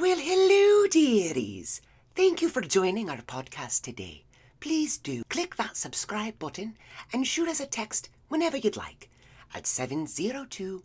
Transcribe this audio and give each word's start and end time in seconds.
Well, 0.00 0.18
hello, 0.20 0.86
dearies. 0.86 1.80
Thank 2.14 2.40
you 2.40 2.48
for 2.48 2.60
joining 2.62 3.10
our 3.10 3.16
podcast 3.16 3.82
today. 3.82 4.22
Please 4.60 4.96
do 4.96 5.24
click 5.28 5.56
that 5.56 5.76
subscribe 5.76 6.38
button 6.38 6.76
and 7.12 7.26
shoot 7.26 7.48
us 7.48 7.58
a 7.58 7.66
text 7.66 8.08
whenever 8.28 8.56
you'd 8.56 8.76
like 8.76 9.10
at 9.52 9.66
702 9.66 10.84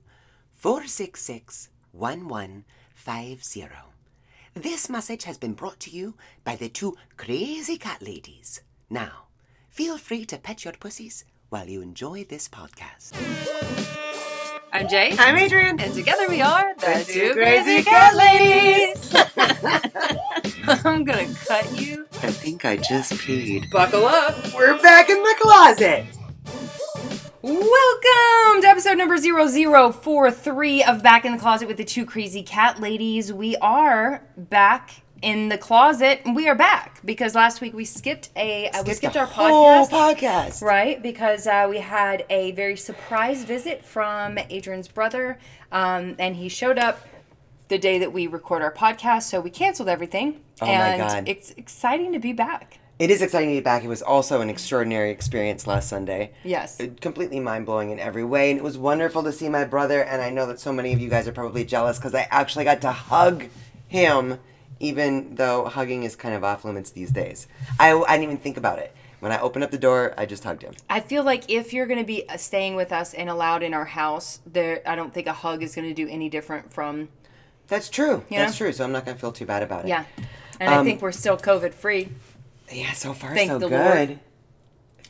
466 0.56 1.70
1150. 1.92 3.70
This 4.56 4.90
message 4.90 5.26
has 5.26 5.38
been 5.38 5.54
brought 5.54 5.80
to 5.82 5.92
you 5.92 6.16
by 6.44 6.56
the 6.56 6.70
two 6.70 6.98
crazy 7.16 7.78
cat 7.78 8.02
ladies. 8.02 8.62
Now, 8.90 9.26
feel 9.70 10.00
free 10.00 10.26
to 10.26 10.40
pet 10.40 10.66
your 10.66 10.74
pussies 10.74 11.24
while 11.50 11.70
you 11.70 11.84
enjoy 11.84 12.24
this 12.24 12.50
podcast. 12.50 13.14
I'm 14.76 14.88
Jay. 14.88 15.16
I'm 15.20 15.38
Adrian. 15.38 15.80
And 15.80 15.94
together 15.94 16.28
we 16.28 16.42
are 16.42 16.74
the, 16.80 16.86
The 16.88 17.04
two 17.06 17.28
two 17.28 17.34
crazy 17.34 17.84
crazy 17.84 17.84
cat 17.84 18.14
cat 18.14 18.16
ladies. 18.16 19.14
I'm 20.84 21.04
gonna 21.04 21.32
cut 21.46 21.80
you. 21.80 22.08
I 22.24 22.32
think 22.32 22.66
I 22.66 22.78
just 22.78 23.14
peed. 23.14 23.70
Buckle 23.70 24.08
up. 24.08 24.36
We're 24.52 24.82
back 24.82 25.12
in 25.12 25.22
the 25.22 25.36
closet. 25.40 26.06
Welcome 27.44 28.62
to 28.64 28.68
episode 28.68 28.98
number 28.98 29.16
0043 29.16 30.84
of 30.86 31.04
Back 31.04 31.26
in 31.26 31.34
the 31.34 31.38
Closet 31.38 31.68
with 31.68 31.78
the 31.78 31.84
two 31.84 32.04
crazy 32.04 32.42
cat 32.42 32.82
ladies. 32.82 33.32
We 33.32 33.56
are 33.58 34.24
back 34.36 35.03
in 35.24 35.48
the 35.48 35.58
closet. 35.58 36.22
We 36.36 36.48
are 36.50 36.56
back 36.56 37.00
because 37.04 37.34
last 37.34 37.62
week 37.62 37.74
we 37.74 37.86
skipped 37.86 38.30
a 38.36 38.70
uh, 38.70 38.84
we 38.84 38.94
skipped 38.94 39.16
our 39.16 39.26
whole 39.26 39.88
podcast. 39.88 40.20
podcast. 40.20 40.62
Right, 40.62 41.02
because 41.02 41.48
uh, 41.48 41.66
we 41.70 41.78
had 41.78 42.26
a 42.30 42.52
very 42.52 42.76
surprise 42.76 43.44
visit 43.46 43.84
from 43.86 44.38
Adrian's 44.50 44.90
brother, 44.90 45.40
um, 45.72 46.16
and 46.20 46.36
he 46.36 46.50
showed 46.50 46.78
up 46.78 47.00
the 47.70 47.78
day 47.80 47.98
that 48.00 48.12
we 48.12 48.28
record 48.28 48.62
our 48.62 48.74
podcast, 48.74 49.24
so 49.24 49.40
we 49.40 49.50
canceled 49.50 49.88
everything. 49.88 50.42
Oh 50.62 50.66
my 50.66 50.72
and 50.72 51.02
God. 51.02 51.28
it's 51.28 51.52
exciting 51.52 52.12
to 52.12 52.20
be 52.20 52.34
back. 52.34 52.80
It 53.00 53.10
is 53.10 53.22
exciting 53.22 53.50
to 53.50 53.56
be 53.56 53.62
back. 53.62 53.84
It 53.84 53.88
was 53.88 54.02
also 54.02 54.42
an 54.42 54.50
extraordinary 54.50 55.10
experience 55.10 55.66
last 55.66 55.90
Sunday. 55.90 56.32
Yes. 56.44 56.80
It- 56.80 57.02
completely 57.02 57.40
mind 57.40 57.66
blowing 57.66 57.90
in 57.90 58.00
every 58.00 58.24
way, 58.24 58.52
and 58.52 58.60
it 58.60 58.64
was 58.64 58.78
wonderful 58.78 59.24
to 59.24 59.32
see 59.32 59.50
my 59.50 59.64
brother. 59.64 60.04
And 60.04 60.22
I 60.22 60.30
know 60.30 60.46
that 60.48 60.60
so 60.60 60.72
many 60.74 60.94
of 60.94 61.00
you 61.00 61.10
guys 61.10 61.28
are 61.28 61.32
probably 61.32 61.64
jealous 61.64 61.98
because 61.98 62.14
I 62.14 62.28
actually 62.30 62.66
got 62.66 62.82
to 62.82 62.92
hug 62.92 63.46
him, 63.88 64.38
even 64.84 65.36
though 65.36 65.66
hugging 65.66 66.04
is 66.04 66.16
kind 66.16 66.36
of 66.36 66.44
off 66.44 66.66
limits 66.66 66.92
these 66.92 67.12
days. 67.12 67.48
I, 67.80 67.92
I 67.94 68.18
didn't 68.18 68.24
even 68.24 68.38
think 68.38 68.58
about 68.58 68.80
it. 68.80 68.96
When 69.20 69.32
I 69.32 69.40
opened 69.40 69.64
up 69.64 69.72
the 69.72 69.78
door, 69.78 70.14
I 70.18 70.26
just 70.26 70.44
hugged 70.44 70.64
him. 70.64 70.74
I 70.90 71.00
feel 71.00 71.24
like 71.24 71.50
if 71.50 71.72
you're 71.74 71.86
going 71.88 72.00
to 72.00 72.06
be 72.06 72.28
uh, 72.28 72.36
staying 72.36 72.76
with 72.76 72.92
us 72.92 73.14
and 73.14 73.30
allowed 73.30 73.64
in 73.64 73.74
our 73.74 73.86
house, 73.86 74.42
there, 74.46 74.82
I 74.86 74.96
don't 74.96 75.14
think 75.14 75.28
a 75.28 75.34
hug 75.34 75.64
is 75.64 75.74
going 75.76 75.88
to 75.88 75.94
do 75.94 76.10
any 76.10 76.28
different 76.30 76.74
from 76.74 77.08
That's 77.70 77.90
true. 77.90 78.24
You 78.30 78.38
That's 78.40 78.60
know? 78.60 78.66
true. 78.66 78.74
So 78.74 78.84
I'm 78.84 78.92
not 78.92 79.06
gonna 79.06 79.18
feel 79.18 79.32
too 79.32 79.46
bad 79.46 79.64
about 79.64 79.86
it. 79.86 79.88
yeah. 79.88 80.04
And 80.60 80.70
I 80.70 80.78
Um, 80.80 80.86
think 80.86 81.02
we're 81.02 81.14
still 81.14 81.38
COVID 81.38 81.74
free. 81.74 82.10
Yeah. 82.70 82.92
So 82.92 83.14
far, 83.14 83.34
Thank 83.34 83.50
so 83.50 83.58
the 83.60 83.70
good. 83.70 83.80
Lord. 84.10 84.20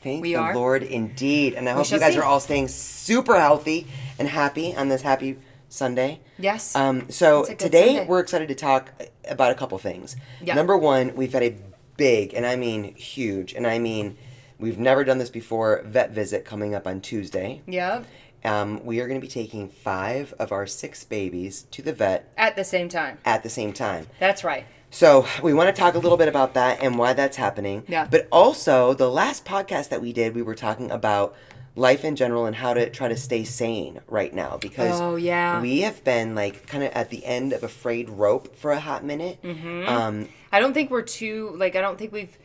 Thank 0.03 0.21
We 0.21 0.33
the 0.33 0.39
are. 0.39 0.55
Lord 0.55 0.83
indeed. 0.83 1.55
And 1.55 1.67
I 1.67 1.71
hope 1.73 1.89
you 1.89 1.97
guys 1.99 2.13
see. 2.13 2.19
are 2.19 2.23
all 2.23 2.39
staying 2.39 2.67
super 2.67 3.39
healthy 3.39 3.87
and 4.19 4.27
happy 4.27 4.75
on 4.75 4.87
this 4.89 5.01
happy 5.01 5.37
Sunday. 5.73 6.19
Yes. 6.37 6.75
Um, 6.75 7.09
so 7.09 7.41
It's 7.41 7.49
a 7.49 7.51
good 7.53 7.59
today 7.59 7.85
Sunday. 7.95 8.05
we're 8.07 8.19
excited 8.19 8.47
to 8.49 8.55
talk 8.55 8.91
about 9.27 9.51
a 9.51 9.55
couple 9.55 9.77
things. 9.79 10.15
Yeah. 10.41 10.53
Number 10.53 10.77
one, 10.77 11.15
we've 11.15 11.33
had 11.33 11.43
a 11.43 11.55
big, 11.97 12.33
and 12.33 12.45
I 12.45 12.55
mean 12.55 12.93
huge, 12.95 13.53
and 13.53 13.65
I 13.65 13.79
mean 13.79 14.17
we've 14.59 14.77
never 14.77 15.03
done 15.03 15.17
this 15.17 15.29
before, 15.31 15.81
vet 15.85 16.11
visit 16.11 16.45
coming 16.45 16.75
up 16.75 16.85
on 16.87 17.01
Tuesday. 17.01 17.61
yeah. 17.67 18.03
Um, 18.45 18.83
we 18.85 18.99
are 18.99 19.07
going 19.07 19.17
to 19.19 19.25
be 19.25 19.31
taking 19.31 19.69
five 19.69 20.33
of 20.37 20.51
our 20.51 20.67
six 20.67 21.05
babies 21.05 21.63
to 21.71 21.81
the 21.81 21.93
vet 21.93 22.29
At 22.37 22.57
the 22.57 22.65
same 22.65 22.89
time. 22.89 23.17
at 23.23 23.41
the 23.41 23.49
same 23.49 23.71
time. 23.71 24.07
That's 24.19 24.43
right. 24.43 24.65
So 24.91 25.25
we 25.41 25.53
want 25.53 25.73
to 25.73 25.79
talk 25.81 25.95
a 25.95 25.97
little 25.97 26.17
bit 26.17 26.27
about 26.27 26.53
that 26.55 26.83
and 26.83 26.97
why 26.99 27.13
that's 27.13 27.37
happening. 27.37 27.83
Yeah. 27.87 28.05
But 28.11 28.27
also, 28.33 28.93
the 28.93 29.09
last 29.09 29.45
podcast 29.45 29.87
that 29.89 30.01
we 30.01 30.11
did, 30.11 30.35
we 30.35 30.41
were 30.41 30.55
talking 30.55 30.91
about 30.91 31.35
life 31.75 32.05
in 32.05 32.15
general 32.15 32.45
and 32.45 32.55
how 32.55 32.73
to 32.73 32.89
try 32.89 33.07
to 33.07 33.17
stay 33.17 33.43
sane 33.43 33.99
right 34.07 34.33
now 34.33 34.57
because 34.61 34.99
Oh, 35.01 35.15
yeah. 35.15 35.59
we 35.61 35.81
have 35.81 36.03
been 36.03 36.35
like 36.35 36.67
kind 36.67 36.83
of 36.83 36.91
at 36.93 37.09
the 37.09 37.25
end 37.25 37.51
of 37.53 37.63
a 37.63 37.67
frayed 37.67 38.09
rope 38.09 38.55
for 38.55 38.71
a 38.71 38.79
hot 38.79 39.03
minute. 39.03 39.41
Mm-hmm. 39.41 39.87
Um, 39.89 40.29
I 40.51 40.59
don't 40.59 40.73
think 40.73 40.91
we're 40.91 41.01
too 41.01 41.53
like 41.57 41.75
I 41.75 41.81
don't 41.81 41.97
think 41.97 42.11
we've 42.11 42.37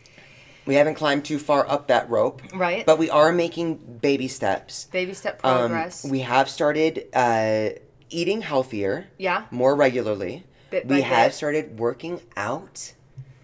we 0.65 0.75
haven't 0.75 0.95
climbed 0.97 1.25
too 1.25 1.39
far 1.39 1.67
up 1.69 1.89
that 1.89 2.11
rope, 2.11 2.43
right. 2.55 2.85
but 2.85 2.99
we 2.99 3.09
are 3.11 3.33
making 3.33 3.77
baby 4.03 4.29
steps. 4.29 4.85
baby 4.93 5.15
step 5.15 5.41
Um, 5.43 5.59
progress. 5.71 6.05
we 6.05 6.21
have 6.21 6.49
started 6.51 7.07
uh, 7.15 7.71
eating 8.11 8.43
healthier. 8.43 9.07
yeah. 9.19 9.45
more 9.51 9.75
regularly. 9.75 10.45
Bit 10.71 10.87
we 10.87 11.01
have 11.01 11.29
bit. 11.31 11.35
started 11.35 11.79
working 11.79 12.21
out 12.37 12.93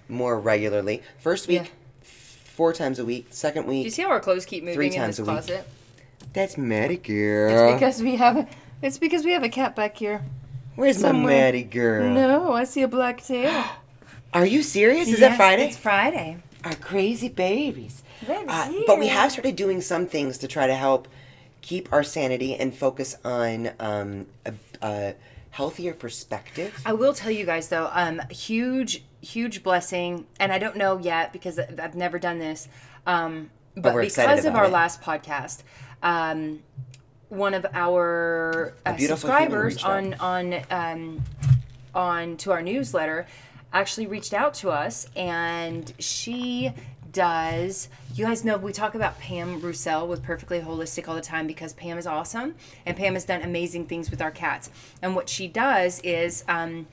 more 0.09 0.39
regularly. 0.39 1.03
First 1.19 1.49
week, 1.49 1.63
Yeah. 1.63 1.69
four 2.03 2.75
times 2.75 2.99
a 2.99 3.05
week. 3.07 3.29
Second 3.31 3.67
Do 3.67 3.75
you 3.75 3.89
see 3.91 4.03
how 4.03 4.11
our 4.11 4.21
clothes 4.21 4.45
keep 4.45 4.63
moving 4.63 4.75
Three 4.77 4.87
in 4.89 4.93
times 4.93 5.17
this 5.17 5.27
a 5.27 5.33
week. 5.33 5.65
That's 6.33 6.57
Maddie 6.59 6.97
girl. 6.97 7.51
It's 7.51 7.75
because 7.75 8.03
we 8.03 8.17
have 8.17 8.37
a, 8.37 8.49
it's 8.83 8.99
because 8.99 9.25
we 9.25 9.33
have 9.33 9.43
a 9.43 9.49
cat 9.49 9.77
back 9.77 9.97
here. 9.97 10.25
Where's 10.77 11.03
my 11.03 11.13
Maddie 11.13 11.63
girl? 11.63 12.09
No, 12.11 12.53
I 12.53 12.65
see 12.65 12.83
a 12.83 12.89
black 12.89 13.23
tail. 13.23 13.65
Are 14.35 14.47
you 14.47 14.63
serious? 14.63 15.07
Is 15.09 15.21
Yes, 15.21 15.31
that 15.31 15.37
Friday? 15.37 15.69
It's 15.69 15.77
Friday. 15.77 16.39
Our 16.65 16.75
crazy 16.75 17.29
babies. 17.29 18.03
Uh, 18.29 18.73
but 18.87 18.99
we 18.99 19.07
have 19.09 19.31
started 19.31 19.55
doing 19.55 19.81
some 19.81 20.07
things 20.07 20.39
to 20.39 20.49
try 20.49 20.67
to 20.67 20.75
help 20.75 21.07
keep 21.61 21.93
our 21.93 22.03
sanity 22.03 22.55
and 22.57 22.75
focus 22.75 23.17
on 23.25 23.71
um, 23.79 24.27
a, 24.45 24.53
a 24.83 25.15
healthier 25.51 25.95
perspective. 25.95 26.83
I 26.85 26.95
will 26.95 27.15
tell 27.15 27.31
you 27.31 27.47
guys 27.47 27.69
though, 27.69 27.89
um, 27.93 28.21
huge, 28.31 29.05
huge 29.21 29.63
blessing, 29.63 30.27
and 30.41 30.53
I 30.53 30.59
don't 30.59 30.77
know 30.77 30.99
yet 30.99 31.33
because 31.33 31.59
I've 31.59 31.95
never 31.95 32.19
done 32.19 32.39
this. 32.39 32.67
Um, 33.07 33.51
but 33.77 33.95
we're 33.95 34.03
because 34.03 34.45
of 34.45 34.55
our 34.55 34.67
it. 34.67 34.73
last 34.73 35.01
podcast, 35.03 35.63
um, 36.05 36.63
one 37.31 37.55
of 37.55 37.67
our 37.73 38.75
uh, 38.87 38.97
subscribers 38.97 39.83
on 39.83 40.15
on 40.15 40.63
um, 40.71 41.25
on 41.95 42.37
to 42.37 42.53
our 42.53 42.63
newsletter 42.63 43.27
actually 43.73 44.07
reached 44.07 44.33
out 44.33 44.55
to 44.55 44.71
us, 44.71 45.09
and 45.17 45.93
she 45.99 46.73
does. 47.11 47.89
You 48.15 48.27
guys 48.27 48.45
know 48.45 48.57
we 48.57 48.73
talk 48.73 48.95
about 48.95 49.19
Pam 49.19 49.61
Roussel 49.61 50.07
with 50.07 50.23
Purrfectly 50.23 50.61
Holistic 50.61 51.09
all 51.09 51.17
the 51.17 51.21
time 51.21 51.49
because 51.49 51.73
Pam 51.73 51.99
is 51.99 52.07
awesome, 52.07 52.55
and 52.87 52.97
Pam 52.97 53.15
has 53.15 53.25
done 53.25 53.43
amazing 53.43 53.87
things 53.87 54.11
with 54.11 54.23
our 54.23 54.31
cats. 54.31 54.71
And 55.03 55.17
what 55.17 55.29
she 55.29 55.49
does 55.49 56.01
is. 56.01 56.45
Um, 56.47 56.87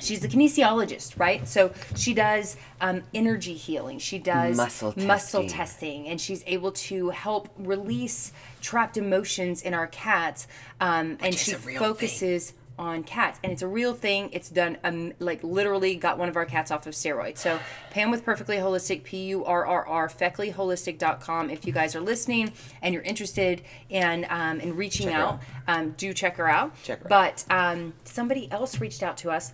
She's 0.00 0.22
a 0.22 0.28
kinesiologist, 0.28 1.18
right? 1.18 1.48
So 1.48 1.72
she 1.96 2.14
does 2.14 2.56
um, 2.80 3.02
energy 3.12 3.54
healing. 3.54 3.98
She 3.98 4.20
does 4.20 4.56
Muscle 4.56 4.94
muscle 4.96 5.42
testing. 5.42 5.48
testing, 5.48 6.08
and 6.08 6.20
she's 6.20 6.44
able 6.46 6.70
to 6.70 7.10
help 7.10 7.48
release 7.58 8.32
trapped 8.60 8.96
emotions 8.96 9.62
in 9.62 9.74
our 9.74 9.86
cats. 9.86 10.46
Um, 10.80 11.18
and 11.20 11.34
she 11.34 11.52
focuses 11.52 12.54
on 12.78 13.02
cats, 13.02 13.40
and 13.42 13.52
it's 13.52 13.62
a 13.62 13.68
real 13.68 13.92
thing. 13.92 14.30
It's 14.32 14.48
done, 14.48 14.78
um, 14.84 15.12
like 15.18 15.42
literally 15.42 15.96
got 15.96 16.16
one 16.16 16.28
of 16.28 16.36
our 16.36 16.44
cats 16.44 16.70
off 16.70 16.86
of 16.86 16.94
steroids. 16.94 17.38
So 17.38 17.58
Pam 17.90 18.10
with 18.10 18.24
Purrfectly 18.24 18.56
Holistic, 18.56 19.02
P 19.02 19.26
U 19.28 19.44
R 19.44 19.66
R 19.66 19.86
R, 19.86 20.08
feckleyholistic.com. 20.08 21.50
If 21.50 21.66
you 21.66 21.72
guys 21.72 21.96
are 21.96 22.00
listening 22.00 22.52
and 22.80 22.94
you're 22.94 23.02
interested 23.02 23.62
in 23.88 24.26
um, 24.30 24.60
in 24.60 24.76
reaching 24.76 25.08
Check 25.08 25.16
her 25.16 25.22
out, 25.22 25.40
um, 25.66 25.90
do 25.96 26.14
check 26.14 26.36
her 26.36 26.48
out. 26.48 26.72
Check 26.82 27.00
her 27.00 27.06
out. 27.06 27.08
But 27.08 27.44
um, 27.50 27.94
somebody 28.04 28.50
else 28.52 28.80
reached 28.80 29.02
out 29.02 29.16
to 29.18 29.30
us 29.30 29.52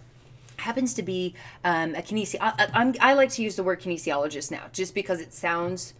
happens 0.58 0.94
to 0.94 1.02
be 1.02 1.34
um, 1.64 1.94
a 1.94 2.02
kinesi. 2.02 2.36
I, 2.40 2.52
I, 2.58 2.68
I'm, 2.74 2.94
I 3.00 3.14
like 3.14 3.30
to 3.30 3.42
use 3.42 3.56
the 3.56 3.62
word 3.62 3.80
kinesiologist 3.80 4.50
now, 4.50 4.64
just 4.72 4.94
because 4.94 5.20
it 5.20 5.32
sounds. 5.32 5.94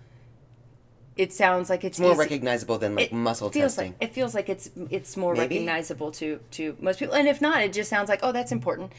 It 1.17 1.33
sounds 1.33 1.71
like 1.71 1.85
it's 1.85 2.01
More 2.01 2.11
easy- 2.13 2.19
recognizable 2.19 2.79
than 2.79 2.95
like 2.97 3.07
it 3.07 3.13
muscle 3.15 3.51
feels 3.51 3.77
testing. 3.77 3.93
Like, 4.01 4.11
it 4.11 4.13
feels 4.13 4.35
like 4.35 4.49
it's 4.49 4.71
it's 4.91 5.17
more 5.17 5.35
Maybe? 5.35 5.55
recognizable 5.57 6.11
to 6.13 6.41
to 6.53 6.77
most 6.81 6.99
people, 6.99 7.15
and 7.15 7.29
if 7.29 7.41
not, 7.41 7.63
it 7.63 7.73
just 7.73 7.89
sounds 7.89 8.09
like 8.09 8.21
oh 8.23 8.33
that's 8.33 8.51
important, 8.53 8.93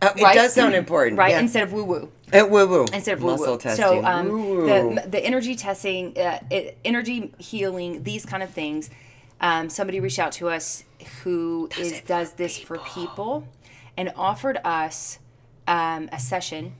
Uh, 0.00 0.10
it 0.16 0.34
does 0.34 0.54
sound 0.54 0.74
important, 0.74 1.18
right? 1.18 1.32
yeah. 1.32 1.40
Instead 1.40 1.62
of 1.64 1.72
woo 1.74 1.84
woo 1.84 2.10
Uh, 2.32 2.46
woo 2.48 2.66
woo. 2.66 2.86
instead 2.94 3.14
of 3.18 3.20
muscle 3.22 3.46
woo 3.46 3.52
woo. 3.52 3.58
testing. 3.58 3.84
So 3.84 4.04
um, 4.04 4.28
the 4.66 5.04
the 5.06 5.20
energy 5.24 5.54
testing, 5.54 6.16
uh, 6.18 6.38
it, 6.50 6.78
energy 6.84 7.34
healing, 7.38 8.02
these 8.04 8.24
kind 8.24 8.42
of 8.42 8.50
things. 8.50 8.88
Um, 9.40 9.68
somebody 9.68 10.00
reached 10.00 10.18
out 10.20 10.32
to 10.40 10.48
us 10.48 10.84
who 11.22 11.68
is 11.78 11.92
it 11.92 12.06
does 12.06 12.30
for 12.30 12.36
this 12.38 12.56
for 12.58 12.78
people, 12.78 13.46
and 13.98 14.10
offered 14.16 14.58
us 14.64 15.18
um, 15.68 16.08
a 16.10 16.18
session. 16.18 16.72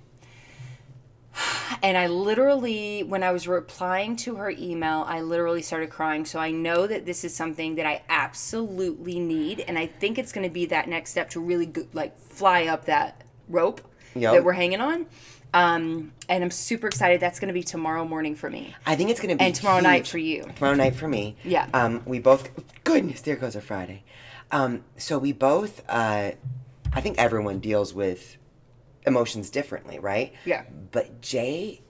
And 1.83 1.97
I 1.99 2.07
literally, 2.07 3.03
when 3.03 3.23
I 3.23 3.33
was 3.33 3.47
replying 3.49 4.17
to 4.17 4.37
her 4.37 4.51
email, 4.51 5.05
I 5.07 5.21
literally 5.21 5.63
started 5.63 5.91
crying. 5.91 6.25
So 6.25 6.39
I 6.39 6.51
know 6.51 6.87
that 6.87 7.05
this 7.07 7.25
is 7.25 7.35
something 7.35 7.75
that 7.75 7.87
I 7.87 8.03
absolutely 8.09 9.19
need, 9.19 9.61
and 9.61 9.79
I 9.79 9.87
think 9.87 10.19
it's 10.19 10.33
going 10.33 10.49
to 10.49 10.53
be 10.53 10.67
that 10.67 10.89
next 10.89 11.11
step 11.11 11.31
to 11.31 11.41
really 11.41 11.67
go, 11.67 11.87
like 11.93 12.17
fly 12.19 12.67
up 12.67 12.87
that 12.87 13.23
rope 13.49 13.81
Yep. 14.15 14.33
that 14.33 14.45
we're 14.45 14.53
hanging 14.53 14.81
on. 14.81 15.07
Um, 15.53 16.13
and 16.29 16.43
I'm 16.43 16.51
super 16.51 16.87
excited. 16.87 17.21
That's 17.21 17.39
going 17.41 17.49
to 17.49 17.55
be 17.55 17.63
tomorrow 17.63 18.05
morning 18.05 18.35
for 18.37 18.49
me. 18.51 18.75
I 18.87 18.97
think 18.97 19.11
it's 19.11 19.21
going 19.21 19.31
to 19.31 19.37
be 19.37 19.45
And 19.45 19.55
tomorrow 19.55 19.81
night 19.81 20.07
for 20.07 20.19
you. 20.19 20.45
Tomorrow 20.57 20.75
night 20.77 20.95
for 20.95 21.09
me. 21.09 21.37
Yeah. 21.45 21.69
Um, 21.75 22.03
we 22.07 22.19
both. 22.19 22.49
Goodness, 22.85 23.21
there 23.23 23.37
goes 23.37 23.55
our 23.57 23.63
Friday. 23.63 24.05
Um, 24.51 24.85
so 24.97 25.19
we 25.19 25.33
both. 25.33 25.83
Uh, 25.89 26.33
I 26.93 27.01
think 27.01 27.19
everyone 27.19 27.59
deals 27.59 27.93
with 27.93 28.37
emotions 29.06 29.51
differently, 29.51 29.99
right? 29.99 30.33
Yeah. 30.45 30.65
But 30.91 31.21
Jay 31.21 31.81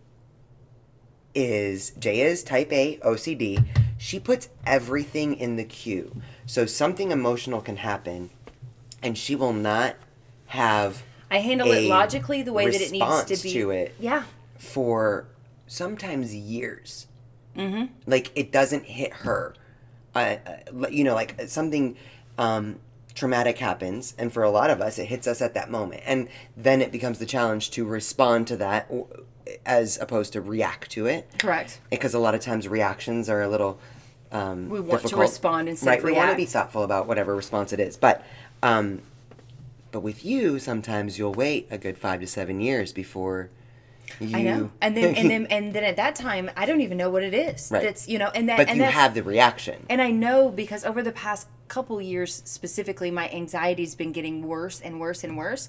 is 1.35 1.91
Jay 1.99 2.21
is 2.21 2.43
type 2.43 2.73
A 2.73 2.99
OCD. 2.99 3.65
She 3.99 4.21
puts 4.21 4.49
everything 4.67 5.35
in 5.35 5.57
the 5.57 5.65
queue. 5.65 6.21
So 6.47 6.67
something 6.67 7.11
emotional 7.11 7.61
can 7.61 7.77
happen 7.77 8.31
and 9.03 9.17
she 9.17 9.35
will 9.35 9.53
not 9.53 9.97
have 10.47 11.03
I 11.31 11.39
handle 11.39 11.71
it 11.73 11.89
logically 11.89 12.43
the 12.43 12.53
way 12.53 12.71
that 12.71 12.81
it 12.81 12.93
needs 12.93 13.25
to 13.25 13.43
be. 13.43 13.53
to 13.55 13.71
it. 13.71 13.95
Yeah. 13.99 14.25
for 14.59 15.27
sometimes 15.67 16.35
years. 16.35 17.07
Mm-hmm. 17.57 17.87
Like 18.07 18.31
it 18.35 18.53
doesn't 18.53 18.85
hit 18.85 19.13
her. 19.13 19.55
Uh, 20.15 20.37
you 20.91 21.03
know, 21.03 21.15
like 21.15 21.41
something 21.49 21.97
um, 22.39 22.79
traumatic 23.15 23.59
happens, 23.59 24.15
and 24.19 24.33
for 24.33 24.43
a 24.43 24.51
lot 24.51 24.71
of 24.71 24.81
us, 24.81 24.99
it 24.99 25.07
hits 25.07 25.27
us 25.27 25.41
at 25.41 25.55
that 25.55 25.71
moment, 25.71 26.03
and 26.05 26.29
then 26.57 26.81
it 26.83 26.91
becomes 26.93 27.19
the 27.19 27.27
challenge 27.27 27.71
to 27.73 27.85
respond 27.85 28.47
to 28.49 28.57
that, 28.57 28.91
as 29.65 29.99
opposed 30.01 30.33
to 30.33 30.41
react 30.41 30.91
to 30.91 31.07
it. 31.07 31.29
Correct. 31.39 31.81
Because 31.91 32.15
a 32.15 32.19
lot 32.19 32.35
of 32.35 32.41
times 32.41 32.67
reactions 32.69 33.29
are 33.29 33.43
a 33.43 33.49
little. 33.49 33.79
Um, 34.33 34.69
We 34.69 34.81
want 34.81 34.91
to 34.91 34.97
difficult. 35.09 35.21
respond 35.21 35.69
instead 35.69 35.89
right, 35.91 35.99
of 35.99 36.05
we 36.05 36.13
want 36.13 36.31
to 36.31 36.37
be 36.37 36.45
thoughtful 36.47 36.83
about 36.83 37.07
whatever 37.07 37.35
response 37.37 37.73
it 37.73 37.81
is, 37.81 37.97
but. 37.97 38.25
Um, 38.63 39.03
but 39.93 40.01
with 40.01 40.25
you, 40.25 40.59
sometimes 40.59 41.21
you'll 41.21 41.35
wait 41.35 41.69
a 41.71 41.79
good 41.79 41.97
five 41.97 42.19
to 42.19 42.27
seven 42.27 42.61
years 42.61 42.93
before 42.93 43.51
you. 44.21 44.37
I 44.37 44.43
know. 44.43 44.71
And 44.81 44.97
then 44.97 45.15
and 45.15 45.31
then 45.31 45.47
and 45.51 45.73
then 45.73 45.85
at 45.85 45.97
that 45.97 46.15
time 46.15 46.51
I 46.57 46.67
don't 46.67 46.81
even 46.81 46.97
know 46.97 47.11
what 47.11 47.23
it 47.23 47.35
is. 47.35 47.71
Right. 47.71 47.83
That's 47.83 48.09
you 48.09 48.19
know, 48.19 48.31
and 48.35 48.49
that 48.49 48.59
but 48.59 48.69
and 48.69 48.79
you 48.79 48.85
have 48.85 49.15
the 49.15 49.23
reaction. 49.23 49.87
and 49.89 50.01
I 50.01 50.11
know 50.11 50.51
because 50.51 50.85
over 50.85 51.03
the 51.03 51.13
past 51.13 51.49
couple 51.69 52.01
years 52.01 52.43
specifically 52.45 53.11
my 53.11 53.29
anxiety's 53.31 53.95
been 53.95 54.13
getting 54.13 54.47
worse 54.47 54.81
and 54.81 55.01
worse 55.01 55.25
and 55.25 55.37
worse. 55.37 55.69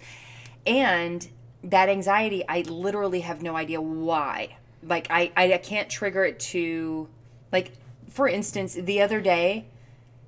And 0.66 1.28
that 1.64 1.90
anxiety 1.90 2.48
I 2.48 2.62
literally 2.62 3.22
have 3.22 3.42
no 3.42 3.56
idea 3.56 3.82
why. 3.82 4.58
Like 4.84 5.08
I 5.10 5.32
I, 5.36 5.54
I 5.54 5.58
can't 5.58 5.90
trigger 5.90 6.24
it 6.26 6.40
to 6.52 7.08
like 7.52 7.72
for 8.10 8.28
instance, 8.30 8.76
the 8.76 9.02
other 9.02 9.20
day 9.20 9.66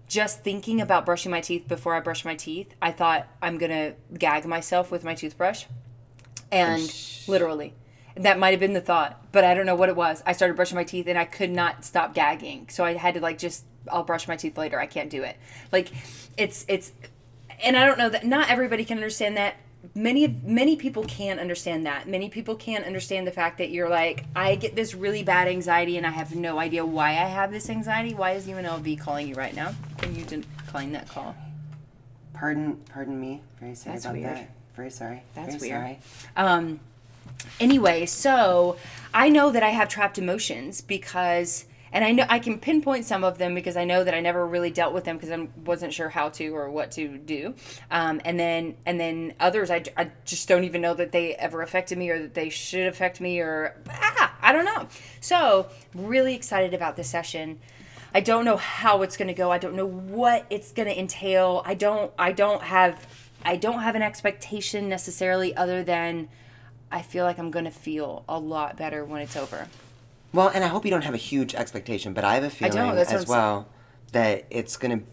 just 0.08 0.44
thinking 0.44 0.82
about 0.82 1.06
brushing 1.06 1.32
my 1.32 1.42
teeth 1.42 1.68
before 1.68 1.94
I 1.96 2.00
brush 2.00 2.24
my 2.24 2.36
teeth, 2.36 2.74
I 2.82 2.92
thought 2.92 3.28
I'm 3.42 3.58
going 3.58 3.72
to 3.72 3.94
gag 4.18 4.46
myself 4.46 4.90
with 4.90 5.04
my 5.04 5.14
toothbrush. 5.16 5.66
And 6.52 6.94
literally, 7.28 7.74
that 8.18 8.40
might 8.40 8.52
have 8.52 8.60
been 8.60 8.74
the 8.74 8.82
thought, 8.82 9.22
but 9.32 9.44
I 9.44 9.54
don't 9.54 9.66
know 9.66 9.76
what 9.76 9.90
it 9.90 9.96
was. 9.96 10.24
I 10.26 10.34
started 10.34 10.56
brushing 10.56 10.76
my 10.76 10.84
teeth 10.84 11.08
and 11.08 11.18
I 11.18 11.26
could 11.26 11.52
not 11.52 11.86
stop 11.86 12.14
gagging. 12.14 12.68
So 12.70 12.84
I 12.84 12.94
had 12.94 13.14
to 13.16 13.20
like 13.20 13.38
just 13.38 13.66
I'll 13.92 14.04
brush 14.04 14.28
my 14.28 14.36
teeth 14.36 14.58
later. 14.58 14.80
I 14.80 14.86
can't 14.86 15.10
do 15.10 15.24
it. 15.24 15.38
Like 15.72 15.92
it's 16.38 16.66
it's 16.68 16.92
and 17.64 17.76
I 17.78 17.86
don't 17.86 17.98
know 17.98 18.10
that 18.10 18.26
not 18.26 18.50
everybody 18.50 18.86
can 18.86 18.98
understand 18.98 19.38
that. 19.38 19.56
Many 19.96 20.28
many 20.44 20.76
people 20.76 21.04
can't 21.04 21.40
understand 21.40 21.86
that. 21.86 22.08
Many 22.08 22.30
people 22.30 22.56
can't 22.56 22.86
understand 22.86 23.26
the 23.26 23.32
fact 23.32 23.58
that 23.60 23.70
you're 23.70 23.90
like, 23.90 24.26
I 24.36 24.56
get 24.56 24.76
this 24.76 24.94
really 24.94 25.24
bad 25.24 25.48
anxiety 25.48 25.98
and 25.98 26.06
I 26.06 26.12
have 26.12 26.36
no 26.36 26.60
idea 26.60 26.86
why 26.86 27.10
I 27.10 27.26
have 27.30 27.52
this 27.52 27.70
anxiety. 27.70 28.14
Why 28.14 28.32
is 28.32 28.48
UNLV 28.48 29.00
calling 29.00 29.28
you 29.28 29.36
right 29.36 29.56
now? 29.56 29.74
Can 30.00 30.16
you 30.16 30.24
decline 30.26 30.92
that 30.92 31.08
call? 31.08 31.36
Pardon, 32.34 32.76
pardon 32.92 33.20
me. 33.20 33.42
Very 33.60 33.74
sorry 33.76 33.94
That's 33.96 34.06
about 34.06 34.16
weird. 34.16 34.36
that. 34.36 34.50
Very 34.76 34.92
sorry. 34.92 35.24
That's 35.34 35.56
Very 35.56 35.72
weird. 35.72 35.82
Sorry. 35.82 36.00
Um, 36.36 36.80
anyway, 37.60 38.06
so 38.06 38.78
I 39.14 39.30
know 39.30 39.52
that 39.52 39.64
I 39.64 39.70
have 39.70 39.90
trapped 39.90 40.18
emotions 40.18 40.82
because, 40.82 41.66
and 41.92 42.04
I 42.04 42.12
know 42.12 42.26
I 42.30 42.40
can 42.40 42.60
pinpoint 42.60 43.06
some 43.06 43.24
of 43.24 43.38
them 43.38 43.56
because 43.56 43.78
I 43.78 43.86
know 43.86 44.04
that 44.04 44.14
I 44.14 44.20
never 44.20 44.46
really 44.46 44.70
dealt 44.70 44.94
with 44.94 45.06
them 45.06 45.18
because 45.18 45.32
I 45.32 45.48
wasn't 45.66 45.94
sure 45.94 46.10
how 46.10 46.30
to 46.30 46.56
or 46.56 46.70
what 46.70 46.92
to 46.94 47.18
do. 47.18 47.56
Um, 47.90 48.22
and 48.26 48.40
then 48.40 48.76
and 48.86 49.00
then 49.00 49.34
others 49.40 49.72
I, 49.72 49.84
I 49.96 50.12
just 50.26 50.48
don't 50.48 50.64
even 50.66 50.82
know 50.82 50.94
that 50.94 51.12
they 51.12 51.36
ever 51.36 51.62
affected 51.62 51.98
me 51.98 52.10
or 52.10 52.20
that 52.20 52.34
they 52.34 52.50
should 52.50 52.88
affect 52.88 53.22
me 53.22 53.40
or 53.40 53.76
ah, 53.90 54.36
I 54.42 54.52
don't 54.52 54.66
know. 54.66 54.88
So 55.22 55.68
really 55.96 56.36
excited 56.36 56.74
about 56.74 56.96
this 56.96 57.10
session. 57.10 57.60
I 58.14 58.22
don't 58.22 58.46
know 58.46 58.58
how 58.58 59.02
it's 59.02 59.18
going 59.18 59.28
to 59.28 59.34
go. 59.34 59.52
I 59.52 59.58
don't 59.58 59.76
know 59.76 59.88
what 59.88 60.46
it's 60.50 60.72
going 60.72 60.88
to 60.88 61.00
entail. 61.00 61.62
I 61.66 61.74
don't 61.74 62.12
I 62.18 62.32
don't 62.32 62.64
have 62.64 63.08
I 63.44 63.56
don't 63.56 63.82
have 63.82 63.96
an 63.96 64.02
expectation 64.02 64.90
necessarily 64.90 65.56
other 65.56 65.84
than 65.84 66.30
I 66.92 67.02
feel 67.02 67.26
like 67.26 67.38
I'm 67.38 67.52
going 67.52 67.66
to 67.66 67.72
feel 67.72 68.24
a 68.30 68.40
lot 68.40 68.78
better 68.78 69.04
when 69.04 69.22
it's 69.22 69.36
over. 69.36 69.68
Well, 70.34 70.50
and 70.50 70.64
I 70.64 70.68
hope 70.68 70.86
you 70.86 70.92
don't 70.92 71.04
have 71.04 71.14
a 71.14 71.18
huge 71.18 71.56
expectation, 71.56 72.14
but 72.14 72.24
I 72.24 72.36
have 72.36 72.44
a 72.44 72.50
feeling 72.50 72.74
don't, 72.74 72.96
that's 72.96 73.12
what 73.12 73.22
as 73.22 73.28
well 73.28 73.68
that 74.12 74.46
it's 74.50 74.78
going 74.78 75.00
to 75.00 75.06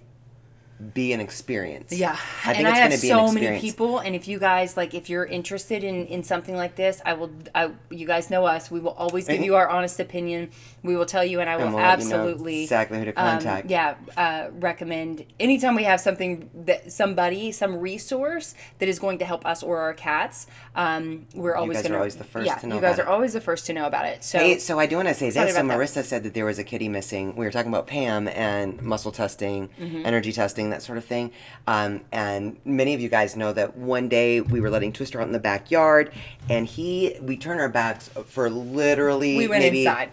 be 0.92 1.12
an 1.12 1.20
experience. 1.20 1.92
Yeah, 1.92 2.12
I 2.44 2.54
think 2.54 2.58
and 2.58 2.66
I 2.66 2.70
it's 2.70 2.78
have 2.78 2.90
going 2.90 2.98
to 2.98 3.02
be 3.02 3.08
so 3.08 3.28
an 3.28 3.34
many 3.34 3.60
people, 3.60 3.98
and 3.98 4.14
if 4.14 4.26
you 4.28 4.38
guys 4.38 4.76
like, 4.76 4.92
if 4.94 5.08
you're 5.08 5.24
interested 5.24 5.84
in 5.84 6.06
in 6.06 6.22
something 6.24 6.56
like 6.56 6.76
this, 6.76 7.00
I 7.04 7.14
will. 7.14 7.30
I 7.54 7.70
you 7.90 8.06
guys 8.06 8.28
know 8.30 8.44
us. 8.44 8.70
We 8.70 8.80
will 8.80 8.92
always 8.92 9.26
give 9.26 9.42
you 9.42 9.54
our 9.54 9.68
honest 9.68 10.00
opinion. 10.00 10.50
We 10.84 10.94
will 10.96 11.06
tell 11.06 11.24
you, 11.24 11.40
and 11.40 11.50
I 11.50 11.56
will 11.56 11.64
And 11.64 11.74
we'll 11.74 11.82
let 11.82 11.98
you 12.00 12.08
know 12.10 12.16
absolutely 12.16 12.62
exactly 12.64 12.98
who 12.98 13.06
to 13.06 13.10
um, 13.12 13.30
contact. 13.38 13.70
yeah, 13.70 13.94
uh, 14.16 14.50
recommend 14.52 15.24
anytime 15.40 15.74
we 15.74 15.84
have 15.84 15.98
something 16.00 16.50
that 16.66 16.92
somebody, 16.92 17.50
some 17.52 17.78
resource 17.78 18.54
that 18.78 18.88
is 18.88 18.98
going 18.98 19.18
to 19.18 19.24
help 19.24 19.46
us 19.46 19.62
or 19.62 19.78
our 19.80 19.94
cats. 19.94 20.46
Um, 20.76 21.26
we're 21.34 21.56
always 21.56 21.78
guys 21.78 21.86
are 21.86 21.88
going 21.88 21.98
always 22.00 22.16
the 22.16 22.24
first 22.24 22.46
yeah, 22.46 22.56
to 22.56 22.66
know 22.66 22.74
you 22.76 22.80
guys 22.82 22.98
are 22.98 23.02
it. 23.02 23.08
always 23.08 23.32
the 23.32 23.40
first 23.40 23.64
to 23.66 23.72
know 23.72 23.86
about 23.86 24.04
it. 24.06 24.22
So 24.22 24.38
Hey, 24.38 24.58
so 24.58 24.78
I 24.78 24.86
do 24.86 24.96
want 24.96 25.08
to 25.08 25.14
say 25.14 25.30
this. 25.30 25.34
So 25.34 25.40
about 25.60 25.66
that. 25.68 25.78
Marissa 25.78 26.04
said 26.04 26.22
that 26.24 26.34
there 26.34 26.44
was 26.44 26.58
a 26.58 26.64
kitty 26.64 26.88
missing. 26.88 27.34
We 27.34 27.46
were 27.46 27.50
talking 27.50 27.72
about 27.72 27.86
Pam 27.86 28.28
and 28.28 28.80
muscle 28.82 29.10
testing, 29.12 29.70
Mm-hmm. 29.80 30.04
energy 30.04 30.32
testing, 30.32 30.70
that 30.70 30.82
sort 30.82 30.98
of 30.98 31.04
thing. 31.04 31.30
Um, 31.66 32.02
and 32.12 32.58
many 32.66 32.92
of 32.92 33.00
you 33.00 33.08
guys 33.08 33.36
know 33.36 33.52
that 33.54 33.76
one 33.76 34.08
day 34.08 34.40
we 34.42 34.60
were 34.60 34.68
letting 34.70 34.92
Twister 34.92 35.18
out 35.20 35.26
in 35.26 35.32
the 35.32 35.38
backyard, 35.38 36.12
and 36.50 36.66
he, 36.66 37.16
we 37.22 37.36
turned 37.38 37.60
our 37.60 37.68
backs 37.70 38.10
for 38.26 38.50
literally. 38.50 39.36
we 39.38 39.48
went 39.48 39.62
maybe, 39.62 39.86
inside. 39.86 40.10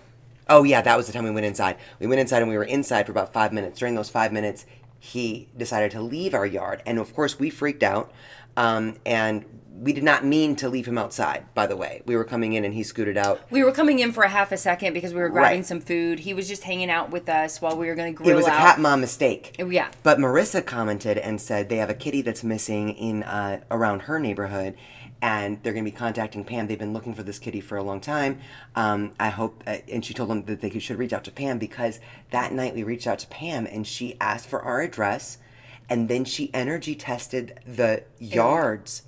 Oh 0.49 0.63
yeah, 0.63 0.81
that 0.81 0.97
was 0.97 1.07
the 1.07 1.13
time 1.13 1.23
we 1.23 1.31
went 1.31 1.45
inside. 1.45 1.77
We 1.99 2.07
went 2.07 2.19
inside 2.19 2.41
and 2.41 2.49
we 2.49 2.57
were 2.57 2.63
inside 2.63 3.05
for 3.05 3.11
about 3.11 3.33
five 3.33 3.53
minutes. 3.53 3.79
During 3.79 3.95
those 3.95 4.09
five 4.09 4.31
minutes, 4.33 4.65
he 4.99 5.47
decided 5.57 5.91
to 5.91 6.01
leave 6.01 6.33
our 6.33 6.45
yard, 6.45 6.81
and 6.85 6.99
of 6.99 7.13
course 7.13 7.39
we 7.39 7.49
freaked 7.49 7.83
out. 7.83 8.11
Um, 8.57 8.97
and 9.05 9.45
we 9.79 9.93
did 9.93 10.03
not 10.03 10.25
mean 10.25 10.55
to 10.57 10.67
leave 10.69 10.85
him 10.85 10.97
outside. 10.97 11.45
By 11.55 11.65
the 11.65 11.77
way, 11.77 12.03
we 12.05 12.15
were 12.17 12.25
coming 12.25 12.53
in 12.53 12.65
and 12.65 12.73
he 12.73 12.83
scooted 12.83 13.17
out. 13.17 13.39
We 13.49 13.63
were 13.63 13.71
coming 13.71 13.97
in 13.99 14.11
for 14.11 14.23
a 14.23 14.29
half 14.29 14.51
a 14.51 14.57
second 14.57 14.93
because 14.93 15.13
we 15.13 15.21
were 15.21 15.29
grabbing 15.29 15.59
Right. 15.59 15.65
some 15.65 15.79
food. 15.79 16.19
He 16.19 16.33
was 16.33 16.47
just 16.47 16.63
hanging 16.63 16.91
out 16.91 17.09
with 17.09 17.29
us 17.29 17.61
while 17.61 17.75
we 17.77 17.87
were 17.87 17.95
going 17.95 18.13
to 18.13 18.15
grill 18.15 18.29
It 18.29 18.35
was 18.35 18.45
a 18.45 18.49
cat 18.51 18.79
mom 18.79 18.99
mistake. 19.01 19.55
Oh, 19.57 19.69
yeah. 19.69 19.87
But 20.03 20.19
Marissa 20.19 20.63
commented 20.63 21.17
and 21.17 21.39
said 21.41 21.69
they 21.69 21.77
have 21.77 21.89
a 21.89 21.95
kitty 21.95 22.21
that's 22.21 22.43
missing 22.43 22.89
in 22.89 23.23
uh, 23.23 23.61
around 23.71 24.01
her 24.03 24.19
neighborhood, 24.19 24.75
and 25.21 25.61
they're 25.61 25.73
going 25.73 25.85
to 25.85 25.91
be 25.91 25.95
contacting 25.95 26.43
Pam. 26.43 26.67
They've 26.67 26.79
been 26.79 26.93
looking 26.93 27.13
for 27.13 27.23
this 27.23 27.37
kitty 27.39 27.61
for 27.61 27.77
a 27.77 27.83
long 27.83 28.01
time. 28.01 28.39
Um, 28.75 29.11
I 29.19 29.29
hope, 29.29 29.63
uh, 29.67 29.77
and 29.91 30.03
she 30.03 30.13
told 30.13 30.29
them 30.29 30.45
that 30.45 30.61
they 30.61 30.79
should 30.79 30.97
reach 30.97 31.13
out 31.13 31.23
to 31.25 31.31
Pam 31.31 31.59
because 31.59 31.99
that 32.31 32.51
night 32.53 32.73
we 32.73 32.83
reached 32.83 33.07
out 33.07 33.19
to 33.19 33.27
Pam 33.27 33.65
and 33.67 33.85
she 33.85 34.17
asked 34.19 34.47
for 34.47 34.61
our 34.61 34.81
address, 34.81 35.37
and 35.89 36.09
then 36.09 36.25
she 36.25 36.49
energy 36.53 36.95
tested 36.95 37.59
the 37.67 38.03
yards 38.19 39.03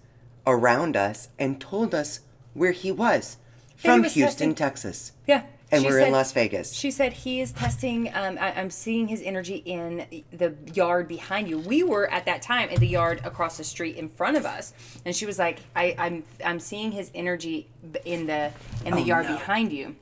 around 0.45 0.95
us 0.97 1.29
and 1.39 1.59
told 1.59 1.95
us 1.95 2.19
where 2.53 2.73
he 2.73 2.91
was 2.91 3.37
he 3.77 3.87
from 3.87 4.01
was 4.03 4.13
Houston, 4.13 4.49
testing- 4.49 4.55
Texas. 4.55 5.11
Yeah. 5.25 5.43
And 5.73 5.81
She 5.81 5.89
we're 5.89 5.99
in 6.01 6.11
Las 6.11 6.31
Vegas. 6.33 6.71
She 6.73 6.91
said 6.91 7.13
he 7.13 7.41
is 7.41 7.51
testing. 7.51 8.07
Um, 8.13 8.37
I, 8.39 8.51
I'm 8.53 8.69
seeing 8.69 9.07
his 9.07 9.23
energy 9.23 9.55
in 9.65 10.05
the 10.31 10.53
yard 10.71 11.07
behind 11.07 11.47
you. 11.47 11.57
We 11.57 11.81
were 11.81 12.07
at 12.11 12.25
that 12.25 12.43
time 12.43 12.69
in 12.69 12.79
the 12.79 12.87
yard 12.87 13.21
across 13.23 13.57
the 13.57 13.63
street 13.63 13.95
in 13.95 14.07
front 14.07 14.37
of 14.37 14.45
us, 14.45 14.73
and 15.03 15.15
she 15.15 15.25
was 15.25 15.39
like, 15.39 15.59
I, 15.75 15.95
"I'm 15.97 16.23
I'm 16.45 16.59
seeing 16.59 16.91
his 16.91 17.09
energy 17.15 17.67
in 18.05 18.27
the 18.27 18.51
in 18.85 18.93
the 18.93 19.01
Oh, 19.01 19.05
yard 19.05 19.25
no. 19.25 19.33
behind 19.35 19.73
you." 19.73 19.95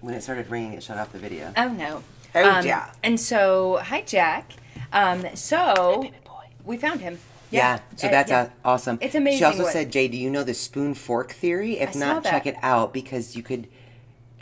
when 0.00 0.14
it 0.14 0.22
started 0.22 0.48
ringing, 0.48 0.72
it 0.74 0.82
shut 0.82 0.96
off 0.96 1.12
the 1.12 1.18
video. 1.18 1.52
Oh 1.56 1.68
no. 1.68 2.02
Oh, 2.34 2.50
um, 2.50 2.64
yeah. 2.64 2.90
And 3.02 3.18
so, 3.20 3.80
hi 3.82 4.00
Jack. 4.02 4.52
Um, 4.92 5.26
so 5.34 6.10
we 6.64 6.78
found 6.78 7.00
him. 7.02 7.18
Yeah, 7.50 7.80
so 7.96 8.06
Uh, 8.08 8.10
that's 8.10 8.30
yeah. 8.30 8.40
uh, 8.42 8.48
awesome. 8.64 8.98
It's 9.02 9.14
amazing 9.14 9.38
She 9.38 9.44
also 9.44 9.64
what- 9.64 9.72
said, 9.72 9.90
"Jay, 9.92 10.08
do 10.08 10.16
you 10.16 10.30
know 10.30 10.44
the 10.44 10.54
spoon 10.54 10.94
fork 10.94 11.32
theory? 11.32 11.78
If 11.78 11.94
I 11.96 11.98
not, 11.98 12.24
check 12.24 12.46
it 12.46 12.56
out 12.62 12.92
because 12.94 13.34
you 13.36 13.42
could, 13.42 13.68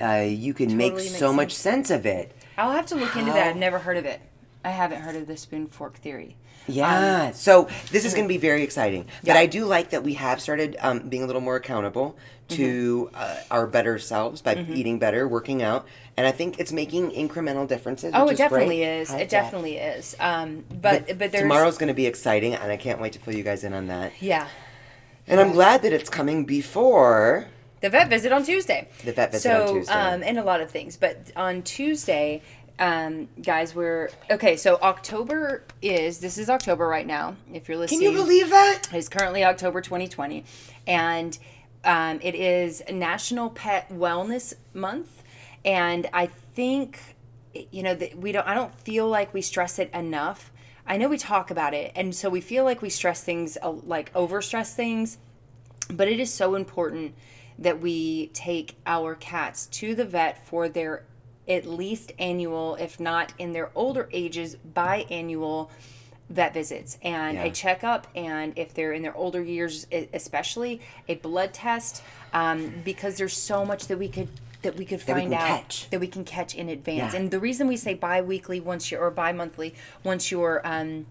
uh, 0.00 0.24
you 0.28 0.54
can 0.54 0.76
make 0.76 0.92
Totally 0.92 1.08
makes 1.08 1.18
so 1.18 1.32
much 1.32 1.54
sense 1.54 1.90
of 1.90 2.06
it." 2.06 2.32
I'll 2.58 2.72
have 2.72 2.86
to 2.86 2.94
look 2.96 3.14
into 3.16 3.32
that. 3.32 3.48
I've 3.48 3.56
never 3.56 3.78
heard 3.78 3.96
of 3.96 4.04
it. 4.06 4.20
I 4.64 4.70
haven't 4.70 5.02
heard 5.02 5.14
of 5.16 5.26
the 5.26 5.36
spoon 5.36 5.66
fork 5.66 5.96
theory. 5.98 6.36
Yeah. 6.68 7.30
so 7.30 7.68
this 7.92 8.04
is 8.04 8.12
going 8.12 8.24
to 8.24 8.28
be 8.28 8.38
very 8.38 8.62
exciting. 8.64 9.06
But 9.22 9.32
Um, 9.32 9.36
I 9.36 9.46
do 9.46 9.64
like 9.66 9.90
that 9.90 10.02
we 10.02 10.14
have 10.14 10.40
started 10.40 10.76
um, 10.80 11.08
being 11.08 11.22
a 11.22 11.26
little 11.26 11.40
more 11.40 11.54
accountable 11.54 12.16
to 12.48 13.10
Mm-hmm. 13.12 13.16
uh, 13.16 13.36
our 13.52 13.66
better 13.68 13.98
selves 14.00 14.42
by 14.42 14.56
eating 14.72 14.98
better, 14.98 15.28
working 15.28 15.62
out, 15.62 15.86
and 16.16 16.26
I 16.26 16.32
think 16.32 16.58
it's 16.58 16.72
making 16.72 17.10
incremental 17.12 17.68
differences. 17.68 18.12
Oh, 18.14 18.28
it 18.28 18.36
definitely 18.36 18.78
great. 18.78 19.00
is. 19.00 19.12
It 19.12 19.28
definitely 19.28 19.76
is. 19.76 20.16
Um, 20.18 20.64
but 20.70 21.06
but, 21.18 21.30
there's 21.30 21.42
tomorrow's 21.42 21.78
going 21.78 21.88
to 21.88 21.94
be 21.94 22.06
exciting, 22.06 22.54
and 22.54 22.72
I 22.72 22.76
can't 22.76 23.00
wait 23.00 23.12
to 23.12 23.18
fill 23.20 23.34
you 23.34 23.44
guys 23.44 23.62
in 23.62 23.72
on 23.72 23.86
that. 23.88 24.12
yeah. 24.20 24.48
And 25.28 25.40
I'm 25.40 25.52
glad 25.52 25.82
that 25.82 25.92
it's 25.92 26.08
coming 26.10 26.44
before. 26.44 27.46
The 27.80 27.90
vet 27.90 28.08
visit 28.08 28.32
on 28.32 28.44
Tuesday. 28.44 28.88
The 29.04 29.12
vet 29.12 29.32
visit 29.32 29.50
so, 29.50 29.66
on 29.66 29.74
Tuesday. 29.74 29.92
Um, 29.92 30.22
and 30.22 30.38
a 30.38 30.44
lot 30.44 30.60
of 30.60 30.70
things. 30.70 30.96
But 30.96 31.30
on 31.36 31.62
Tuesday, 31.62 32.42
um, 32.78 33.28
guys, 33.42 33.74
we're 33.74 34.10
okay. 34.30 34.56
So 34.56 34.78
October 34.82 35.64
is 35.80 36.18
this 36.18 36.38
is 36.38 36.50
October 36.50 36.86
right 36.86 37.06
now. 37.06 37.36
If 37.52 37.68
you're 37.68 37.78
listening, 37.78 38.00
Can 38.00 38.12
you 38.12 38.18
believe 38.18 38.50
that? 38.50 38.82
It's 38.92 39.08
currently 39.08 39.44
October 39.44 39.80
2020, 39.80 40.44
and 40.86 41.38
um, 41.84 42.18
it 42.22 42.34
is 42.34 42.82
National 42.90 43.50
Pet 43.50 43.88
Wellness 43.90 44.54
Month, 44.74 45.22
and 45.64 46.08
I 46.12 46.26
think 46.26 47.00
you 47.72 47.82
know 47.82 47.94
that 47.94 48.18
we 48.18 48.32
don't. 48.32 48.46
I 48.46 48.54
don't 48.54 48.74
feel 48.74 49.08
like 49.08 49.32
we 49.32 49.40
stress 49.40 49.78
it 49.78 49.90
enough. 49.94 50.50
I 50.86 50.98
know 50.98 51.08
we 51.08 51.18
talk 51.18 51.50
about 51.50 51.72
it, 51.72 51.92
and 51.94 52.14
so 52.14 52.28
we 52.28 52.42
feel 52.42 52.64
like 52.64 52.82
we 52.82 52.90
stress 52.90 53.24
things 53.24 53.56
uh, 53.62 53.70
like 53.70 54.10
over 54.14 54.42
stress 54.42 54.74
things, 54.74 55.16
but 55.90 56.08
it 56.08 56.20
is 56.20 56.32
so 56.32 56.54
important 56.54 57.14
that 57.58 57.80
we 57.80 58.28
take 58.28 58.76
our 58.86 59.14
cats 59.14 59.66
to 59.66 59.94
the 59.94 60.04
vet 60.04 60.46
for 60.46 60.68
their 60.68 61.04
at 61.48 61.64
least 61.64 62.12
annual, 62.18 62.74
if 62.76 62.98
not 62.98 63.32
in 63.38 63.52
their 63.52 63.70
older 63.74 64.08
ages, 64.12 64.56
biannual 64.74 65.70
vet 66.28 66.52
visits 66.52 66.98
and 67.02 67.36
Yeah. 67.36 67.44
a 67.44 67.50
checkup 67.52 68.08
and 68.16 68.52
if 68.56 68.74
they're 68.74 68.92
in 68.92 69.02
their 69.02 69.16
older 69.16 69.40
years 69.40 69.86
especially 70.12 70.80
a 71.06 71.14
blood 71.14 71.54
test 71.54 72.02
um, 72.32 72.82
because 72.84 73.16
there's 73.16 73.36
so 73.36 73.64
much 73.64 73.86
that 73.86 73.96
we 73.96 74.08
could 74.08 74.26
that 74.62 74.74
we 74.74 74.84
could 74.84 74.98
we 75.06 75.12
find 75.12 75.30
can 75.30 75.34
out 75.34 75.46
catch. 75.46 75.88
that 75.90 76.00
we 76.00 76.08
can 76.08 76.24
catch 76.24 76.52
in 76.56 76.68
advance 76.68 77.12
Yeah. 77.14 77.20
and 77.20 77.30
the 77.30 77.38
reason 77.38 77.68
we 77.68 77.76
say 77.76 77.94
bi-weekly 77.94 78.58
once 78.58 78.90
you're 78.90 79.00
or 79.02 79.12
bi-monthly 79.12 79.72
once 80.02 80.32
your 80.32 80.66
um, 80.66 81.06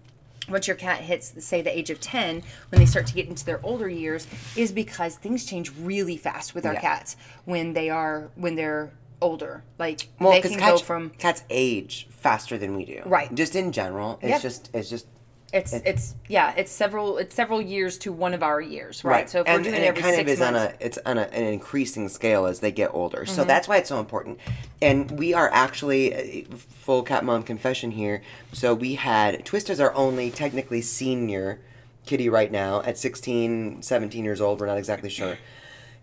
once 0.48 0.66
your 0.66 0.76
cat 0.76 1.00
hits 1.00 1.32
say 1.44 1.62
the 1.62 1.76
age 1.76 1.90
of 1.90 2.00
10 2.00 2.42
when 2.70 2.78
they 2.80 2.86
start 2.86 3.06
to 3.06 3.14
get 3.14 3.28
into 3.28 3.44
their 3.44 3.60
older 3.64 3.88
years 3.88 4.26
is 4.56 4.72
because 4.72 5.16
things 5.16 5.44
change 5.44 5.70
really 5.80 6.16
fast 6.16 6.54
with 6.54 6.64
our 6.66 6.74
Yeah. 6.74 6.80
cats 6.80 7.16
when 7.44 7.72
they 7.72 7.90
are 7.90 8.30
when 8.36 8.54
they're 8.54 8.90
older 9.20 9.62
like 9.78 10.08
Well, 10.20 10.30
they 10.32 10.38
because 10.38 10.50
can 10.52 10.60
cats, 10.60 10.80
go 10.82 10.84
from 10.86 11.10
cats 11.10 11.42
age 11.48 12.06
faster 12.10 12.58
than 12.58 12.76
we 12.76 12.84
do. 12.84 13.02
Right. 13.06 13.32
Just 13.34 13.56
in 13.56 13.72
general, 13.72 14.18
it's 14.20 14.30
Yeah. 14.30 14.38
just 14.38 14.70
it's 14.74 14.90
just 14.90 15.06
it's 15.52 15.72
it's 15.72 16.14
yeah 16.28 16.52
it's 16.56 16.72
several 16.72 17.18
it's 17.18 17.34
several 17.34 17.62
years 17.62 17.98
to 17.98 18.12
one 18.12 18.34
of 18.34 18.42
our 18.42 18.60
years 18.60 19.04
right, 19.04 19.30
so 19.30 19.42
if 19.42 19.46
and, 19.46 19.58
we're 19.58 19.70
doing 19.70 19.74
and 19.76 19.84
it 19.84 19.98
it 19.98 20.02
kind 20.02 20.20
of 20.20 20.28
is 20.28 20.40
months 20.40 20.58
Mm-hmm. 20.58 20.66
on 20.66 20.72
a 20.72 20.84
it's 20.84 20.98
on 21.06 21.18
a, 21.18 21.22
an 21.22 21.44
increasing 21.44 22.08
scale 22.08 22.46
as 22.46 22.60
they 22.60 22.72
get 22.72 22.90
older. 22.92 23.24
So 23.26 23.44
that's 23.44 23.68
why 23.68 23.76
it's 23.76 23.88
so 23.88 24.00
important. 24.00 24.38
And 24.82 25.10
we 25.12 25.34
are 25.34 25.48
actually 25.52 26.42
uh, 26.44 26.56
full 26.56 27.02
cat 27.04 27.24
mom 27.24 27.44
confession 27.44 27.92
here. 27.92 28.22
So 28.52 28.74
we 28.74 28.94
had 28.96 29.44
twist 29.44 29.70
is 29.70 29.78
our 29.80 29.94
only 29.94 30.30
technically 30.30 30.82
senior 30.82 31.60
kitty 32.06 32.28
right 32.28 32.50
now 32.50 32.82
at 32.82 32.98
16 32.98 33.82
17 33.82 34.24
years 34.24 34.40
old. 34.40 34.60
We're 34.60 34.66
not 34.66 34.78
exactly 34.78 35.10
sure. 35.10 35.38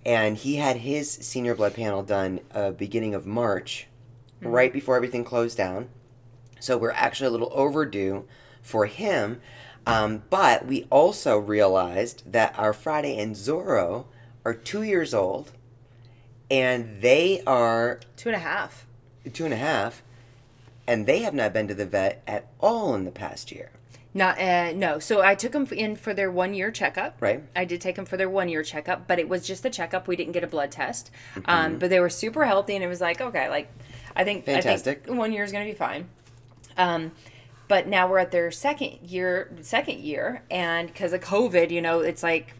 And 0.05 0.38
he 0.38 0.55
had 0.55 0.77
his 0.77 1.09
senior 1.12 1.55
blood 1.55 1.73
panel 1.75 2.01
done 2.03 2.39
uh, 2.53 2.71
beginning 2.71 3.13
of 3.13 3.25
march 3.25 3.88
Mm-hmm. 4.41 4.51
right 4.51 4.73
before 4.73 4.97
everything 4.97 5.23
closed 5.23 5.57
down. 5.57 5.88
So 6.59 6.77
we're 6.77 6.91
actually 6.91 7.27
a 7.27 7.31
little 7.31 7.51
overdue 7.53 8.25
for 8.63 8.88
him. 8.88 9.39
Um, 9.86 10.24
but 10.32 10.65
we 10.65 10.88
also 10.89 11.38
realized 11.38 12.32
that 12.32 12.58
our 12.58 12.74
Friday 12.74 13.20
and 13.20 13.36
Zorro 13.36 14.05
are 14.43 14.53
two 14.55 14.82
years 14.82 15.13
old, 15.13 15.51
and 16.50 17.01
they 17.01 17.43
are 17.46 18.00
two 18.15 18.29
and 18.29 18.36
a 18.36 18.39
half 18.39 18.88
two 19.32 19.46
and 19.46 19.53
a 19.53 19.58
half, 19.58 20.03
and 20.88 21.05
they 21.05 21.20
have 21.20 21.34
not 21.34 21.53
been 21.53 21.67
to 21.67 21.74
the 21.74 21.86
vet 21.86 22.22
at 22.27 22.48
all 22.60 22.93
in 22.96 23.05
the 23.05 23.12
past 23.12 23.51
year. 23.51 23.72
Not 24.13 24.39
uh, 24.39 24.74
no. 24.74 25.00
So 25.00 25.22
I 25.22 25.34
took 25.34 25.53
them 25.53 25.67
in 25.72 25.96
for 25.96 26.13
their 26.13 26.29
one 26.29 26.53
year 26.53 26.70
checkup. 26.70 27.17
Right. 27.20 27.43
I 27.55 27.65
did 27.65 27.82
take 27.82 27.96
them 27.96 28.05
for 28.05 28.15
their 28.15 28.29
one 28.29 28.48
year 28.48 28.62
checkup, 28.62 29.08
but 29.08 29.17
it 29.17 29.27
was 29.27 29.48
just 29.48 29.65
a 29.65 29.72
checkup. 29.72 30.08
We 30.08 30.15
didn't 30.15 30.34
get 30.34 30.43
a 30.43 30.48
blood 30.48 30.72
test. 30.72 31.10
Mm-hmm. 31.34 31.50
Um, 31.50 31.79
but 31.79 31.89
they 31.89 32.00
were 32.00 32.10
super 32.10 32.46
healthy, 32.46 32.75
and 32.75 32.84
it 32.84 32.88
was 32.88 33.01
like 33.01 33.22
okay, 33.22 33.50
like 33.50 33.72
I 34.15 34.24
think 34.24 34.48
I 34.48 34.62
Fantastic. 34.62 35.05
think 35.05 35.17
one 35.17 35.32
year 35.32 35.43
is 35.43 35.51
going 35.51 35.65
to 35.65 35.72
be 35.72 35.77
fine. 35.77 36.10
Um, 36.77 37.12
but 37.67 37.88
now 37.88 38.08
we're 38.08 38.20
at 38.20 38.32
their 38.32 38.51
second 38.51 39.00
year, 39.10 39.55
second 39.62 40.00
year, 40.00 40.43
and 40.51 40.88
because 40.88 41.13
of 41.13 41.22
COVID, 41.22 41.72
you 41.72 41.82
know, 41.82 42.00
it's 42.01 42.24
like 42.24 42.55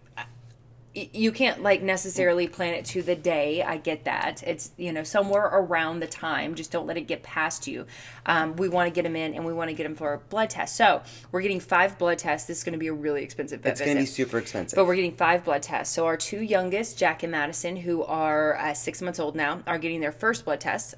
you 0.96 1.32
can't 1.32 1.64
like 1.64 1.82
necessarily 1.82 2.48
plan 2.48 2.76
it 2.76 2.86
to 2.86 3.02
the 3.02 3.16
day. 3.16 3.64
I 3.64 3.78
get 3.78 4.06
that. 4.06 4.44
It's 4.46 4.72
you 4.78 4.92
know 4.94 5.04
somewhere 5.04 5.46
around 5.46 6.00
the 6.02 6.08
time. 6.08 6.54
Just 6.54 6.72
don't 6.72 6.86
let 6.86 6.98
it 6.98 7.08
get 7.08 7.24
past 7.24 7.68
you. 7.68 7.88
Um, 8.28 8.56
we 8.58 8.70
want 8.70 8.88
to 8.88 8.94
get 8.94 9.04
them 9.04 9.16
in 9.16 9.34
and 9.34 9.44
we 9.44 9.54
want 9.54 9.70
to 9.70 9.76
get 9.76 9.84
them 9.84 9.96
for 9.96 10.14
a 10.14 10.20
blood 10.20 10.52
test. 10.52 10.76
So 10.76 11.02
we're 11.32 11.42
getting 11.42 11.60
five 11.60 11.98
blood 11.98 12.20
tests. 12.20 12.48
This 12.48 12.60
is 12.60 12.64
going 12.64 12.74
to 12.74 12.80
be 12.80 12.88
a 12.88 12.94
really 12.94 13.24
expensive 13.24 13.66
It's 13.66 13.80
going 13.82 13.98
to 13.98 14.04
be 14.04 14.06
super 14.06 14.38
expensive. 14.38 14.78
but 14.78 14.86
we're 14.86 14.96
getting 14.96 15.16
five 15.16 15.44
blood 15.44 15.64
tests. 15.64 15.96
So 15.96 16.06
our 16.06 16.18
two 16.18 16.42
youngest 16.42 16.98
jack 16.98 17.24
and 17.24 17.32
madison 17.32 17.76
who 17.76 18.04
are 18.04 18.56
uh, 18.58 18.74
six 18.76 19.02
months 19.02 19.20
old 19.20 19.36
now 19.36 19.64
are 19.66 19.80
getting 19.80 20.00
their 20.00 20.12
first 20.12 20.46
blood 20.46 20.60
test 20.60 20.94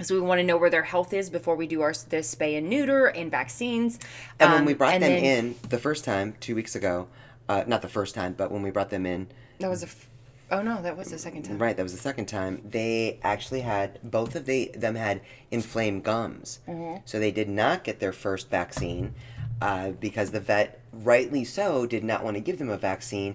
so 0.00 0.14
we 0.14 0.20
want 0.20 0.38
to 0.38 0.44
know 0.44 0.56
where 0.56 0.70
their 0.70 0.82
health 0.82 1.12
is 1.12 1.28
before 1.30 1.56
we 1.56 1.66
do 1.66 1.80
our 1.82 1.92
the 1.92 2.18
spay 2.18 2.56
and 2.56 2.68
neuter 2.68 3.06
and 3.06 3.30
vaccines 3.30 3.98
and 4.38 4.50
when 4.50 4.60
Um, 4.60 4.66
we 4.66 4.74
brought 4.74 4.92
them 4.92 5.00
then- 5.00 5.24
in 5.24 5.54
the 5.68 5.78
first 5.78 6.04
time, 6.04 6.34
two 6.40 6.54
weeks 6.54 6.74
ago, 6.76 7.08
uh, 7.48 7.64
not 7.66 7.82
the 7.82 7.88
first 7.88 8.14
time, 8.14 8.34
but 8.36 8.50
when 8.52 8.62
we 8.62 8.70
brought 8.70 8.90
them 8.90 9.06
in, 9.06 9.28
that 9.58 9.68
was 9.70 9.82
a 9.82 9.86
f- 9.86 10.06
oh 10.50 10.62
no 10.62 10.80
that 10.82 10.96
was 10.96 11.08
the 11.10 11.18
second 11.18 11.42
time 11.42 11.58
Right, 11.58 11.76
that 11.76 11.82
was 11.82 11.92
the 11.92 11.98
second 12.00 12.26
time. 12.26 12.62
They 12.64 13.18
actually 13.22 13.60
had 13.62 13.98
both 14.02 14.34
of 14.36 14.46
they 14.46 14.66
them 14.66 14.94
had 14.94 15.20
inflamed 15.50 16.04
gums, 16.04 16.60
Mm-hmm. 16.68 16.98
so 17.04 17.18
they 17.18 17.30
did 17.32 17.48
not 17.48 17.84
get 17.84 17.98
their 18.00 18.12
first 18.12 18.50
vaccine 18.50 19.14
uh, 19.60 19.90
because 19.90 20.30
the 20.30 20.38
vet, 20.40 20.78
rightly 20.92 21.44
so, 21.44 21.84
did 21.84 22.04
not 22.04 22.22
want 22.22 22.36
to 22.36 22.40
give 22.40 22.58
them 22.58 22.68
a 22.70 22.78
vaccine 22.78 23.34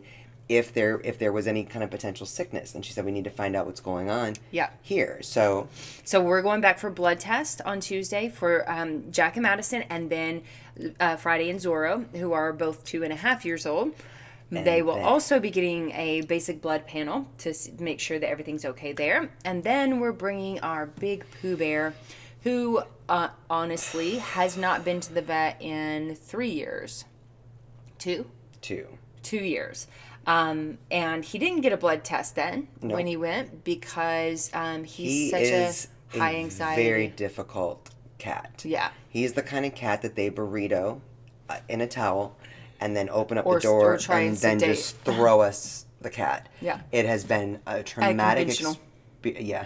if 0.57 0.73
there 0.73 0.99
if 1.03 1.17
there 1.19 1.31
was 1.31 1.47
any 1.47 1.63
kind 1.63 1.83
of 1.83 1.89
potential 1.91 2.25
sickness. 2.25 2.75
And 2.75 2.85
she 2.85 2.93
said 2.93 3.05
we 3.05 3.11
need 3.11 3.23
to 3.25 3.29
find 3.29 3.55
out 3.55 3.65
what's 3.65 3.79
going 3.81 4.09
on. 4.09 4.33
Yeah. 4.51 4.69
Here, 4.81 5.19
so 5.21 5.67
So 6.03 6.21
we're 6.21 6.41
going 6.41 6.61
back 6.61 6.79
for 6.79 6.89
blood 6.89 7.19
test 7.19 7.61
on 7.65 7.79
Tuesday 7.79 8.29
for 8.29 8.69
um, 8.71 9.11
Jack 9.11 9.35
and 9.35 9.43
Madison, 9.43 9.83
and 9.89 10.09
then 10.09 10.43
uh, 10.99 11.15
Friday 11.17 11.49
and 11.49 11.59
Zorro, 11.59 12.05
who 12.15 12.33
are 12.33 12.51
both 12.53 12.83
two 12.85 13.03
and 13.03 13.13
a 13.13 13.15
half 13.17 13.45
years 13.45 13.65
old. 13.65 13.93
they 14.51 14.81
will 14.83 14.95
then- 14.95 15.05
also 15.05 15.39
be 15.39 15.49
getting 15.49 15.91
a 15.91 16.21
basic 16.21 16.61
blood 16.61 16.85
panel 16.87 17.27
to 17.39 17.49
s- 17.49 17.69
make 17.79 17.99
sure 17.99 18.19
that 18.19 18.29
everything's 18.29 18.65
okay 18.65 18.91
there. 18.93 19.29
And 19.45 19.63
then 19.63 19.99
we're 19.99 20.11
bringing 20.11 20.59
our 20.59 20.85
big 20.85 21.25
Pooh 21.41 21.57
Bear, 21.57 21.93
who 22.43 22.83
uh, 23.09 23.29
honestly 23.49 24.17
has 24.19 24.55
not 24.57 24.85
been 24.85 24.99
to 25.01 25.13
the 25.13 25.21
vet 25.23 25.59
in 25.61 26.15
three 26.15 26.49
years. 26.51 27.05
Two? 27.97 28.27
two. 28.61 28.87
two 29.23 29.37
years. 29.43 29.87
Um, 30.25 30.77
and 30.89 31.23
he 31.25 31.37
didn't 31.37 31.61
get 31.61 31.73
a 31.73 31.77
blood 31.77 32.03
test 32.03 32.35
then 32.35 32.67
No. 32.81 32.95
when 32.95 33.07
he 33.07 33.17
went 33.17 33.63
because 33.63 34.49
um, 34.53 34.83
he's 34.85 35.11
He 35.11 35.29
such 35.29 35.41
is 35.41 35.87
a 36.13 36.17
high 36.19 36.31
a 36.31 36.37
anxiety. 36.37 36.81
very 36.83 37.07
difficult 37.07 37.89
cat. 38.19 38.63
yeah. 38.65 38.91
He's 39.09 39.33
the 39.33 39.41
kind 39.41 39.65
of 39.65 39.75
cat 39.75 40.01
that 40.01 40.15
they 40.15 40.29
burrito 40.31 41.01
uh, 41.49 41.57
in 41.67 41.81
a 41.81 41.87
towel 41.87 42.37
and 42.79 42.95
then 42.95 43.09
open 43.09 43.37
up 43.37 43.45
Or- 43.45 43.55
the 43.55 43.61
door 43.63 43.93
or 43.95 44.15
and 44.15 44.37
then 44.37 44.59
sedate. 44.59 44.75
just 44.75 44.97
throw 44.99 45.41
us 45.41 45.85
the 46.01 46.09
cat. 46.09 46.47
Yeah. 46.61 46.79
It 46.91 47.05
has 47.05 47.23
been 47.25 47.59
a 47.67 47.83
traumatic 47.83 48.47
exp- 48.47 48.77
yeah. 49.23 49.65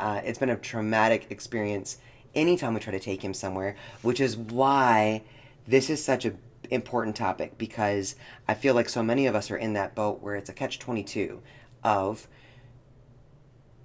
Uh, 0.00 0.20
it's 0.24 0.38
been 0.38 0.50
a 0.50 0.56
traumatic 0.56 1.26
experience 1.30 1.98
anytime 2.34 2.72
we 2.74 2.80
try 2.80 2.92
to 2.92 3.00
take 3.00 3.22
him 3.22 3.34
somewhere, 3.34 3.76
which 4.02 4.20
is 4.20 4.36
why 4.36 5.22
this 5.66 5.90
is 5.90 6.02
such 6.04 6.24
a 6.24 6.32
important 6.70 7.16
topic 7.16 7.58
because 7.58 8.16
I 8.46 8.54
feel 8.54 8.74
like 8.74 8.88
so 8.88 9.02
many 9.02 9.26
of 9.26 9.34
us 9.34 9.50
are 9.50 9.56
in 9.56 9.72
that 9.74 9.94
boat 9.94 10.22
where 10.22 10.34
it's 10.34 10.50
a 10.50 10.52
catch 10.52 10.78
22 10.78 11.40
of 11.82 12.28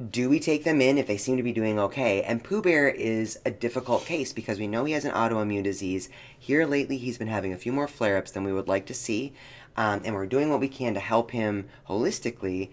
do 0.10 0.30
we 0.30 0.40
take 0.40 0.64
them 0.64 0.82
in 0.82 0.98
if 0.98 1.08
they 1.08 1.18
seem 1.18 1.38
to 1.38 1.44
be 1.44 1.54
doing 1.54 1.80
okay? 1.80 2.24
And 2.24 2.44
Pooh 2.44 2.62
Bear 2.62 2.90
is 2.90 3.40
a 3.46 3.52
difficult 3.52 4.06
case 4.06 4.34
because 4.34 4.60
we 4.60 4.68
know 4.68 4.86
he 4.86 4.94
has 4.94 5.06
an 5.06 5.12
autoimmune 5.12 5.64
disease. 5.64 6.10
Here 6.38 6.66
lately, 6.66 6.98
he's 6.98 7.18
been 7.18 7.28
having 7.28 7.54
a 7.54 7.58
few 7.58 7.72
more 7.72 7.88
flare 7.88 8.18
ups 8.18 8.32
than 8.32 8.44
we 8.44 8.54
would 8.54 8.68
like 8.68 8.86
to 8.88 8.94
see. 8.94 9.34
Um, 9.78 10.02
and 10.04 10.16
we're 10.16 10.26
doing 10.26 10.50
what 10.50 10.60
we 10.60 10.68
can 10.68 10.94
to 10.96 11.00
help 11.00 11.32
him 11.32 11.70
holistically. 11.88 12.70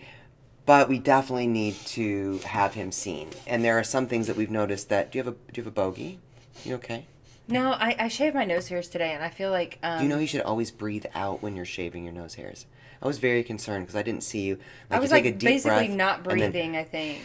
But 0.67 0.88
we 0.88 0.99
definitely 0.99 1.47
need 1.47 1.75
to 1.87 2.38
have 2.38 2.75
him 2.75 2.90
seen. 2.90 3.29
And 3.47 3.64
there 3.64 3.79
are 3.79 3.85
some 3.85 4.07
things 4.07 4.26
that 4.26 4.37
we've 4.37 4.50
noticed 4.50 4.88
that. 4.88 5.12
Do 5.12 5.19
you 5.19 5.25
have 5.25 5.35
a 5.35 5.52
Do 5.52 5.61
you 5.61 5.62
have 5.62 5.73
a 5.73 5.75
bogey? 5.75 6.19
You 6.64 6.75
okay? 6.76 7.07
No, 7.50 7.73
I, 7.73 7.97
I 7.99 8.09
shaved 8.09 8.35
my 8.35 8.45
nose 8.45 8.69
hairs 8.69 8.88
today, 8.88 9.12
and 9.12 9.23
I 9.23 9.28
feel 9.30 9.50
like 9.50 9.78
um, 9.83 9.99
Do 9.99 10.04
you 10.04 10.09
know 10.11 10.19
you 10.19 10.26
should 10.26 10.42
always 10.42 10.71
breathe 10.71 11.07
out 11.14 11.42
when 11.42 11.57
you're 11.57 11.64
shaving 11.64 12.04
your 12.04 12.12
nose 12.12 12.35
hairs? 12.35 12.66
I 13.02 13.07
was 13.07 13.19
very 13.19 13.42
concerned 13.42 13.87
because 13.87 13.97
I 13.97 14.02
didn't 14.02 14.23
see 14.23 14.40
you. 14.42 14.57
Like, 14.90 14.99
I 14.99 15.00
was 15.00 15.11
you 15.11 15.16
take 15.16 15.25
like 15.25 15.35
a 15.35 15.38
deep 15.38 15.49
basically 15.49 15.88
not 15.88 16.19
and 16.19 16.26
then- 16.40 16.50
breathing. 16.50 16.76
I 16.76 16.85
think 16.85 17.21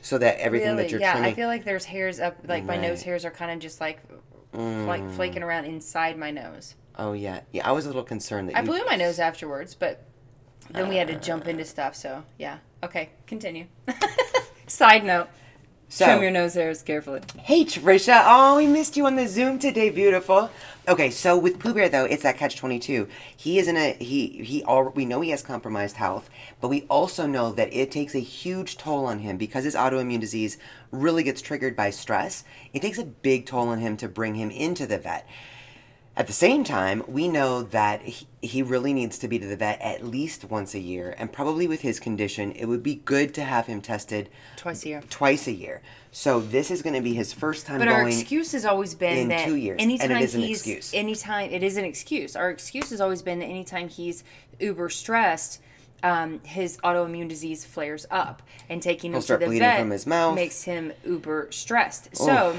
so 0.00 0.16
that 0.18 0.38
everything 0.38 0.68
really, 0.70 0.82
that 0.84 0.90
you're 0.92 1.00
yeah. 1.00 1.12
trimming. 1.12 1.32
I 1.32 1.34
feel 1.34 1.48
like 1.48 1.64
there's 1.64 1.84
hairs 1.84 2.20
up, 2.20 2.36
like 2.46 2.64
my 2.64 2.76
nose 2.76 3.02
hairs 3.02 3.24
are 3.24 3.30
kind 3.30 3.50
of 3.50 3.58
just 3.58 3.80
like 3.80 4.00
like 4.54 5.02
Mm. 5.02 5.14
flaking 5.16 5.42
around 5.42 5.66
inside 5.66 6.16
my 6.16 6.30
nose. 6.30 6.74
Oh 6.96 7.12
yeah, 7.12 7.40
yeah. 7.52 7.68
I 7.68 7.72
was 7.72 7.84
a 7.84 7.88
little 7.88 8.02
concerned 8.04 8.48
that 8.48 8.56
I 8.56 8.60
you. 8.60 8.66
blew 8.66 8.84
my 8.86 8.96
nose 8.96 9.18
afterwards, 9.18 9.74
but 9.74 10.04
then 10.70 10.88
we 10.88 10.96
had 10.96 11.08
to 11.08 11.16
jump 11.16 11.46
into 11.46 11.64
stuff. 11.64 11.94
So 11.94 12.24
yeah, 12.38 12.58
okay, 12.82 13.10
continue. 13.26 13.66
Side 14.66 15.04
note. 15.04 15.28
So, 15.90 16.04
Trim 16.04 16.20
your 16.20 16.30
nose 16.30 16.52
hairs 16.52 16.82
carefully. 16.82 17.22
Hey 17.38 17.64
Trisha, 17.64 18.22
oh 18.26 18.58
we 18.58 18.66
missed 18.66 18.98
you 18.98 19.06
on 19.06 19.16
the 19.16 19.26
Zoom 19.26 19.58
today, 19.58 19.88
beautiful. 19.88 20.50
Okay, 20.86 21.08
so 21.08 21.38
with 21.38 21.58
Pooh 21.58 21.72
Bear 21.72 21.88
though, 21.88 22.04
it's 22.04 22.24
that 22.24 22.36
catch 22.36 22.56
twenty 22.56 22.78
two. 22.78 23.08
He 23.34 23.58
is 23.58 23.68
in 23.68 23.78
a 23.78 23.94
he 23.94 24.44
he 24.44 24.62
all 24.64 24.90
we 24.90 25.06
know 25.06 25.22
he 25.22 25.30
has 25.30 25.42
compromised 25.42 25.96
health, 25.96 26.28
but 26.60 26.68
we 26.68 26.82
also 26.90 27.26
know 27.26 27.52
that 27.52 27.72
it 27.72 27.90
takes 27.90 28.14
a 28.14 28.18
huge 28.20 28.76
toll 28.76 29.06
on 29.06 29.20
him 29.20 29.38
because 29.38 29.64
his 29.64 29.74
autoimmune 29.74 30.20
disease 30.20 30.58
really 30.90 31.22
gets 31.22 31.40
triggered 31.40 31.74
by 31.74 31.88
stress. 31.88 32.44
It 32.74 32.82
takes 32.82 32.98
a 32.98 33.04
big 33.04 33.46
toll 33.46 33.68
on 33.68 33.78
him 33.78 33.96
to 33.96 34.08
bring 34.08 34.34
him 34.34 34.50
into 34.50 34.86
the 34.86 34.98
vet. 34.98 35.26
At 36.18 36.26
the 36.26 36.32
same 36.32 36.64
time, 36.64 37.04
we 37.06 37.28
know 37.28 37.62
that 37.62 38.02
he, 38.02 38.26
he 38.42 38.60
really 38.60 38.92
needs 38.92 39.18
to 39.18 39.28
be 39.28 39.38
to 39.38 39.46
the 39.46 39.54
vet 39.54 39.80
at 39.80 40.04
least 40.04 40.44
once 40.46 40.74
a 40.74 40.80
year, 40.80 41.14
and 41.16 41.32
probably 41.32 41.68
with 41.68 41.82
his 41.82 42.00
condition, 42.00 42.50
it 42.52 42.64
would 42.64 42.82
be 42.82 42.96
good 42.96 43.32
to 43.34 43.44
have 43.44 43.66
him 43.68 43.80
tested 43.80 44.28
Twice 44.56 44.84
a 44.84 44.88
year. 44.88 45.02
twice 45.08 45.46
a 45.46 45.52
year. 45.52 45.80
So 46.10 46.40
this 46.40 46.72
is 46.72 46.82
going 46.82 46.96
to 46.96 47.00
be 47.02 47.14
his 47.14 47.32
first 47.32 47.66
time 47.66 47.78
But 47.78 47.84
going. 47.84 47.96
our 48.00 48.08
excuse 48.08 48.50
has 48.50 48.64
always 48.64 48.96
been 48.96 49.16
in 49.16 49.28
that 49.28 49.46
two 49.46 49.54
years, 49.54 49.80
and 49.80 49.92
it 49.92 50.00
anytime 50.00 50.16
an 50.16 50.40
he's 50.40 50.58
excuse. 50.58 50.92
anytime 50.92 51.50
it 51.52 51.62
is 51.62 51.76
an 51.76 51.84
excuse. 51.84 52.34
Our 52.34 52.50
excuse 52.50 52.90
has 52.90 53.00
always 53.00 53.22
been 53.22 53.38
that 53.38 53.46
anytime 53.46 53.88
he's 53.88 54.24
uber 54.58 54.88
stressed, 54.88 55.60
um, 56.02 56.40
his 56.42 56.78
autoimmune 56.78 57.28
disease 57.28 57.64
flares 57.64 58.06
up, 58.10 58.42
and 58.68 58.82
taking 58.82 59.14
him 59.14 59.22
to 59.22 59.36
the 59.36 59.46
vet 59.46 59.78
from 59.78 59.90
his 59.90 60.04
mouth. 60.04 60.34
makes 60.34 60.64
him 60.64 60.92
uber 61.06 61.46
stressed. 61.52 62.16
So 62.16 62.56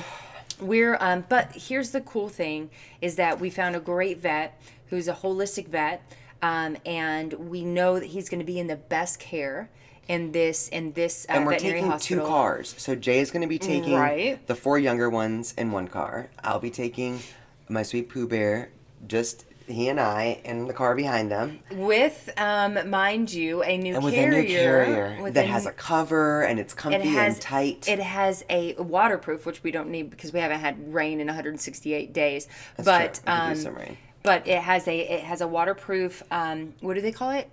we're 0.59 0.97
um, 0.99 1.25
but 1.29 1.51
here's 1.53 1.91
the 1.91 2.01
cool 2.01 2.29
thing 2.29 2.69
is 3.01 3.15
that 3.15 3.39
we 3.39 3.49
found 3.49 3.75
a 3.75 3.79
great 3.79 4.19
vet 4.19 4.59
who's 4.89 5.07
a 5.07 5.13
holistic 5.13 5.67
vet, 5.67 6.01
um, 6.41 6.75
and 6.85 7.33
we 7.33 7.63
know 7.63 7.99
that 7.99 8.07
he's 8.07 8.29
going 8.29 8.39
to 8.39 8.45
be 8.45 8.59
in 8.59 8.67
the 8.67 8.75
best 8.75 9.19
care 9.19 9.69
in 10.07 10.31
this 10.31 10.67
in 10.69 10.91
this 10.93 11.25
uh, 11.29 11.33
and 11.33 11.45
we're 11.45 11.57
taking 11.57 11.85
hospital. 11.85 12.25
two 12.25 12.29
cars. 12.29 12.73
So 12.77 12.95
Jay 12.95 13.19
is 13.19 13.29
going 13.31 13.43
to 13.43 13.47
be 13.47 13.59
taking 13.59 13.93
Right. 13.93 14.45
the 14.47 14.55
four 14.55 14.79
younger 14.79 15.09
ones 15.09 15.53
in 15.57 15.71
one 15.71 15.87
car. 15.87 16.29
I'll 16.43 16.59
be 16.59 16.71
taking 16.71 17.19
my 17.67 17.83
sweet 17.83 18.09
Pooh 18.09 18.27
Bear, 18.27 18.69
just 19.07 19.45
he 19.69 19.87
and 19.89 19.99
I, 19.99 20.41
in 20.43 20.67
the 20.67 20.73
car 20.73 20.95
behind 20.95 21.31
them. 21.31 21.59
with 21.71 22.29
um 22.37 22.89
mind 22.89 23.31
you 23.31 23.63
a 23.63 23.77
new 23.77 23.95
And 23.95 24.03
with 24.03 24.13
carrier 24.13 24.39
a 24.39 24.41
new 24.43 24.47
carrier 24.47 25.31
that 25.31 25.45
a- 25.45 25.47
has 25.47 25.65
a 25.65 25.71
cover 25.71 26.41
and 26.43 26.59
it's 26.59 26.73
it 26.73 26.77
comfy 26.77 27.07
has 27.09 27.35
and 27.35 27.41
tight. 27.41 27.87
it 27.87 27.99
has 27.99 28.43
a 28.49 28.73
waterproof 28.75 29.45
which 29.45 29.63
we 29.63 29.71
don't 29.71 29.89
need 29.89 30.09
because 30.09 30.33
we 30.33 30.39
haven't 30.39 30.59
had 30.59 30.93
rain 30.93 31.19
in 31.19 31.27
168 31.27 32.13
days 32.13 32.47
That's 32.77 33.21
but. 33.23 33.29
Um 33.31 33.55
some 33.55 33.75
rain. 33.75 33.97
but 34.23 34.47
it 34.47 34.61
has 34.61 34.87
a 34.87 34.97
it 34.99 35.23
has 35.23 35.41
a 35.41 35.47
waterproof 35.47 36.23
um 36.31 36.73
what 36.81 36.95
do 36.95 37.01
they 37.01 37.11
call 37.11 37.31
it 37.31 37.49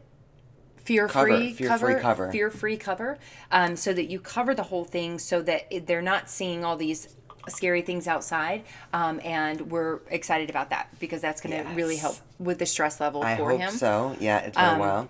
fear 0.76 1.08
free 1.08 1.12
Cover, 1.22 1.26
free 1.38 1.52
fear-free 1.52 1.94
cover. 2.00 2.30
fear 2.32 2.50
free 2.50 2.76
cover 2.76 3.18
um 3.50 3.74
so 3.76 3.92
that 3.92 4.04
you 4.08 4.20
cover 4.20 4.54
the 4.54 4.62
whole 4.64 4.84
thing 4.84 5.18
so 5.18 5.42
that 5.42 5.66
it, 5.70 5.86
they're 5.86 6.00
not 6.02 6.30
seeing 6.30 6.64
all 6.64 6.76
these 6.76 7.08
scary 7.48 7.82
things 7.82 8.06
outside 8.08 8.62
um, 8.92 9.20
and 9.24 9.70
we're 9.70 10.00
excited 10.10 10.50
about 10.50 10.70
that 10.70 10.88
because 10.98 11.20
that's 11.20 11.40
going 11.40 11.64
to 11.64 11.68
really 11.74 11.96
help 11.96 12.16
with 12.38 12.58
the 12.58 12.66
stress 12.66 13.00
level 13.00 13.22
I 13.22 13.36
for 13.36 13.50
hope 13.50 13.60
him 13.60 13.70
so. 13.70 14.16
Yeah, 14.20 14.38
it's 14.38 14.56
been 14.56 14.76
a 14.76 14.78
while. 14.78 15.08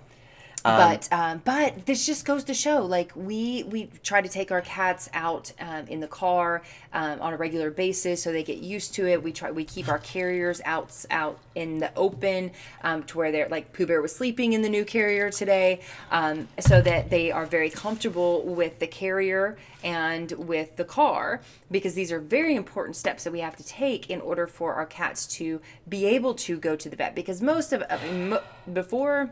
But 0.67 1.09
um, 1.13 1.43
but 1.45 1.87
this 1.87 2.07
just 2.07 2.25
goes 2.25 2.45
to 2.45 2.55
show 2.55 2.85
like 2.85 3.13
we 3.15 3.63
we 3.65 3.89
try 4.03 4.21
to 4.21 4.29
take 4.29 4.51
our 4.51 4.61
cats 4.61 5.09
out 5.13 5.53
um, 5.61 5.87
in 5.87 6.01
the 6.01 6.09
car 6.09 6.63
um, 6.93 7.21
on 7.21 7.33
a 7.33 7.37
regular 7.37 7.71
basis 7.71 8.23
so 8.23 8.33
they 8.33 8.43
get 8.43 8.59
used 8.59 8.95
to 8.95 9.07
it. 9.07 9.23
We 9.23 9.33
try 9.33 9.51
we 9.51 9.65
keep 9.65 9.89
our 9.89 9.99
carriers 9.99 10.61
out 10.65 11.05
out 11.11 11.39
in 11.55 11.79
the 11.79 11.95
open 11.97 12.51
um, 12.83 13.03
to 13.05 13.19
where 13.19 13.33
they're 13.33 13.49
like 13.49 13.73
Pooh 13.73 13.87
Bear 13.87 14.03
was 14.03 14.15
sleeping 14.15 14.53
in 14.53 14.63
the 14.63 14.69
new 14.69 14.85
carrier 14.85 15.31
today 15.31 15.81
um, 16.11 16.49
so 16.59 16.81
that 16.81 17.11
they 17.11 17.31
are 17.31 17.47
very 17.47 17.71
comfortable 17.71 18.43
with 18.43 18.79
the 18.79 18.87
carrier 18.87 19.57
and 19.85 20.33
with 20.33 20.77
the 20.77 20.85
car 20.85 21.41
because 21.71 21.95
these 21.95 22.11
are 22.11 22.19
very 22.19 22.57
important 22.57 22.97
steps 22.97 23.25
that 23.25 23.33
we 23.33 23.41
have 23.41 23.57
to 23.57 23.65
take 23.65 24.11
in 24.11 24.21
order 24.21 24.47
for 24.47 24.75
our 24.75 24.87
cats 24.87 25.27
to 25.27 25.61
be 25.89 26.07
able 26.07 26.35
to 26.35 26.59
go 26.59 26.75
to 26.75 26.89
the 26.89 26.97
vet 26.97 27.15
because 27.15 27.41
most 27.41 27.73
of 27.73 27.83
before 28.73 29.31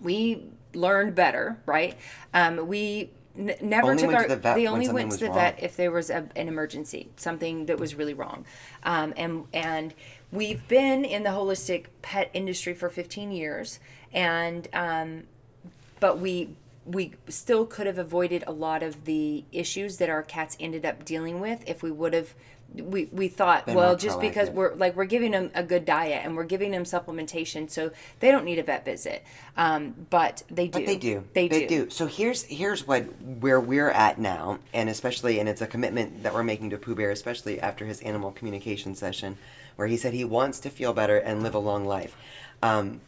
we 0.00 0.44
learned 0.74 1.14
better, 1.14 1.58
right? 1.66 1.96
Um, 2.32 2.66
we 2.66 3.10
n- 3.38 3.54
never 3.60 3.90
Only 3.90 4.02
took 4.02 4.14
our. 4.14 4.22
to 4.22 4.28
the 4.28 4.36
vet 4.36 4.56
they 4.56 4.66
only 4.66 4.88
went 4.88 5.12
to 5.12 5.18
the 5.18 5.26
wrong. 5.26 5.34
vet 5.34 5.62
if 5.62 5.76
there 5.76 5.90
was 5.90 6.10
a, 6.10 6.28
an 6.36 6.48
emergency, 6.48 7.10
something 7.16 7.66
that 7.66 7.78
was 7.78 7.94
really 7.94 8.14
wrong, 8.14 8.44
um, 8.82 9.14
and 9.16 9.44
and 9.52 9.94
we've 10.32 10.66
been 10.68 11.04
in 11.04 11.22
the 11.22 11.30
holistic 11.30 11.86
pet 12.02 12.30
industry 12.34 12.74
for 12.74 12.88
15 12.88 13.30
years, 13.30 13.78
and 14.12 14.68
um, 14.72 15.24
but 16.00 16.18
we 16.18 16.50
we 16.86 17.12
still 17.28 17.64
could 17.64 17.86
have 17.86 17.98
avoided 17.98 18.44
a 18.46 18.52
lot 18.52 18.82
of 18.82 19.04
the 19.04 19.44
issues 19.52 19.96
that 19.96 20.10
our 20.10 20.22
cats 20.22 20.56
ended 20.60 20.84
up 20.84 21.04
dealing 21.04 21.40
with 21.40 21.66
if 21.66 21.82
we 21.82 21.90
would 21.90 22.12
have 22.12 22.34
we, 22.74 23.08
we 23.12 23.28
thought 23.28 23.66
well 23.66 23.90
more 23.90 23.96
just 23.96 24.20
because 24.20 24.50
we're 24.50 24.74
like 24.74 24.96
we're 24.96 25.04
giving 25.04 25.30
them 25.30 25.50
a 25.54 25.62
good 25.62 25.84
diet 25.84 26.22
and 26.24 26.36
we're 26.36 26.44
giving 26.44 26.70
them 26.70 26.84
supplementation 26.84 27.70
so 27.70 27.90
they 28.20 28.30
don't 28.30 28.44
need 28.44 28.58
a 28.58 28.62
vet 28.62 28.84
visit 28.84 29.24
um, 29.56 29.94
but 30.10 30.42
they 30.50 30.66
do 30.66 30.80
But 30.80 30.86
they 30.86 30.96
do. 30.96 31.24
they, 31.32 31.48
they 31.48 31.66
do. 31.66 31.84
do. 31.84 31.90
So 31.90 32.06
here's 32.06 32.42
here's 32.42 32.86
what 32.86 33.02
where 33.22 33.60
we're 33.60 33.90
at 33.90 34.18
now, 34.18 34.58
and 34.72 34.88
especially 34.88 35.38
and 35.38 35.48
it's 35.48 35.60
a 35.62 35.66
commitment 35.66 36.24
that 36.24 36.34
we're 36.34 36.42
making 36.42 36.70
to 36.70 36.78
Pooh 36.78 36.94
Bear, 36.96 37.10
especially 37.10 37.60
after 37.60 37.84
his 37.86 38.00
animal 38.00 38.32
communication 38.32 38.94
session, 38.94 39.38
where 39.76 39.86
he 39.86 39.96
said 39.96 40.12
he 40.12 40.24
wants 40.24 40.60
to 40.60 40.70
feel 40.70 40.92
better 40.92 41.18
and 41.18 41.42
live 41.42 41.54
a 41.54 41.58
long 41.58 41.84
life. 41.84 42.16
Um, 42.62 43.00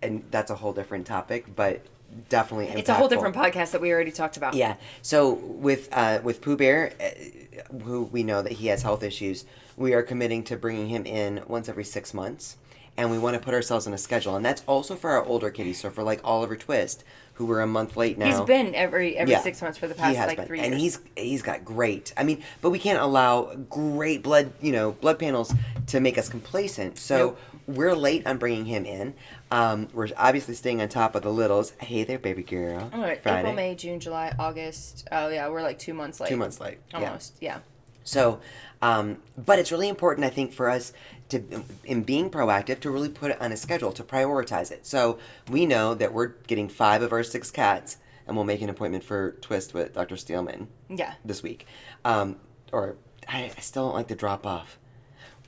and 0.00 0.22
that's 0.30 0.50
a 0.50 0.54
whole 0.54 0.72
different 0.72 1.06
topic, 1.06 1.46
but 1.56 1.84
definitely 2.28 2.68
it's 2.68 2.88
a 2.88 2.94
whole 2.94 3.08
different 3.08 3.34
podcast 3.34 3.70
that 3.72 3.80
we 3.80 3.92
already 3.92 4.10
talked 4.12 4.36
about 4.36 4.54
Yeah. 4.54 4.76
So 5.02 5.34
with 5.34 5.88
uh, 5.92 6.20
with 6.22 6.40
Pooh 6.40 6.56
Bear, 6.56 6.92
uh, 7.00 7.78
who 7.84 8.04
we 8.04 8.22
know 8.22 8.42
that 8.42 8.52
he 8.52 8.68
has 8.68 8.82
health 8.82 9.02
issues, 9.02 9.44
we 9.76 9.94
are 9.94 10.02
committing 10.02 10.44
to 10.44 10.56
bringing 10.56 10.88
him 10.88 11.06
in 11.06 11.42
once 11.48 11.68
every 11.68 11.84
six 11.84 12.14
months, 12.14 12.56
and 12.96 13.10
we 13.10 13.18
want 13.18 13.34
to 13.34 13.40
put 13.40 13.54
ourselves 13.54 13.86
on 13.86 13.92
a 13.92 13.98
schedule, 13.98 14.36
and 14.36 14.44
that's 14.44 14.62
also 14.66 14.94
for 14.94 15.10
our 15.10 15.24
older 15.24 15.50
kitties. 15.50 15.80
So 15.80 15.90
for 15.90 16.02
like 16.02 16.20
Oliver 16.24 16.56
Twist, 16.56 17.04
who 17.34 17.46
we're 17.46 17.60
a 17.60 17.66
month 17.66 17.96
late 17.96 18.16
now. 18.16 18.26
he's 18.26 18.40
been 18.46 18.74
every 18.74 19.16
every 19.16 19.32
Yeah, 19.32 19.40
six 19.40 19.60
months 19.60 19.76
for 19.78 19.88
the 19.88 19.94
past 19.94 20.16
like 20.16 20.36
been. 20.36 20.46
three 20.46 20.60
and 20.60 20.78
years 20.80 21.00
he's 21.16 21.24
he's 21.24 21.42
got 21.42 21.64
great. 21.64 22.12
I 22.16 22.22
mean, 22.22 22.42
but 22.62 22.70
we 22.70 22.78
can't 22.78 23.00
allow 23.00 23.54
great 23.68 24.22
blood, 24.22 24.52
you 24.60 24.70
know, 24.72 24.92
blood 24.92 25.18
panels 25.18 25.52
to 25.88 26.00
make 26.00 26.16
us 26.18 26.28
complacent. 26.28 26.96
So 26.98 27.16
Nope. 27.16 27.38
we're 27.66 27.94
late 27.96 28.24
on 28.26 28.38
bringing 28.38 28.66
him 28.66 28.84
in. 28.86 29.14
Um, 29.54 29.88
we're 29.92 30.08
obviously 30.16 30.54
staying 30.54 30.82
on 30.82 30.88
top 30.88 31.14
of 31.14 31.22
the 31.22 31.30
littles. 31.32 31.72
Hey 31.78 32.02
there, 32.02 32.18
baby 32.18 32.42
girl. 32.42 32.90
all 32.92 33.00
right 33.00 33.22
Friday. 33.22 33.38
april 33.40 33.52
may 33.54 33.74
june 33.76 34.00
july 34.00 34.34
august 34.36 35.06
oh 35.12 35.28
yeah 35.28 35.48
we're 35.48 35.62
like 35.62 35.78
two 35.78 35.94
months 35.94 36.18
late 36.18 36.28
Two 36.28 36.36
months 36.36 36.60
late. 36.60 36.78
Yeah. 36.90 36.96
almost 36.98 37.36
yeah. 37.40 37.58
So, 38.02 38.40
um, 38.82 39.18
but 39.38 39.58
it's 39.58 39.72
really 39.72 39.88
important, 39.88 40.26
I 40.26 40.28
think, 40.30 40.52
for 40.52 40.68
us 40.68 40.92
to, 41.30 41.42
in 41.84 42.02
being 42.02 42.28
proactive, 42.30 42.80
to 42.80 42.90
really 42.90 43.08
put 43.08 43.30
it 43.30 43.40
on 43.40 43.50
a 43.50 43.56
schedule, 43.56 43.92
to 43.92 44.02
prioritize 44.02 44.70
it. 44.70 44.84
So 44.84 45.18
we 45.48 45.64
know 45.64 45.94
that 45.94 46.12
we're 46.12 46.34
getting 46.46 46.68
five 46.68 47.00
of 47.00 47.10
our 47.12 47.22
six 47.22 47.50
cats, 47.50 47.96
and 48.26 48.36
we'll 48.36 48.44
make 48.44 48.60
an 48.60 48.68
appointment 48.68 49.04
for 49.04 49.32
Twist 49.40 49.72
with 49.72 49.94
Dr. 49.94 50.18
Steelman 50.18 50.68
yeah 50.90 51.14
this 51.24 51.42
week. 51.42 51.66
Um, 52.04 52.36
or 52.72 52.96
I, 53.26 53.50
I 53.56 53.60
still 53.60 53.86
don't 53.86 53.94
like 53.94 54.08
the 54.08 54.16
drop 54.16 54.44
off. 54.46 54.78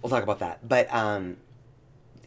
We'll 0.00 0.10
talk 0.10 0.22
about 0.22 0.38
that. 0.38 0.66
But 0.66 0.90
um, 0.94 1.36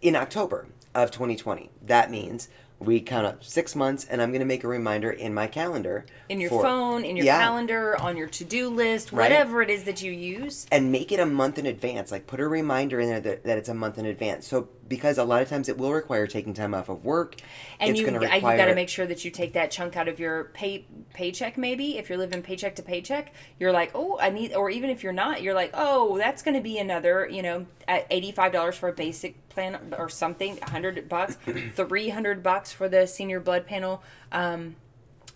in 0.01 0.15
October 0.15 0.67
of 0.95 1.11
2020, 1.11 1.69
that 1.85 2.09
means 2.11 2.49
we 2.79 3.01
count 3.01 3.25
up 3.25 3.43
six 3.43 3.75
months, 3.75 4.05
and 4.05 4.21
I'm 4.21 4.29
going 4.31 4.39
to 4.39 4.45
make 4.45 4.63
a 4.63 4.67
reminder 4.67 5.11
in 5.11 5.33
my 5.33 5.47
calendar. 5.47 6.05
in 6.29 6.39
your 6.39 6.49
for- 6.49 6.61
phone, 6.63 7.03
in 7.03 7.17
your 7.17 7.25
Yeah. 7.25 7.39
calendar, 7.39 7.97
on 7.99 8.15
your 8.15 8.27
to-do 8.27 8.69
list, 8.69 9.11
Right. 9.11 9.23
whatever 9.29 9.61
it 9.61 9.69
is 9.69 9.83
that 9.83 10.01
you 10.01 10.11
use. 10.11 10.65
and 10.71 10.91
make 10.91 11.11
it 11.11 11.19
a 11.19 11.25
month 11.25 11.57
in 11.57 11.65
advance. 11.65 12.11
Like 12.11 12.25
put 12.27 12.39
a 12.39 12.47
reminder 12.47 12.99
in 13.01 13.09
there 13.09 13.19
that, 13.19 13.43
that 13.43 13.57
it's 13.57 13.67
a 13.67 13.73
month 13.73 13.97
in 13.97 14.05
advance. 14.05 14.47
So 14.47 14.69
because 14.89 15.17
a 15.17 15.23
lot 15.23 15.41
of 15.41 15.47
times 15.47 15.69
it 15.69 15.77
will 15.77 15.93
require 15.93 16.27
taking 16.27 16.53
time 16.53 16.73
off 16.73 16.89
of 16.89 17.05
work. 17.05 17.35
And 17.79 17.91
it's 17.91 17.99
you, 17.99 18.07
require. 18.07 18.35
you 18.35 18.41
got 18.41 18.65
to 18.65 18.75
make 18.75 18.89
sure 18.89 19.05
that 19.05 19.23
you 19.23 19.31
take 19.31 19.53
that 19.53 19.71
chunk 19.71 19.95
out 19.95 20.07
of 20.07 20.19
your 20.19 20.45
pay 20.45 20.85
paycheck. 21.13 21.57
Maybe 21.57 21.97
if 21.97 22.09
you're 22.09 22.17
living 22.17 22.41
paycheck 22.41 22.75
to 22.75 22.83
paycheck, 22.83 23.33
you're 23.59 23.71
like, 23.71 23.91
oh, 23.93 24.17
I 24.19 24.31
need. 24.31 24.53
Or 24.53 24.69
even 24.69 24.89
if 24.89 25.03
you're 25.03 25.13
not, 25.13 25.41
you're 25.41 25.53
like, 25.53 25.71
oh, 25.75 26.17
that's 26.17 26.41
going 26.41 26.55
to 26.55 26.61
be 26.61 26.79
another, 26.79 27.29
you 27.31 27.43
know, 27.43 27.67
eighty 27.87 28.31
five 28.31 28.51
dollars 28.51 28.75
for 28.75 28.89
a 28.89 28.93
basic 28.93 29.47
plan 29.49 29.93
or 29.97 30.09
something, 30.09 30.57
hundred 30.57 31.07
bucks, 31.07 31.37
three 31.75 32.09
hundred 32.09 32.43
bucks 32.43 32.71
for 32.73 32.89
the 32.89 33.05
senior 33.05 33.39
blood 33.39 33.65
panel. 33.67 34.03
Um, 34.31 34.75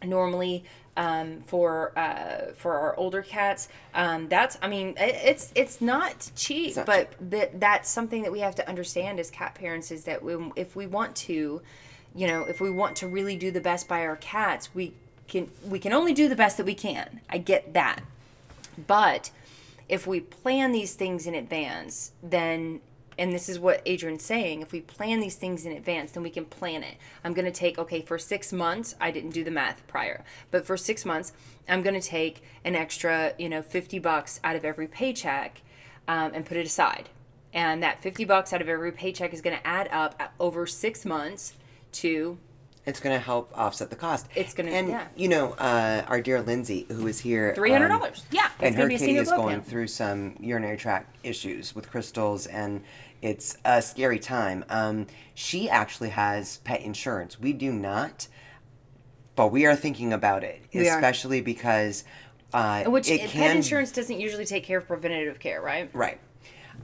normally 0.03 0.65
um, 0.97 1.41
for 1.41 1.97
uh, 1.97 2.53
for 2.55 2.77
our 2.77 2.95
older 2.97 3.21
cats. 3.21 3.67
Um, 3.93 4.27
that's 4.29 4.57
I 4.61 4.67
mean 4.67 4.89
it, 4.89 5.15
it's 5.23 5.51
it's 5.55 5.81
not 5.81 6.31
cheap, 6.35 6.75
not 6.75 6.85
but 6.85 7.13
that 7.31 7.59
that's 7.59 7.89
something 7.89 8.23
that 8.23 8.31
we 8.31 8.39
have 8.39 8.55
to 8.55 8.67
understand 8.67 9.19
as 9.19 9.29
cat 9.31 9.55
parents 9.55 9.91
is 9.91 10.03
that 10.05 10.23
we, 10.23 10.35
if 10.55 10.75
we 10.75 10.87
want 10.87 11.15
to, 11.15 11.61
you 12.15 12.27
know, 12.27 12.43
if 12.43 12.61
we 12.61 12.69
want 12.69 12.95
to 12.97 13.07
really 13.07 13.35
do 13.35 13.51
the 13.51 13.61
best 13.61 13.87
by 13.87 14.05
our 14.05 14.17
cats, 14.17 14.73
we 14.73 14.93
can 15.27 15.49
we 15.67 15.79
can 15.79 15.93
only 15.93 16.13
do 16.13 16.29
the 16.29 16.35
best 16.35 16.57
that 16.57 16.65
we 16.65 16.75
can. 16.75 17.21
I 17.29 17.37
get 17.37 17.73
that, 17.73 18.01
but 18.87 19.31
if 19.89 20.07
we 20.07 20.19
plan 20.19 20.71
these 20.71 20.93
things 20.93 21.27
in 21.27 21.35
advance, 21.35 22.11
then 22.21 22.81
and 23.17 23.31
this 23.31 23.49
is 23.49 23.59
what 23.59 23.81
Adrian's 23.85 24.23
saying, 24.23 24.61
if 24.61 24.71
we 24.71 24.81
plan 24.81 25.19
these 25.19 25.35
things 25.35 25.65
in 25.65 25.71
advance, 25.71 26.11
then 26.11 26.23
we 26.23 26.29
can 26.29 26.45
plan 26.45 26.83
it. 26.83 26.95
I'm 27.23 27.33
going 27.33 27.45
to 27.45 27.51
take, 27.51 27.77
okay, 27.77 28.01
for 28.01 28.17
six 28.17 28.51
months, 28.51 28.95
I 28.99 29.11
didn't 29.11 29.31
do 29.31 29.43
the 29.43 29.51
math 29.51 29.85
prior, 29.87 30.23
but 30.51 30.65
for 30.65 30.77
six 30.77 31.05
months, 31.05 31.33
I'm 31.67 31.81
going 31.81 31.99
to 31.99 32.07
take 32.07 32.43
an 32.63 32.75
extra, 32.75 33.33
you 33.37 33.49
know, 33.49 33.61
50 33.61 33.99
bucks 33.99 34.39
out 34.43 34.55
of 34.55 34.65
every 34.65 34.87
paycheck 34.87 35.61
um, 36.07 36.31
and 36.33 36.45
put 36.45 36.57
it 36.57 36.65
aside. 36.65 37.09
And 37.53 37.83
that 37.83 38.01
50 38.01 38.25
bucks 38.25 38.51
out 38.51 38.61
of 38.61 38.67
every 38.67 38.91
paycheck 38.91 39.33
is 39.33 39.41
going 39.41 39.57
to 39.57 39.67
add 39.67 39.87
up 39.91 40.33
over 40.39 40.65
six 40.65 41.05
months 41.05 41.53
to 41.93 42.37
it's 42.85 42.99
going 42.99 43.15
to 43.15 43.23
help 43.23 43.51
offset 43.57 43.89
the 43.89 43.95
cost. 43.95 44.27
It's 44.35 44.53
gonna- 44.53 44.71
and 44.71 44.89
yeah. 44.89 45.07
you 45.15 45.27
know, 45.27 45.51
uh, 45.53 46.03
our 46.07 46.21
dear 46.21 46.41
Lindsay, 46.41 46.85
who 46.89 47.07
is 47.07 47.19
here, 47.19 47.53
three 47.55 47.71
hundred 47.71 47.91
um, 47.91 47.99
dollars. 47.99 48.25
yeah, 48.31 48.49
it's 48.59 48.63
and 48.63 48.75
her 48.75 48.89
kitty 48.89 49.17
is 49.17 49.29
going 49.29 49.61
through 49.61 49.87
some 49.87 50.35
urinary 50.39 50.77
tract 50.77 51.15
issues 51.23 51.73
with 51.73 51.89
crystals, 51.89 52.45
and 52.47 52.83
it's 53.21 53.57
a 53.63 53.81
scary 53.81 54.19
time. 54.19 54.65
Um, 54.69 55.07
she 55.33 55.69
actually 55.69 56.09
has 56.09 56.57
pet 56.59 56.81
insurance. 56.81 57.39
We 57.39 57.53
do 57.53 57.71
not, 57.71 58.27
but 59.35 59.51
we 59.51 59.65
are 59.65 59.75
thinking 59.75 60.11
about 60.11 60.43
it, 60.43 60.61
We 60.73 60.89
are. 60.89 60.95
especially 60.95 61.39
because 61.41 62.03
uh, 62.53 62.83
Which 62.83 63.09
it 63.09 63.21
pet 63.21 63.29
can 63.29 63.57
insurance 63.57 63.91
doesn't 63.93 64.19
usually 64.19 64.45
take 64.45 64.63
care 64.65 64.79
of 64.79 64.87
preventative 64.87 65.39
care, 65.39 65.61
right? 65.61 65.89
Right. 65.93 66.19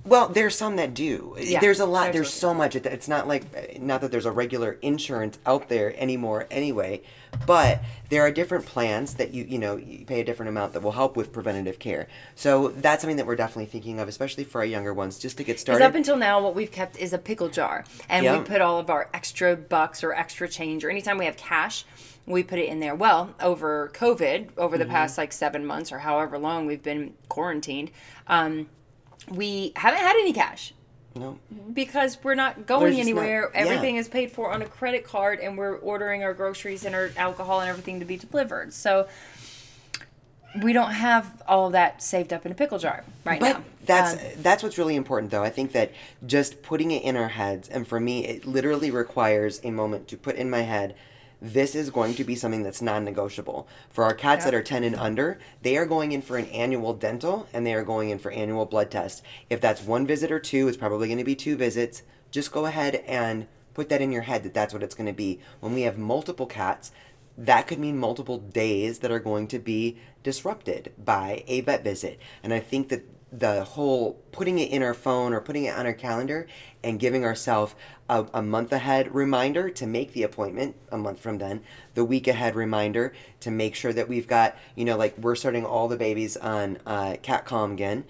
Well, 0.06 0.30
there's 0.30 0.56
some 0.56 0.78
that 0.78 0.94
do. 0.94 1.36
Yeah, 1.40 1.60
there's 1.60 1.80
a 1.80 1.86
lot. 1.86 2.06
there's 2.06 2.14
There's 2.16 2.34
so 2.34 2.54
much. 2.54 2.76
It's 2.76 3.08
not 3.08 3.28
like 3.28 3.80
not 3.82 4.02
that 4.02 4.12
there's 4.12 4.26
a 4.26 4.32
regular 4.32 4.78
insurance 4.82 5.38
out 5.46 5.70
there 5.70 5.94
anymore. 6.02 6.48
Anyway, 6.50 7.02
but 7.46 7.82
there 8.10 8.22
are 8.24 8.32
different 8.32 8.66
plans 8.66 9.16
that 9.16 9.34
you 9.34 9.44
you 9.44 9.60
know 9.60 9.76
you 9.76 10.06
pay 10.06 10.22
a 10.22 10.24
different 10.24 10.50
amount 10.50 10.74
that 10.74 10.82
will 10.82 10.94
help 10.94 11.16
with 11.18 11.32
preventative 11.34 11.80
care. 11.80 12.08
So 12.36 12.70
that's 12.70 13.02
something 13.02 13.18
that 13.18 13.28
we're 13.28 13.36
definitely 13.36 13.66
thinking 13.68 14.00
of, 14.00 14.08
especially 14.08 14.46
for 14.46 14.60
our 14.62 14.66
younger 14.66 14.94
ones, 14.94 15.20
just 15.20 15.38
to 15.38 15.44
get 15.44 15.54
Because 15.54 15.62
started. 15.62 15.86
up 15.86 15.96
until 15.96 16.16
now, 16.18 16.42
what 16.42 16.56
we've 16.56 16.72
kept 16.72 16.98
is 16.98 17.14
a 17.14 17.18
pickle 17.18 17.50
jar, 17.50 17.84
and 18.08 18.24
Yeah. 18.24 18.38
we 18.40 18.44
put 18.46 18.62
all 18.62 18.80
of 18.80 18.90
our 18.90 19.10
extra 19.14 19.56
bucks 19.56 20.04
or 20.04 20.14
extra 20.14 20.48
change, 20.48 20.84
or 20.84 20.90
anytime 20.90 21.18
we 21.18 21.26
have 21.26 21.38
cash, 21.38 21.86
we 22.26 22.42
put 22.44 22.58
it 22.60 22.70
in 22.70 22.80
there. 22.80 22.96
Well, 22.96 23.36
over 23.42 23.92
COVID, 23.94 24.50
over 24.58 24.76
Mm-hmm. 24.76 24.80
the 24.88 24.90
past 24.90 25.18
like 25.18 25.34
seven 25.34 25.66
months 25.66 25.92
or 25.92 26.00
however 26.00 26.38
long 26.38 26.66
we've 26.66 26.84
been 26.84 27.14
quarantined, 27.28 27.92
um, 28.28 28.70
we 29.28 29.74
haven't 29.76 30.00
had 30.00 30.16
any 30.16 30.34
cash 30.34 30.74
no. 31.16 31.38
because 31.74 32.18
we're 32.24 32.36
not 32.36 32.66
going 32.66 32.94
just 32.96 33.10
not- 33.10 33.22
anywhere. 33.22 33.50
yeah. 33.54 33.60
Everything 33.62 33.98
is 33.98 34.08
paid 34.08 34.32
for 34.32 34.52
on 34.52 34.62
a 34.62 34.66
credit 34.66 35.04
card, 35.04 35.40
and 35.40 35.58
we're 35.58 35.76
ordering 35.76 36.24
our 36.24 36.34
groceries 36.34 36.86
and 36.86 36.96
our 36.96 37.10
alcohol 37.18 37.60
and 37.62 37.70
everything 37.70 38.00
to 38.00 38.06
be 38.06 38.18
delivered. 38.18 38.74
So. 38.74 39.08
We 40.64 40.74
don't 40.74 40.90
have 40.94 41.44
all 41.48 41.70
that 41.70 42.02
saved 42.02 42.34
up 42.34 42.44
in 42.44 42.52
a 42.52 42.56
pickle 42.56 42.80
jar 42.80 43.04
right 43.24 43.40
But 43.40 43.60
now. 43.60 43.64
that's 43.86 44.14
Um, 44.14 44.20
that's 44.42 44.64
what's 44.64 44.80
really 44.80 44.96
important, 44.96 45.32
though. 45.32 45.44
I 45.44 45.52
think 45.52 45.74
that 45.74 45.92
just 46.26 46.64
putting 46.64 46.90
it 46.90 47.04
in 47.04 47.16
our 47.16 47.28
heads, 47.28 47.70
and 47.70 47.88
for 47.88 48.00
me, 48.00 48.26
it 48.26 48.48
literally 48.48 48.90
requires 48.90 49.62
a 49.64 49.70
moment 49.70 50.08
to 50.08 50.18
put 50.18 50.38
in 50.38 50.50
my 50.50 50.62
head. 50.62 50.96
This 51.42 51.74
is 51.74 51.90
going 51.90 52.16
to 52.16 52.26
be 52.26 52.36
something 52.36 52.64
that's 52.64 52.82
non-negotiable 52.82 53.68
for 53.90 54.04
our 54.04 54.14
cats 54.14 54.44
that 54.44 54.54
are 54.54 54.62
ten 54.62 54.84
and 54.84 54.96
under. 54.96 55.40
They 55.62 55.78
are 55.78 55.86
going 55.86 56.12
in 56.12 56.22
for 56.22 56.38
an 56.38 56.48
annual 56.48 56.94
dental, 56.94 57.48
and 57.54 57.66
they 57.66 57.74
are 57.74 57.84
going 57.84 58.10
in 58.10 58.20
for 58.20 58.32
annual 58.32 58.66
blood 58.66 58.92
tests. 58.92 59.22
If 59.50 59.62
that's 59.62 59.82
one 59.82 60.06
visit 60.06 60.32
or 60.32 60.40
two, 60.40 60.68
it's 60.68 60.78
probably 60.78 61.08
going 61.08 61.18
to 61.18 61.24
be 61.24 61.36
two 61.36 61.56
visits. 61.56 62.04
Just 62.30 62.52
go 62.52 62.66
ahead 62.66 62.96
and 63.08 63.48
put 63.74 63.88
that 63.88 64.02
in 64.02 64.12
your 64.12 64.24
head 64.24 64.44
that 64.44 64.54
that's 64.54 64.74
what 64.74 64.84
it's 64.84 64.96
going 64.96 65.08
to 65.08 65.14
be. 65.14 65.40
When 65.62 65.74
we 65.74 65.84
have 65.84 65.98
multiple 65.98 66.46
cats, 66.46 66.92
that 67.38 67.68
could 67.68 67.80
mean 67.80 67.98
multiple 67.98 68.38
days 68.38 69.00
that 69.00 69.12
are 69.12 69.20
going 69.20 69.48
to 69.48 69.60
be 69.60 69.98
disrupted 70.24 70.92
by 70.98 71.46
a 71.48 71.62
vet 71.62 71.86
visit. 71.86 72.20
And 72.44 72.54
I 72.54 72.60
think 72.60 72.90
that 72.90 73.06
the 73.32 73.64
whole 73.64 74.14
putting 74.32 74.60
it 74.60 74.72
in 74.72 74.82
our 74.82 74.94
phone 74.94 75.34
or 75.34 75.42
putting 75.42 75.66
it 75.66 75.76
on 75.76 75.86
our 75.86 75.94
calendar 75.94 76.48
and 76.84 77.00
giving 77.00 77.24
ourselves 77.24 77.76
a, 78.10 78.26
a 78.34 78.42
month 78.42 78.72
ahead 78.72 79.14
reminder 79.14 79.70
to 79.70 79.86
make 79.86 80.14
the 80.14 80.24
appointment 80.24 80.76
a 80.92 80.98
month 80.98 81.20
from 81.20 81.38
then, 81.38 81.62
the 81.94 82.06
week 82.06 82.28
ahead 82.28 82.56
reminder 82.56 83.14
to 83.40 83.52
make 83.52 83.76
sure 83.76 83.94
that 83.94 84.10
we've 84.10 84.28
got, 84.28 84.58
you 84.76 84.86
know, 84.86 84.98
like 84.98 85.18
we're 85.18 85.36
starting 85.36 85.66
all 85.66 85.88
the 85.88 85.98
babies 85.98 86.38
on 86.38 86.78
uh, 86.86 87.18
Cat 87.22 87.46
Calm 87.46 87.74
again. 87.74 88.06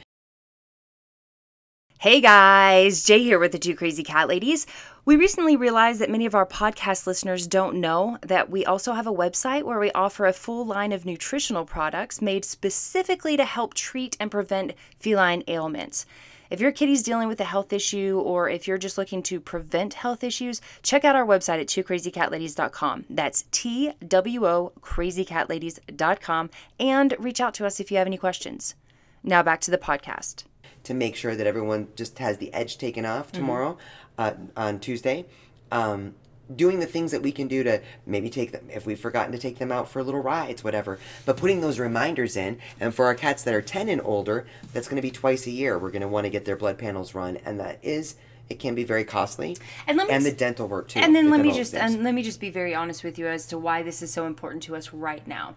Hey 2.00 2.22
guys, 2.22 3.04
Jay 3.04 3.20
here 3.20 3.40
with 3.40 3.52
the 3.52 3.60
Two 3.60 3.76
Crazy 3.76 4.04
Cat 4.04 4.30
Ladies. 4.30 4.66
We 5.06 5.16
recently 5.16 5.56
realized 5.56 6.02
that 6.02 6.10
many 6.10 6.26
of 6.26 6.36
our 6.36 6.46
podcast 6.46 7.08
listeners 7.08 7.48
don't 7.48 7.78
know 7.78 8.18
that 8.22 8.50
we 8.50 8.66
also 8.66 8.94
have 8.94 9.08
a 9.08 9.14
website 9.14 9.64
where 9.64 9.80
we 9.80 9.92
offer 9.94 10.26
a 10.26 10.34
full 10.34 10.66
line 10.66 10.92
of 10.92 11.06
nutritional 11.06 11.66
products 11.66 12.22
made 12.22 12.44
specifically 12.44 13.38
to 13.38 13.46
help 13.46 13.74
treat 13.74 14.18
and 14.20 14.30
prevent 14.30 14.74
feline 15.00 15.44
ailments. 15.48 16.06
If 16.50 16.60
your 16.60 16.72
kitty's 16.72 17.04
dealing 17.04 17.28
with 17.28 17.40
a 17.40 17.46
health 17.46 17.72
issue 17.72 18.22
or 18.24 18.50
if 18.50 18.68
you're 18.68 18.78
just 18.78 18.98
looking 18.98 19.24
to 19.24 19.40
prevent 19.40 19.94
health 19.94 20.24
issues, 20.24 20.62
check 20.82 21.06
out 21.06 21.16
our 21.16 21.26
website 21.26 21.62
at 21.62 21.68
twocrazycatladies.com. 21.68 23.06
That's 23.10 23.46
T 23.52 23.94
W 24.06 24.46
O 24.48 24.74
crazycatladies.com 24.82 26.50
and 26.80 27.16
reach 27.20 27.40
out 27.40 27.54
to 27.56 27.66
us 27.66 27.80
if 27.80 27.92
you 27.92 27.98
have 27.98 28.08
any 28.08 28.18
questions. 28.18 28.76
Now 29.24 29.44
back 29.44 29.62
to 29.62 29.72
the 29.72 29.78
podcast. 29.78 30.44
To 30.84 30.94
make 30.94 31.16
sure 31.16 31.36
that 31.36 31.48
everyone 31.48 31.88
just 31.96 32.20
has 32.20 32.38
the 32.38 32.54
edge 32.54 32.78
taken 32.78 33.06
off 33.06 33.32
tomorrow 33.32 33.78
uh, 34.18 34.34
on 34.56 34.80
Tuesday. 34.80 35.26
Um, 35.72 36.16
doing 36.56 36.80
the 36.80 36.86
things 36.88 37.12
that 37.12 37.22
we 37.22 37.32
can 37.32 37.48
do 37.48 37.64
to 37.64 37.80
maybe 38.08 38.28
take 38.30 38.52
them 38.52 38.68
if 38.74 38.86
we've 38.88 39.00
forgotten 39.00 39.32
to 39.32 39.38
take 39.38 39.60
them 39.60 39.72
out 39.72 39.88
for 39.88 40.04
little 40.04 40.22
rides, 40.22 40.64
whatever. 40.64 40.98
But 41.26 41.38
putting 41.38 41.62
those 41.62 41.78
reminders 41.78 42.36
in, 42.36 42.58
and 42.80 42.94
for 42.94 43.06
our 43.06 43.14
cats 43.14 43.44
that 43.44 43.54
are 43.54 43.62
10 43.62 43.88
and 43.88 44.02
older, 44.04 44.48
that's 44.74 44.88
going 44.88 44.96
to 44.96 45.02
be 45.02 45.12
twice 45.12 45.46
a 45.46 45.52
year. 45.52 45.78
We're 45.78 45.92
going 45.92 46.02
to 46.02 46.08
want 46.08 46.26
to 46.26 46.30
get 46.32 46.46
their 46.46 46.56
blood 46.56 46.78
panels 46.80 47.14
run, 47.14 47.38
and 47.46 47.60
that 47.60 47.80
is. 47.84 48.16
It 48.50 48.58
can 48.58 48.74
be 48.74 48.84
very 48.84 49.04
costly, 49.04 49.58
And 49.86 49.96
let 49.96 50.08
me 50.08 50.14
and 50.16 50.26
the 50.26 50.32
dental 50.32 50.68
work 50.68 50.88
too. 50.88 51.02
And 51.02 51.16
then 51.16 51.26
the 51.26 51.32
let 51.38 51.42
me 51.42 51.52
just 51.52 51.72
exams. 51.76 51.94
and 51.94 52.04
let 52.04 52.16
me 52.16 52.24
just 52.24 52.40
be 52.40 52.50
very 52.50 52.74
honest 52.74 53.04
with 53.04 53.20
you 53.20 53.28
as 53.28 53.46
to 53.48 53.60
why 53.60 53.84
this 53.84 54.02
is 54.02 54.12
so 54.12 54.26
important 54.26 54.64
to 54.64 54.76
us 54.76 54.92
right 54.92 55.28
now. 55.28 55.54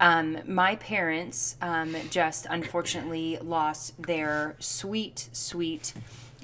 Um, 0.00 0.38
my 0.46 0.76
parents 0.76 1.56
um, 1.60 1.94
just 2.08 2.46
unfortunately 2.48 3.38
lost 3.42 4.02
their 4.02 4.56
sweet, 4.58 5.28
sweet 5.32 5.92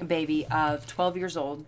baby 0.06 0.46
of 0.50 0.86
12 0.86 1.16
years 1.16 1.36
old. 1.36 1.64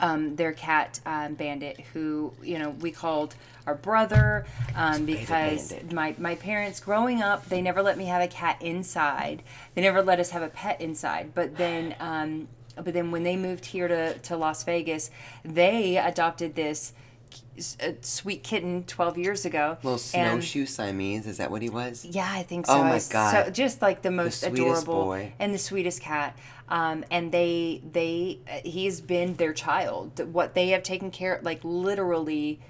Um, 0.00 0.36
their 0.36 0.52
cat 0.52 1.00
um, 1.04 1.34
Bandit, 1.34 1.80
who 1.92 2.32
you 2.40 2.56
know 2.56 2.70
we 2.70 2.92
called 2.92 3.34
our 3.66 3.74
brother 3.74 4.46
um, 4.76 5.04
because 5.04 5.74
my 5.90 6.14
my 6.18 6.36
parents 6.36 6.78
growing 6.78 7.20
up 7.20 7.48
they 7.48 7.60
never 7.60 7.82
let 7.82 7.98
me 7.98 8.04
have 8.04 8.22
a 8.22 8.28
cat 8.28 8.62
inside. 8.62 9.42
They 9.74 9.82
never 9.82 10.00
let 10.00 10.20
us 10.20 10.30
have 10.30 10.42
a 10.42 10.48
pet 10.48 10.80
inside. 10.80 11.32
But 11.34 11.56
then 11.56 11.96
um, 11.98 12.46
but 12.76 12.94
then 12.94 13.10
when 13.10 13.24
they 13.24 13.36
moved 13.36 13.66
here 13.66 13.88
to 13.88 14.16
to 14.16 14.36
Las 14.36 14.62
Vegas, 14.62 15.10
they 15.44 15.96
adopted 15.96 16.54
this 16.54 16.92
uh, 17.82 17.92
sweet 18.02 18.42
kitten 18.42 18.84
12 18.84 19.18
years 19.18 19.44
ago. 19.44 19.76
little 19.82 19.92
and- 19.92 20.00
snowshoe 20.00 20.66
Siamese. 20.66 21.26
Is 21.26 21.38
that 21.38 21.50
what 21.50 21.62
he 21.62 21.68
was? 21.68 22.04
yeah, 22.04 22.28
I 22.30 22.42
think 22.42 22.66
so. 22.66 22.74
Oh 22.74 22.84
my 22.84 23.00
God. 23.10 23.46
So 23.46 23.50
just 23.50 23.82
like 23.82 24.02
the 24.02 24.10
most 24.10 24.40
sweetest 24.40 24.60
adorable 24.60 25.04
boy. 25.04 25.32
and 25.38 25.52
the 25.54 25.58
sweetest 25.58 26.00
cat. 26.00 26.38
Um, 26.68 27.04
and 27.10 27.32
they 27.32 27.82
they 27.90 28.40
uh, 28.46 28.58
he's 28.64 29.00
been 29.00 29.34
their 29.36 29.52
child. 29.52 30.32
What 30.32 30.54
they 30.54 30.68
have 30.68 30.82
taken 30.82 31.10
care 31.10 31.40
like 31.42 31.60
literally. 31.64 32.60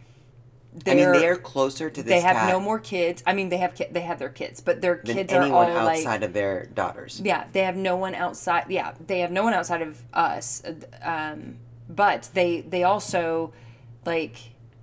I 0.86 0.94
mean, 0.94 1.10
they're- 1.12 1.34
closer 1.36 1.90
to 1.90 2.02
this 2.02 2.08
they 2.10 2.20
have 2.20 2.36
cat 2.36 2.48
no 2.50 2.60
more 2.60 2.78
kids. 2.78 3.22
I 3.26 3.32
mean, 3.32 3.48
they 3.48 3.56
have 3.56 3.74
ki- 3.74 3.88
they 3.90 4.02
have 4.02 4.18
their 4.18 4.28
kids, 4.28 4.60
but 4.60 4.80
their 4.80 4.96
kids 4.96 5.32
are 5.32 5.42
anyone 5.42 5.70
all 5.72 5.88
outside 5.88 6.20
like 6.20 6.22
of 6.22 6.32
their 6.34 6.66
daughters. 6.66 7.20
yeah, 7.24 7.46
they 7.52 7.64
have 7.64 7.74
no 7.76 7.96
one 7.96 8.14
outside. 8.14 8.66
Yeah, 8.68 8.92
they 9.04 9.20
have 9.20 9.32
no 9.32 9.42
one 9.42 9.54
outside 9.54 9.82
of 9.82 10.02
us. 10.12 10.62
Um, 11.02 11.56
but 11.88 12.30
they 12.34 12.60
they 12.60 12.84
also 12.84 13.52
like 14.08 14.36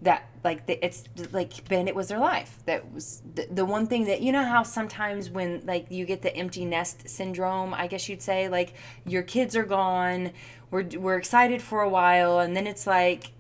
that 0.04 0.30
like 0.44 0.68
the, 0.68 0.86
it's 0.86 1.04
like 1.32 1.68
Bandit 1.68 1.96
was 1.96 2.08
their 2.08 2.20
life. 2.20 2.60
That 2.66 2.94
was 2.94 3.24
the, 3.34 3.48
the 3.52 3.66
one 3.66 3.88
thing 3.88 4.06
that 4.06 4.22
you 4.22 4.32
know 4.32 4.46
how 4.46 4.62
sometimes 4.62 5.30
when 5.30 5.66
like 5.66 5.88
you 5.90 6.06
get 6.06 6.22
the 6.22 6.34
empty 6.36 6.64
nest 6.64 7.10
syndrome, 7.10 7.74
I 7.74 7.88
guess 7.88 8.08
you'd 8.08 8.22
say 8.22 8.48
like 8.48 8.76
your 9.06 9.24
kids 9.24 9.56
are 9.56 9.66
gone. 9.66 10.32
We're 10.70 10.86
we're 10.98 11.18
excited 11.18 11.62
for 11.62 11.82
a 11.82 11.90
while, 11.90 12.40
and 12.40 12.56
then 12.56 12.68
it's 12.68 12.86
like 12.86 13.32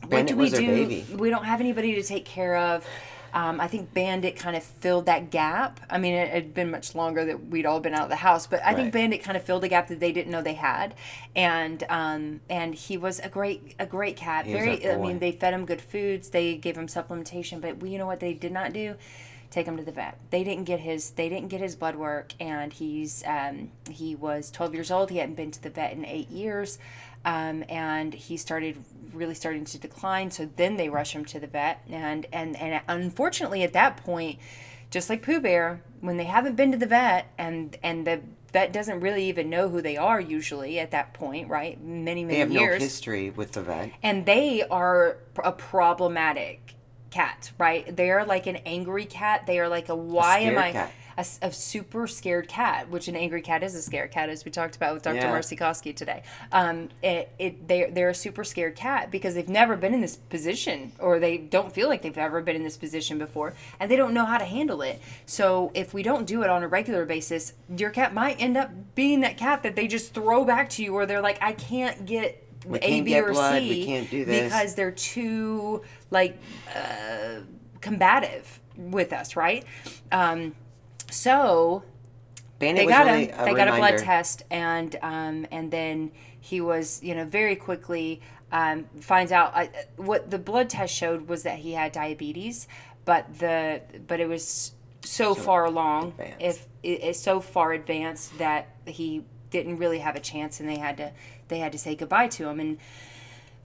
what 0.00 0.10
Bandit 0.10 0.36
do 0.36 0.42
we 0.42 0.50
do? 0.50 1.16
We 1.16 1.30
don't 1.30 1.44
have 1.44 1.60
anybody 1.60 1.94
to 1.96 2.02
take 2.02 2.24
care 2.24 2.56
of. 2.56 2.86
Um, 3.34 3.60
I 3.60 3.66
think 3.66 3.92
Bandit 3.92 4.36
kind 4.36 4.56
of 4.56 4.62
filled 4.62 5.06
that 5.06 5.30
gap. 5.30 5.80
I 5.90 5.98
mean, 5.98 6.14
it 6.14 6.30
had 6.30 6.54
been 6.54 6.70
much 6.70 6.94
longer 6.94 7.24
that 7.24 7.48
we'd 7.48 7.66
all 7.66 7.80
been 7.80 7.92
out 7.92 8.04
of 8.04 8.08
the 8.08 8.16
house, 8.16 8.46
but 8.46 8.62
I 8.62 8.68
Right. 8.68 8.76
think 8.76 8.92
Bandit 8.92 9.24
kind 9.24 9.36
of 9.36 9.42
filled 9.42 9.64
a 9.64 9.68
gap 9.68 9.88
that 9.88 9.98
they 9.98 10.12
didn't 10.12 10.30
know 10.30 10.40
they 10.40 10.54
had, 10.54 10.94
and 11.34 11.82
um, 11.90 12.40
and 12.48 12.74
he 12.76 12.96
was 12.96 13.18
a 13.18 13.28
great 13.28 13.74
a 13.78 13.86
great 13.86 14.16
cat. 14.16 14.46
was 14.46 14.54
Very, 14.54 14.88
I 14.88 14.96
mean, 14.96 15.18
they 15.18 15.32
fed 15.32 15.52
him 15.52 15.66
good 15.66 15.82
foods, 15.82 16.30
they 16.30 16.56
gave 16.56 16.76
him 16.78 16.86
supplementation, 16.86 17.60
but 17.60 17.78
we, 17.78 17.90
you 17.90 17.98
know 17.98 18.06
what 18.06 18.20
they 18.20 18.34
did 18.34 18.52
not 18.52 18.72
do? 18.72 18.94
Take 19.50 19.66
him 19.66 19.76
to 19.76 19.84
the 19.84 19.92
vet. 19.92 20.16
They 20.30 20.42
didn't 20.42 20.64
get 20.64 20.80
his 20.80 21.10
they 21.10 21.28
didn't 21.28 21.48
get 21.48 21.60
his 21.60 21.74
blood 21.76 21.96
work, 21.96 22.34
and 22.40 22.72
he's 22.72 23.24
um, 23.26 23.70
he 23.90 24.14
was 24.14 24.50
12 24.52 24.74
years 24.74 24.90
old. 24.92 25.10
He 25.10 25.18
hadn't 25.18 25.34
been 25.34 25.50
to 25.50 25.62
the 25.62 25.70
vet 25.70 25.92
in 25.92 26.04
eight 26.04 26.30
years, 26.30 26.78
um, 27.24 27.64
and 27.68 28.14
he 28.14 28.36
started 28.36 28.76
really 29.12 29.34
starting 29.34 29.64
to 29.64 29.78
decline. 29.78 30.30
So 30.30 30.48
then 30.56 30.76
they 30.76 30.88
rush 30.88 31.14
him 31.14 31.24
to 31.26 31.40
the 31.40 31.46
vet, 31.46 31.82
and 31.88 32.26
and 32.32 32.56
and 32.56 32.82
unfortunately 32.88 33.62
at 33.62 33.72
that 33.72 33.96
point, 33.98 34.38
just 34.90 35.08
like 35.08 35.22
Pooh 35.22 35.40
Bear, 35.40 35.82
when 36.00 36.16
they 36.16 36.24
haven't 36.24 36.56
been 36.56 36.72
to 36.72 36.78
the 36.78 36.86
vet 36.86 37.32
and 37.38 37.76
and 37.82 38.06
the 38.06 38.20
vet 38.52 38.72
doesn't 38.72 39.00
really 39.00 39.24
even 39.24 39.50
know 39.50 39.68
who 39.68 39.82
they 39.82 39.96
are 39.96 40.20
usually 40.20 40.78
at 40.78 40.90
that 40.92 41.12
point, 41.14 41.48
right? 41.48 41.82
Many 41.82 42.24
many 42.24 42.24
years. 42.24 42.28
They 42.28 42.38
have 42.38 42.50
years 42.50 42.80
no 42.80 42.84
history 42.84 43.30
with 43.30 43.52
the 43.52 43.62
vet. 43.62 43.90
and 44.02 44.26
they 44.26 44.62
are 44.62 45.16
a 45.42 45.52
problematic 45.52 46.74
cat, 47.10 47.52
right? 47.58 47.96
They 47.96 48.10
are 48.10 48.24
like 48.24 48.46
an 48.46 48.56
angry 48.66 49.04
cat. 49.04 49.46
They 49.46 49.58
are 49.60 49.68
like 49.68 49.88
a 49.88 49.94
why 49.94 50.40
am 50.40 50.58
I 50.58 50.72
cat. 50.72 50.92
A, 51.16 51.26
a 51.42 51.52
super 51.52 52.06
scared 52.06 52.48
cat, 52.48 52.88
which 52.90 53.08
an 53.08 53.16
angry 53.16 53.40
cat 53.42 53.62
is 53.62 53.74
a 53.74 53.82
scared 53.82 54.10
cat, 54.10 54.28
as 54.28 54.44
we 54.44 54.50
talked 54.50 54.76
about 54.76 54.94
with 54.94 55.02
Dr. 55.02 55.16
Yeah. 55.16 55.32
Marci 55.32 55.58
Koski 55.58 55.94
today. 55.94 56.22
Um, 56.52 56.88
it, 57.02 57.30
it 57.38 57.68
they 57.68 57.90
they're 57.90 58.08
a 58.10 58.14
super 58.14 58.44
scared 58.44 58.74
cat 58.76 59.10
because 59.10 59.34
they've 59.34 59.48
never 59.48 59.76
been 59.76 59.94
in 59.94 60.00
this 60.00 60.16
position, 60.16 60.92
or 60.98 61.18
they 61.20 61.38
don't 61.38 61.72
feel 61.72 61.88
like 61.88 62.02
they've 62.02 62.18
ever 62.18 62.40
been 62.40 62.56
in 62.56 62.64
this 62.64 62.76
position 62.76 63.18
before, 63.18 63.54
and 63.78 63.90
they 63.90 63.96
don't 63.96 64.12
know 64.14 64.24
how 64.24 64.38
to 64.38 64.44
handle 64.44 64.82
it. 64.82 65.00
So 65.26 65.70
if 65.74 65.94
we 65.94 66.02
don't 66.02 66.26
do 66.26 66.42
it 66.42 66.50
on 66.50 66.62
a 66.62 66.68
regular 66.68 67.04
basis, 67.06 67.52
your 67.76 67.90
cat 67.90 68.12
might 68.12 68.40
end 68.40 68.56
up 68.56 68.70
being 68.94 69.20
that 69.20 69.36
cat 69.36 69.62
that 69.62 69.76
they 69.76 69.86
just 69.86 70.14
throw 70.14 70.44
back 70.44 70.68
to 70.70 70.82
you, 70.82 70.94
or 70.94 71.06
they're 71.06 71.22
like, 71.22 71.38
I 71.40 71.52
can't 71.52 72.06
get 72.06 72.44
We 72.66 72.78
A, 72.80 73.00
B, 73.02 73.18
or 73.18 73.32
blood, 73.32 73.60
C 73.60 73.68
we 73.68 73.86
can't 73.86 74.10
do 74.10 74.24
this. 74.24 74.44
because 74.44 74.74
they're 74.74 74.90
too 74.90 75.82
like 76.10 76.38
uh, 76.74 77.40
combative 77.80 78.60
with 78.76 79.12
us, 79.12 79.36
right? 79.36 79.64
Um, 80.10 80.54
so 81.14 81.82
Bandit 82.58 82.82
they 82.82 82.86
was 82.86 82.92
got 82.92 83.06
really 83.06 83.26
him. 83.26 83.40
a 83.40 83.44
They 83.44 83.54
got 83.54 83.68
a 83.68 83.76
blood 83.76 83.98
test, 83.98 84.42
and 84.50 84.96
um, 85.02 85.46
and 85.50 85.70
then 85.70 86.10
he 86.40 86.60
was, 86.60 87.02
you 87.02 87.14
know, 87.14 87.24
very 87.24 87.56
quickly 87.56 88.20
um, 88.52 88.86
finds 89.00 89.32
out 89.32 89.52
uh, 89.54 89.66
what 89.96 90.30
the 90.30 90.38
blood 90.38 90.68
test 90.70 90.94
showed 90.94 91.28
was 91.28 91.42
that 91.42 91.58
he 91.58 91.72
had 91.72 91.92
diabetes, 91.92 92.68
but 93.04 93.38
the 93.38 93.80
but 94.06 94.20
it 94.20 94.28
was 94.28 94.72
so, 95.02 95.34
far 95.34 95.64
along, 95.64 96.08
advanced. 96.18 96.36
if 96.40 96.66
it, 96.82 97.02
it's 97.02 97.20
so 97.20 97.40
far 97.40 97.72
advanced 97.72 98.38
that 98.38 98.68
he 98.86 99.24
didn't 99.50 99.76
really 99.76 99.98
have 99.98 100.16
a 100.16 100.20
chance, 100.20 100.60
and 100.60 100.68
they 100.68 100.78
had 100.78 100.96
to 100.96 101.12
they 101.48 101.58
had 101.58 101.72
to 101.72 101.78
say 101.78 101.94
goodbye 101.94 102.28
to 102.28 102.48
him, 102.48 102.60
and 102.60 102.78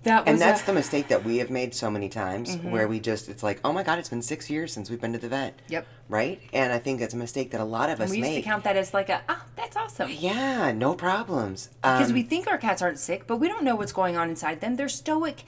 that 0.03 0.25
was 0.25 0.31
And 0.31 0.41
that's 0.41 0.63
a, 0.63 0.67
the 0.67 0.73
mistake 0.73 1.07
that 1.09 1.23
we 1.25 1.37
have 1.37 1.49
made 1.49 1.73
so 1.73 1.91
many 1.91 2.09
times 2.09 2.55
where 2.57 2.87
we 2.87 2.99
just, 2.99 3.27
it's 3.29 3.43
like, 3.43 3.59
oh 3.63 3.73
my 3.73 3.83
God, 3.83 3.99
it's 3.99 4.09
been 4.09 4.21
six 4.21 4.49
years 4.49 4.71
since 4.71 4.89
we've 4.89 5.01
been 5.01 5.13
to 5.13 5.19
the 5.19 5.29
vet. 5.29 5.59
Yep. 5.67 5.85
Right? 6.07 6.41
And 6.53 6.71
I 6.73 6.79
think 6.79 6.99
that's 6.99 7.13
a 7.13 7.17
mistake 7.17 7.51
that 7.51 7.61
a 7.61 7.65
lot 7.65 7.89
of 7.89 8.01
us 8.01 8.09
we 8.09 8.19
used 8.19 8.33
to 8.33 8.41
count 8.41 8.63
that 8.63 8.75
as 8.75 8.93
like 8.93 9.09
a 9.09 9.21
ah 9.29 9.45
that's 9.55 9.75
awesome. 9.75 10.09
yeah, 10.09 10.71
no 10.71 10.95
problems. 10.95 11.69
because 11.81 12.09
Um, 12.09 12.13
we 12.13 12.23
think 12.23 12.47
our 12.47 12.57
cats 12.57 12.81
aren't 12.81 12.97
sick, 12.97 13.27
but 13.27 13.37
we 13.37 13.47
don't 13.47 13.63
know 13.63 13.75
what's 13.75 13.91
going 13.91 14.17
on 14.17 14.29
inside 14.29 14.61
them. 14.61 14.75
They're 14.77 14.89
stoic 14.89 15.43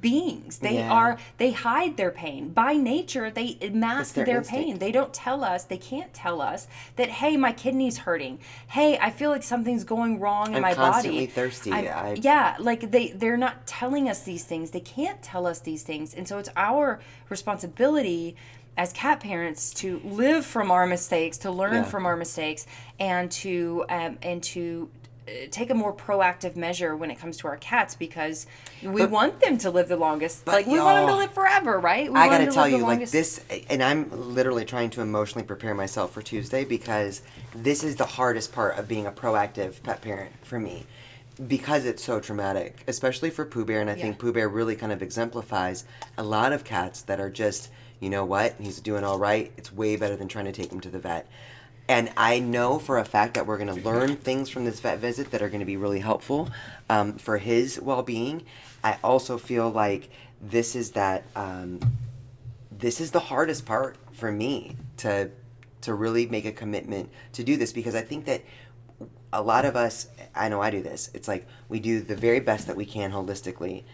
beings. 0.00 0.58
They 0.58 0.76
Yeah. 0.78 0.90
are 0.90 1.18
they 1.36 1.52
hide 1.52 1.96
their 1.96 2.10
pain. 2.10 2.48
By 2.50 2.74
nature, 2.74 3.30
they 3.30 3.58
mask 3.72 4.14
their 4.14 4.24
their, 4.24 4.42
pain. 4.42 4.78
They 4.78 4.90
don't 4.90 5.12
tell 5.12 5.44
us, 5.44 5.64
they 5.64 5.76
can't 5.76 6.12
tell 6.14 6.40
us 6.40 6.66
that 6.96 7.10
hey, 7.10 7.36
my 7.36 7.52
kidney's 7.52 7.98
hurting. 7.98 8.38
Hey, 8.68 8.98
I 8.98 9.10
feel 9.10 9.30
like 9.30 9.42
something's 9.42 9.84
going 9.84 10.20
wrong 10.20 10.48
in 10.48 10.56
I'm 10.56 10.62
my 10.62 10.74
constantly 10.74 11.26
body. 11.26 11.26
thirsty. 11.26 11.72
I'm- 11.72 11.84
I- 11.86 12.14
yeah, 12.20 12.56
like 12.58 12.90
they 12.90 13.08
they're 13.08 13.36
not 13.36 13.66
telling 13.66 14.08
us 14.08 14.20
these 14.22 14.44
things. 14.44 14.70
They 14.70 14.80
can't 14.80 15.22
tell 15.22 15.46
us 15.46 15.58
these 15.60 15.82
things. 15.82 16.14
And 16.14 16.26
so 16.26 16.38
it's 16.38 16.50
our 16.56 17.00
responsibility 17.28 18.36
as 18.76 18.92
cat 18.92 19.20
parents 19.20 19.72
to 19.74 20.00
live 20.04 20.44
from 20.44 20.70
our 20.70 20.86
mistakes, 20.86 21.38
to 21.38 21.50
learn 21.50 21.74
Yeah. 21.74 21.82
from 21.84 22.06
our 22.06 22.16
mistakes, 22.16 22.66
and 22.98 23.30
to 23.30 23.84
um, 23.88 24.18
and 24.22 24.42
to 24.44 24.88
take 25.50 25.70
a 25.70 25.74
more 25.74 25.94
proactive 25.94 26.56
measure 26.56 26.96
when 26.96 27.10
it 27.10 27.18
comes 27.18 27.36
to 27.38 27.48
our 27.48 27.56
cats 27.56 27.94
because 27.94 28.46
we 28.82 29.06
want 29.06 29.40
them 29.40 29.56
to 29.58 29.70
live 29.70 29.88
the 29.88 29.96
longest. 29.96 30.46
Like 30.46 30.66
we 30.66 30.78
want 30.78 30.98
them 30.98 31.08
to 31.08 31.16
live 31.16 31.32
forever, 31.32 31.78
right? 31.78 32.12
We 32.12 32.18
I 32.18 32.28
gotta 32.28 32.50
tell 32.50 32.68
you, 32.68 32.78
like 32.78 33.08
this, 33.08 33.40
and 33.70 33.82
I'm 33.82 34.10
literally 34.10 34.64
trying 34.64 34.90
to 34.90 35.00
emotionally 35.00 35.46
prepare 35.46 35.74
myself 35.74 36.12
for 36.12 36.22
Tuesday 36.22 36.64
because 36.64 37.22
this 37.54 37.82
is 37.82 37.96
the 37.96 38.04
hardest 38.04 38.52
part 38.52 38.78
of 38.78 38.86
being 38.86 39.06
a 39.06 39.12
proactive 39.12 39.82
pet 39.82 40.02
parent 40.02 40.32
for 40.42 40.58
me. 40.58 40.86
Because 41.48 41.84
it's 41.84 42.04
so 42.04 42.20
traumatic, 42.20 42.84
especially 42.86 43.28
for 43.30 43.44
Pooh 43.44 43.64
Bear, 43.64 43.80
and 43.80 43.90
I 43.90 43.94
think 43.94 44.16
Yeah. 44.16 44.20
Pooh 44.20 44.32
Bear 44.32 44.48
really 44.48 44.76
kind 44.76 44.92
of 44.92 45.02
exemplifies 45.02 45.84
a 46.16 46.22
lot 46.22 46.52
of 46.52 46.62
cats 46.62 47.02
that 47.02 47.18
are 47.18 47.30
just, 47.30 47.70
you 47.98 48.08
know 48.08 48.24
what, 48.24 48.54
he's 48.60 48.78
doing 48.78 49.02
all 49.02 49.18
right. 49.18 49.50
It's 49.56 49.72
way 49.72 49.96
better 49.96 50.14
than 50.14 50.28
trying 50.28 50.44
to 50.44 50.52
take 50.52 50.70
him 50.70 50.78
to 50.80 50.88
the 50.90 51.00
vet. 51.00 51.26
And 51.88 52.10
I 52.16 52.38
know 52.38 52.78
for 52.78 52.98
a 52.98 53.04
fact 53.04 53.34
that 53.34 53.46
we're 53.46 53.58
going 53.58 53.74
to 53.74 53.84
learn 53.84 54.16
things 54.16 54.48
from 54.48 54.64
this 54.64 54.80
vet 54.80 54.98
visit 54.98 55.30
that 55.32 55.42
are 55.42 55.48
going 55.48 55.60
to 55.60 55.66
be 55.66 55.76
really 55.76 56.00
helpful 56.00 56.48
um, 56.88 57.18
for 57.18 57.38
his 57.38 57.78
well 57.80 58.02
being. 58.02 58.44
I 58.82 58.98
also 59.04 59.36
feel 59.36 59.70
like 59.70 60.08
this 60.40 60.74
is 60.74 60.92
that 60.92 61.24
um, 61.36 61.80
this 62.70 63.00
is 63.00 63.10
the 63.10 63.20
hardest 63.20 63.66
part 63.66 63.96
for 64.12 64.32
me 64.32 64.76
to 64.98 65.30
to 65.82 65.92
really 65.92 66.26
make 66.26 66.46
a 66.46 66.52
commitment 66.52 67.10
to 67.32 67.44
do 67.44 67.58
this 67.58 67.70
because 67.70 67.94
I 67.94 68.00
think 68.00 68.24
that 68.24 68.42
a 69.34 69.42
lot 69.42 69.66
of 69.66 69.76
us 69.76 70.08
I 70.34 70.48
know 70.48 70.62
I 70.62 70.70
do 70.70 70.82
this. 70.82 71.10
It's 71.12 71.28
like 71.28 71.46
we 71.68 71.80
do 71.80 72.00
the 72.00 72.16
very 72.16 72.40
best 72.40 72.66
that 72.66 72.76
we 72.76 72.86
can 72.86 73.12
holistically 73.12 73.84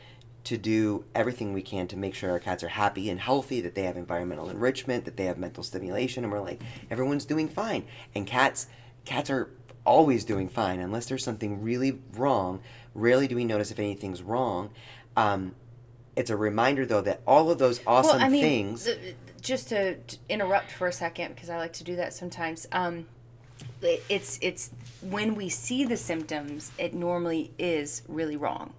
to 0.44 0.56
do 0.56 1.04
everything 1.14 1.52
we 1.52 1.62
can 1.62 1.86
to 1.88 1.96
make 1.96 2.14
sure 2.14 2.30
our 2.30 2.38
cats 2.38 2.64
are 2.64 2.68
happy 2.68 3.10
and 3.10 3.20
healthy, 3.20 3.60
that 3.60 3.74
they 3.74 3.82
have 3.82 3.96
environmental 3.96 4.48
enrichment, 4.48 5.04
that 5.04 5.16
they 5.16 5.24
have 5.26 5.38
mental 5.38 5.62
stimulation 5.62 6.24
and 6.24 6.32
we're 6.32 6.40
like 6.40 6.60
everyone's 6.90 7.24
doing 7.24 7.48
fine. 7.48 7.84
And 8.14 8.26
cats 8.26 8.66
cats 9.04 9.30
are 9.30 9.50
always 9.84 10.24
doing 10.24 10.48
fine 10.48 10.80
unless 10.80 11.06
there's 11.06 11.24
something 11.24 11.62
really 11.62 11.98
wrong. 12.14 12.60
Rarely 12.94 13.28
do 13.28 13.36
we 13.36 13.44
notice 13.44 13.70
if 13.70 13.78
anything's 13.78 14.22
wrong. 14.22 14.70
Um, 15.16 15.54
it's 16.16 16.30
a 16.30 16.36
reminder 16.36 16.86
though 16.86 17.00
that 17.02 17.20
all 17.26 17.50
of 17.50 17.58
those 17.58 17.80
awesome 17.86 18.18
well, 18.18 18.26
I 18.26 18.28
mean, 18.28 18.42
things 18.42 18.84
th- 18.84 19.16
just 19.40 19.68
to 19.68 19.96
to 19.96 20.18
interrupt 20.28 20.70
for 20.70 20.86
a 20.86 20.92
second 20.92 21.34
because 21.34 21.50
I 21.50 21.58
like 21.58 21.72
to 21.74 21.84
do 21.84 21.96
that 21.96 22.14
sometimes. 22.14 22.66
Um, 22.72 23.06
it's 23.82 24.38
it's 24.42 24.70
when 25.00 25.34
we 25.34 25.48
see 25.48 25.84
the 25.84 25.96
symptoms, 25.96 26.72
it 26.78 26.94
normally 26.94 27.52
is 27.58 28.02
really 28.08 28.36
wrong. 28.36 28.72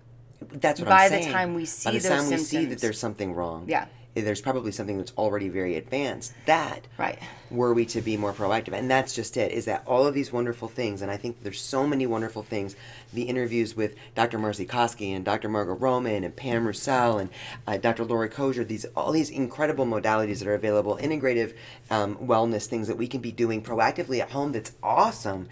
That's 0.50 0.80
what 0.80 0.90
By 0.90 1.04
I'm 1.04 1.10
saying. 1.10 1.26
the 1.28 1.32
time 1.32 1.54
we 1.54 1.66
see 1.66 1.88
By 1.90 1.92
the 1.94 2.00
those 2.00 2.10
time 2.22 2.30
we 2.30 2.38
see 2.38 2.66
that 2.66 2.80
there's 2.80 3.00
something 3.00 3.34
wrong, 3.34 3.66
Yeah. 3.68 3.86
eh, 4.16 4.22
there's 4.22 4.42
probably 4.42 4.72
something 4.72 4.98
that's 4.98 5.14
already 5.18 5.50
very 5.50 5.76
advanced. 5.78 6.34
That 6.46 6.88
Right. 6.98 7.20
were 7.52 7.74
we 7.74 7.86
to 7.88 8.02
be 8.02 8.18
more 8.18 8.34
proactive, 8.34 8.74
and 8.74 8.90
that's 8.90 9.14
just 9.14 9.38
it. 9.38 9.52
Is 9.52 9.66
that 9.66 9.84
all 9.86 10.06
of 10.08 10.14
these 10.16 10.34
wonderful 10.34 10.68
things? 10.68 11.02
And 11.04 11.12
I 11.12 11.18
think 11.18 11.44
there's 11.44 11.62
so 11.62 11.86
many 11.86 12.08
wonderful 12.08 12.42
things. 12.42 12.76
The 13.14 13.24
interviews 13.24 13.76
with 13.78 13.94
Dr. 14.16 14.40
Marci 14.40 14.66
Koski 14.68 15.16
and 15.16 15.24
Dr. 15.24 15.48
Margo 15.48 15.74
Roman 15.76 16.24
and 16.24 16.36
Pam 16.36 16.66
Roussel 16.66 17.20
and 17.20 17.30
uh, 17.68 17.78
Dr. 17.78 18.04
Lori 18.04 18.30
Kozer. 18.30 18.68
These 18.68 18.86
all 18.96 19.12
these 19.12 19.30
incredible 19.30 19.86
modalities 19.86 20.40
that 20.40 20.48
are 20.48 20.56
available, 20.56 20.98
integrative 20.98 21.54
um, 21.92 22.16
wellness 22.18 22.66
things 22.66 22.88
that 22.88 22.98
we 22.98 23.08
can 23.08 23.22
be 23.22 23.32
doing 23.32 23.62
proactively 23.62 24.20
at 24.20 24.32
home. 24.32 24.54
That's 24.54 24.72
awesome. 24.82 25.48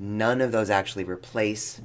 None 0.00 0.40
of 0.40 0.50
those 0.50 0.68
actually 0.68 1.04
replace 1.04 1.80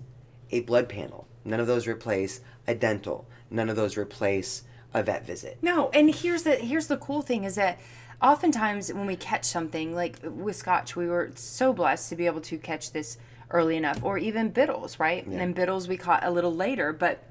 a 0.52 0.62
blood 0.62 0.89
panel. 0.89 1.27
None 1.48 1.60
of 1.60 1.68
those 1.68 1.88
replace 1.88 2.42
a 2.68 2.76
dental. 2.76 3.26
None 3.50 3.70
of 3.70 3.76
those 3.76 3.98
replace 3.98 4.64
a 4.94 5.02
vet 5.02 5.26
visit. 5.26 5.58
No, 5.62 5.90
and 5.90 6.14
here's 6.14 6.44
the 6.44 6.56
here's 6.56 6.88
the 6.88 6.98
cool 6.98 7.22
thing 7.22 7.46
is 7.46 7.56
that 7.56 7.80
oftentimes 8.22 8.92
when 8.94 9.08
we 9.08 9.16
catch 9.16 9.46
something 9.46 9.96
like 9.96 10.20
with 10.24 10.58
Scotch, 10.58 10.96
we 10.96 11.08
were 11.08 11.32
so 11.36 11.72
blessed 11.72 12.10
to 12.10 12.16
be 12.16 12.26
able 12.26 12.42
to 12.42 12.58
catch 12.58 12.92
this 12.92 13.18
early 13.50 13.78
enough, 13.78 14.04
or 14.04 14.18
even 14.18 14.50
Biddles, 14.50 15.00
right? 15.00 15.26
And 15.26 15.40
then 15.40 15.54
Biddles 15.54 15.88
we 15.88 15.96
caught 15.96 16.26
a 16.26 16.32
little 16.32 16.54
later, 16.54 16.92
but 16.92 17.24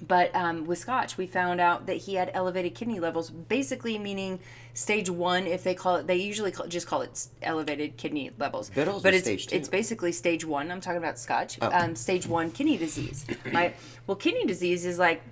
but 0.00 0.34
um, 0.34 0.66
with 0.66 0.78
Scotch, 0.78 1.16
we 1.16 1.26
found 1.26 1.60
out 1.60 1.86
that 1.86 1.96
he 1.96 2.14
had 2.14 2.30
elevated 2.34 2.74
kidney 2.74 3.00
levels, 3.00 3.30
basically 3.30 3.98
meaning 3.98 4.40
stage 4.74 5.08
one. 5.08 5.46
If 5.46 5.64
they 5.64 5.74
call 5.74 5.96
it, 5.96 6.06
they 6.06 6.16
usually 6.16 6.52
call, 6.52 6.66
just 6.66 6.86
call 6.86 7.02
it 7.02 7.26
elevated 7.42 7.96
kidney 7.96 8.30
levels. 8.38 8.70
But 9.02 9.14
it's. 9.14 9.28
Oh. 9.28 9.56
it's 9.56 9.68
basically 9.68 10.12
stage 10.12 10.44
one. 10.44 10.70
I'm 10.70 10.80
talking 10.80 10.98
about 10.98 11.18
Scotch. 11.18 11.60
Um, 11.62 11.96
stage 11.96 12.26
one 12.26 12.50
kidney 12.50 12.76
disease. 12.76 13.24
right. 13.52 13.74
Well, 14.06 14.16
kidney 14.16 14.44
disease 14.44 14.84
is 14.84 14.98
like 14.98 15.22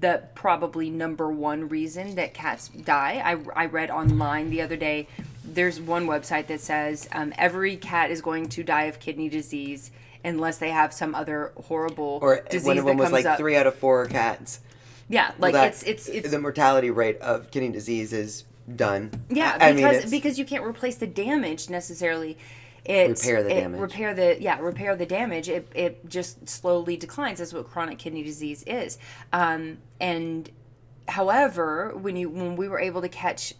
the 0.00 0.22
probably 0.34 0.90
number 0.90 1.30
one 1.30 1.68
reason 1.68 2.14
that 2.14 2.34
cats 2.34 2.68
die. 2.68 3.20
I, 3.24 3.62
I 3.64 3.66
read 3.66 3.90
online 3.90 4.50
the 4.50 4.62
other 4.62 4.76
day. 4.76 5.08
There's 5.44 5.80
one 5.80 6.06
website 6.06 6.46
that 6.46 6.60
says 6.60 7.08
um, 7.12 7.34
every 7.36 7.76
cat 7.76 8.10
is 8.10 8.22
going 8.22 8.48
to 8.50 8.62
die 8.62 8.84
of 8.84 8.98
kidney 8.98 9.28
disease 9.28 9.90
unless 10.24 10.58
they 10.58 10.70
have 10.70 10.92
some 10.92 11.14
other 11.14 11.52
horrible 11.66 12.18
Or 12.22 12.40
disease 12.50 12.66
one 12.66 12.78
of 12.78 12.84
them 12.84 12.96
was 12.96 13.12
like 13.12 13.26
up. 13.26 13.38
three 13.38 13.56
out 13.56 13.66
of 13.66 13.74
four 13.74 14.06
cats. 14.06 14.60
Yeah, 15.08 15.32
like 15.38 15.52
That- 15.52 15.68
it's 15.68 15.82
it's 15.82 16.08
it's 16.08 16.30
the 16.30 16.38
mortality 16.38 16.90
rate 16.90 17.18
of 17.20 17.50
kidney 17.50 17.70
disease 17.70 18.12
is 18.12 18.44
done. 18.74 19.10
yeah 19.28 19.56
I- 19.60 19.68
I 19.68 19.72
because 19.74 20.02
mean, 20.02 20.10
because 20.10 20.38
you 20.38 20.44
can't 20.46 20.64
replace 20.64 20.96
the 20.96 21.06
damage 21.06 21.68
necessarily. 21.68 22.38
It's, 22.86 23.24
Repair 23.24 23.42
the 23.42 23.50
it- 23.56 23.60
damage. 23.60 23.80
Repair 23.80 24.14
the 24.14 24.36
yeah. 24.40 24.58
Repair 24.60 24.94
the 24.96 25.06
damage. 25.06 25.48
It 25.48 25.70
it 25.74 26.06
just 26.08 26.48
slowly 26.48 26.96
declines. 26.98 27.38
That's 27.38 27.52
what 27.54 27.66
chronic 27.70 27.98
kidney 27.98 28.22
disease 28.22 28.62
is. 28.66 28.98
Um, 29.32 29.78
and 30.00 30.50
however, 31.08 31.92
when 31.96 32.16
you 32.16 32.28
when 32.28 32.56
we 32.56 32.68
were 32.68 32.78
able 32.78 33.00
to 33.02 33.08
catch 33.08 33.54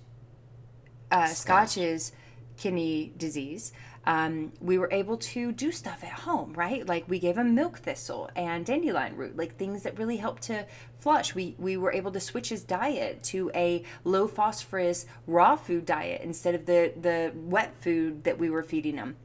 uh, 1.10 1.26
Scotch's 1.28 2.12
kidney 2.56 3.12
disease, 3.16 3.72
um, 4.06 4.52
we 4.60 4.76
were 4.78 4.90
able 4.92 5.16
to 5.16 5.50
do 5.52 5.72
stuff 5.72 6.04
at 6.04 6.12
home, 6.12 6.52
right? 6.54 6.86
Like 6.86 7.04
we 7.08 7.18
gave 7.18 7.38
him 7.38 7.54
milk 7.54 7.78
thistle 7.78 8.30
and 8.36 8.66
dandelion 8.66 9.16
root, 9.16 9.36
like 9.36 9.56
things 9.56 9.82
that 9.84 9.98
really 9.98 10.18
helped 10.18 10.42
to 10.44 10.66
flush. 10.98 11.34
We 11.34 11.54
we 11.58 11.76
were 11.76 11.92
able 11.92 12.12
to 12.12 12.20
switch 12.20 12.50
his 12.50 12.62
diet 12.64 13.22
to 13.24 13.50
a 13.54 13.82
low 14.04 14.28
phosphorus 14.28 15.06
raw 15.26 15.56
food 15.56 15.86
diet 15.86 16.20
instead 16.22 16.54
of 16.54 16.66
the 16.66 16.92
the 17.00 17.32
wet 17.34 17.74
food 17.80 18.24
that 18.24 18.38
we 18.38 18.50
were 18.50 18.62
feeding 18.62 18.96
him. 18.96 19.16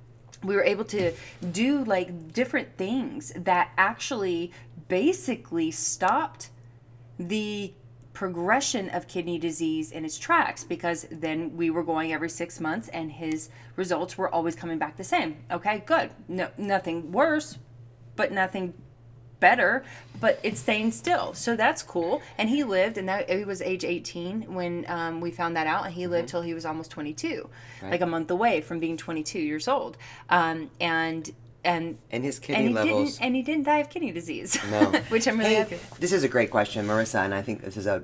we 0.44 0.56
were 0.56 0.64
able 0.64 0.86
to 0.86 1.12
do 1.52 1.84
like 1.84 2.32
different 2.34 2.78
things 2.78 3.34
that 3.36 3.72
actually 3.78 4.52
basically 4.88 5.72
stopped 5.72 6.50
the 7.18 7.74
progression 8.14 8.90
of 8.90 9.08
kidney 9.08 9.38
disease 9.38 9.92
in 9.92 10.04
its 10.04 10.18
tracks 10.18 10.64
because 10.64 11.08
then 11.12 11.56
we 11.56 11.70
were 11.70 11.84
going 11.84 12.12
every 12.12 12.30
six 12.30 12.60
months 12.60 12.88
and 12.90 13.12
his 13.12 13.50
results 13.76 14.18
were 14.18 14.30
always 14.30 14.56
coming 14.56 14.78
back 14.78 14.98
the 14.98 15.04
same. 15.04 15.38
Okay, 15.52 15.84
good. 15.86 16.12
No, 16.28 16.50
nothing 16.58 17.12
worse, 17.12 17.58
but 18.16 18.32
nothing 18.32 18.74
better, 19.40 19.84
but 20.20 20.40
it's 20.44 20.60
staying 20.60 20.92
still. 20.92 21.34
So 21.34 21.56
that's 21.56 21.82
cool. 21.82 22.22
And 22.38 22.50
he 22.50 22.64
lived, 22.64 22.98
and 22.98 23.08
that 23.08 23.30
he 23.30 23.46
was 23.46 23.62
age 23.62 23.86
18 23.86 24.54
when 24.54 24.86
um, 24.90 25.22
we 25.22 25.32
found 25.32 25.56
that 25.56 25.68
out, 25.68 25.86
and 25.86 25.94
he 25.94 26.08
lived 26.08 26.30
till 26.30 26.42
he 26.42 26.54
was 26.54 26.66
almost 26.66 26.92
22, 26.92 27.50
like 27.84 28.02
a 28.02 28.06
month 28.06 28.30
away 28.32 28.62
from 28.62 28.80
being 28.80 28.98
22 28.98 29.40
years 29.40 29.68
old. 29.68 29.98
Um, 30.30 30.70
and 30.80 31.32
and 31.64 31.98
And 32.12 32.24
his 32.24 32.38
and 32.38 32.46
kidney 32.46 32.68
he 32.68 32.74
levels. 32.74 33.12
didn't 33.14 33.26
and 33.26 33.36
he 33.36 33.42
didn't 33.42 33.64
die 33.64 33.80
of 33.80 33.90
kidney 33.90 34.12
disease. 34.12 34.58
No. 34.72 34.92
which 35.10 35.28
I'm 35.28 35.38
really 35.38 35.52
Hey, 35.52 35.56
happy. 35.56 35.80
This 36.00 36.14
is 36.14 36.24
a 36.24 36.30
great 36.30 36.52
question, 36.52 36.86
Marissa, 36.88 37.24
and 37.26 37.34
I 37.34 37.42
think 37.42 37.62
this 37.62 37.78
is 37.78 37.86
a 37.86 38.04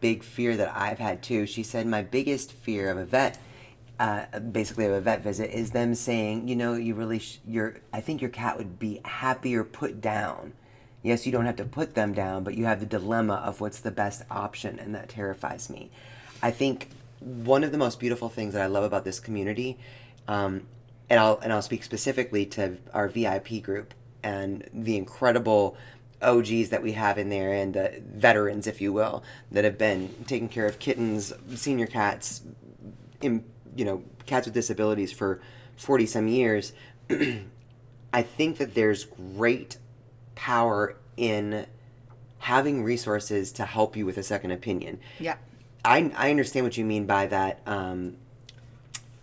big 0.00 0.22
fear 0.22 0.56
that 0.56 0.72
I've 0.76 0.98
had 0.98 1.22
too. 1.22 1.46
She 1.46 1.62
said, 1.62 1.86
My 1.86 2.02
biggest 2.02 2.52
fear 2.52 2.90
of 2.90 2.98
a 2.98 3.04
vet, 3.04 3.38
uh, 3.98 4.38
basically 4.40 4.84
of 4.86 4.92
a 4.92 5.00
vet 5.00 5.22
visit, 5.22 5.50
is 5.50 5.70
them 5.72 5.94
saying, 5.94 6.48
You 6.48 6.56
know, 6.56 6.74
you 6.74 6.94
really, 6.94 7.18
sh- 7.20 7.38
your, 7.46 7.76
I 7.92 8.00
think 8.00 8.20
your 8.20 8.30
cat 8.30 8.56
would 8.58 8.78
be 8.78 9.00
happier 9.04 9.64
put 9.64 10.00
down. 10.00 10.52
Yes, 11.02 11.24
you 11.26 11.32
don't 11.32 11.46
have 11.46 11.56
to 11.56 11.64
put 11.64 11.94
them 11.94 12.12
down, 12.12 12.42
but 12.42 12.54
you 12.54 12.64
have 12.64 12.80
the 12.80 12.86
dilemma 12.86 13.34
of 13.34 13.60
what's 13.60 13.78
the 13.80 13.90
best 13.92 14.22
option, 14.30 14.78
and 14.80 14.94
that 14.96 15.08
terrifies 15.08 15.70
me. 15.70 15.90
I 16.42 16.50
think 16.50 16.88
one 17.20 17.62
of 17.64 17.70
the 17.72 17.78
most 17.78 17.98
beautiful 18.00 18.28
things 18.28 18.52
that 18.54 18.62
I 18.62 18.66
love 18.66 18.84
about 18.84 19.04
this 19.04 19.18
community, 19.20 19.78
um, 20.26 20.66
and 21.10 21.18
I'll 21.20 21.38
and 21.42 21.52
I'll 21.52 21.62
speak 21.62 21.84
specifically 21.84 22.46
to 22.46 22.76
our 22.92 23.08
VIP 23.08 23.62
group 23.62 23.94
and 24.22 24.68
the 24.72 24.96
incredible 24.96 25.76
OGs 26.20 26.70
that 26.70 26.82
we 26.82 26.92
have 26.92 27.16
in 27.18 27.28
there 27.28 27.52
and 27.52 27.74
the 27.74 28.02
veterans, 28.04 28.66
if 28.66 28.80
you 28.80 28.92
will, 28.92 29.22
that 29.52 29.64
have 29.64 29.78
been 29.78 30.12
taking 30.26 30.48
care 30.48 30.66
of 30.66 30.78
kittens, 30.78 31.32
senior 31.54 31.86
cats, 31.86 32.42
in, 33.20 33.44
you 33.76 33.84
know, 33.84 34.02
cats 34.26 34.46
with 34.46 34.54
disabilities 34.54 35.12
for 35.12 35.40
forty 35.76 36.06
some 36.06 36.28
years. 36.28 36.72
I 38.12 38.22
think 38.22 38.58
that 38.58 38.74
there's 38.74 39.04
great 39.04 39.78
power 40.34 40.96
in 41.16 41.66
having 42.38 42.82
resources 42.82 43.52
to 43.52 43.64
help 43.64 43.96
you 43.96 44.06
with 44.06 44.16
a 44.16 44.22
second 44.22 44.52
opinion. 44.52 45.00
Yeah. 45.18 45.36
I, 45.84 46.10
I 46.16 46.30
understand 46.30 46.64
what 46.64 46.76
you 46.76 46.84
mean 46.84 47.06
by 47.06 47.26
that. 47.26 47.60
Um, 47.66 48.16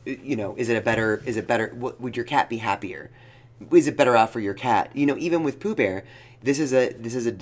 you 0.05 0.35
know, 0.35 0.55
is 0.55 0.69
it 0.69 0.77
a 0.77 0.81
better? 0.81 1.21
Is 1.25 1.37
it 1.37 1.47
better? 1.47 1.73
Would 1.75 2.15
your 2.15 2.25
cat 2.25 2.49
be 2.49 2.57
happier? 2.57 3.09
Is 3.71 3.87
it 3.87 3.97
better 3.97 4.15
off 4.15 4.31
for 4.31 4.39
your 4.39 4.53
cat? 4.53 4.91
You 4.93 5.05
know, 5.05 5.17
even 5.17 5.43
with 5.43 5.59
Pooh 5.59 5.75
Bear, 5.75 6.03
this 6.43 6.59
is 6.59 6.73
a 6.73 6.93
this 6.93 7.15
is 7.15 7.27
a, 7.27 7.35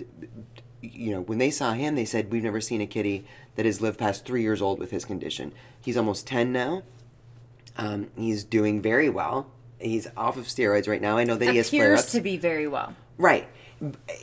you 0.82 1.12
know, 1.12 1.22
when 1.22 1.38
they 1.38 1.52
saw 1.52 1.74
him, 1.74 1.96
they 1.96 2.06
said 2.06 2.32
we've 2.32 2.44
never 2.44 2.62
seen 2.62 2.82
a 2.82 2.88
kitty 2.88 3.26
that 3.56 3.66
has 3.66 3.82
lived 3.82 4.00
past 4.00 4.26
three 4.26 4.42
years 4.42 4.62
old 4.62 4.80
with 4.80 4.92
his 4.92 5.06
condition. 5.06 5.54
He's 5.82 5.98
almost 5.98 6.28
ten 6.28 6.52
now. 6.52 6.84
Um, 7.78 8.10
he's 8.16 8.44
doing 8.44 8.82
very 8.82 9.10
well. 9.10 9.52
He's 9.80 10.08
off 10.16 10.38
of 10.38 10.46
steroids 10.46 10.88
right 10.88 11.02
now. 11.02 11.18
I 11.18 11.24
know 11.24 11.36
that 11.36 11.50
he 11.50 11.58
has 11.58 11.70
flare 11.70 11.94
Appears 11.94 12.12
to 12.12 12.22
be 12.22 12.38
very 12.38 12.68
well. 12.68 12.96
Right. 13.18 13.48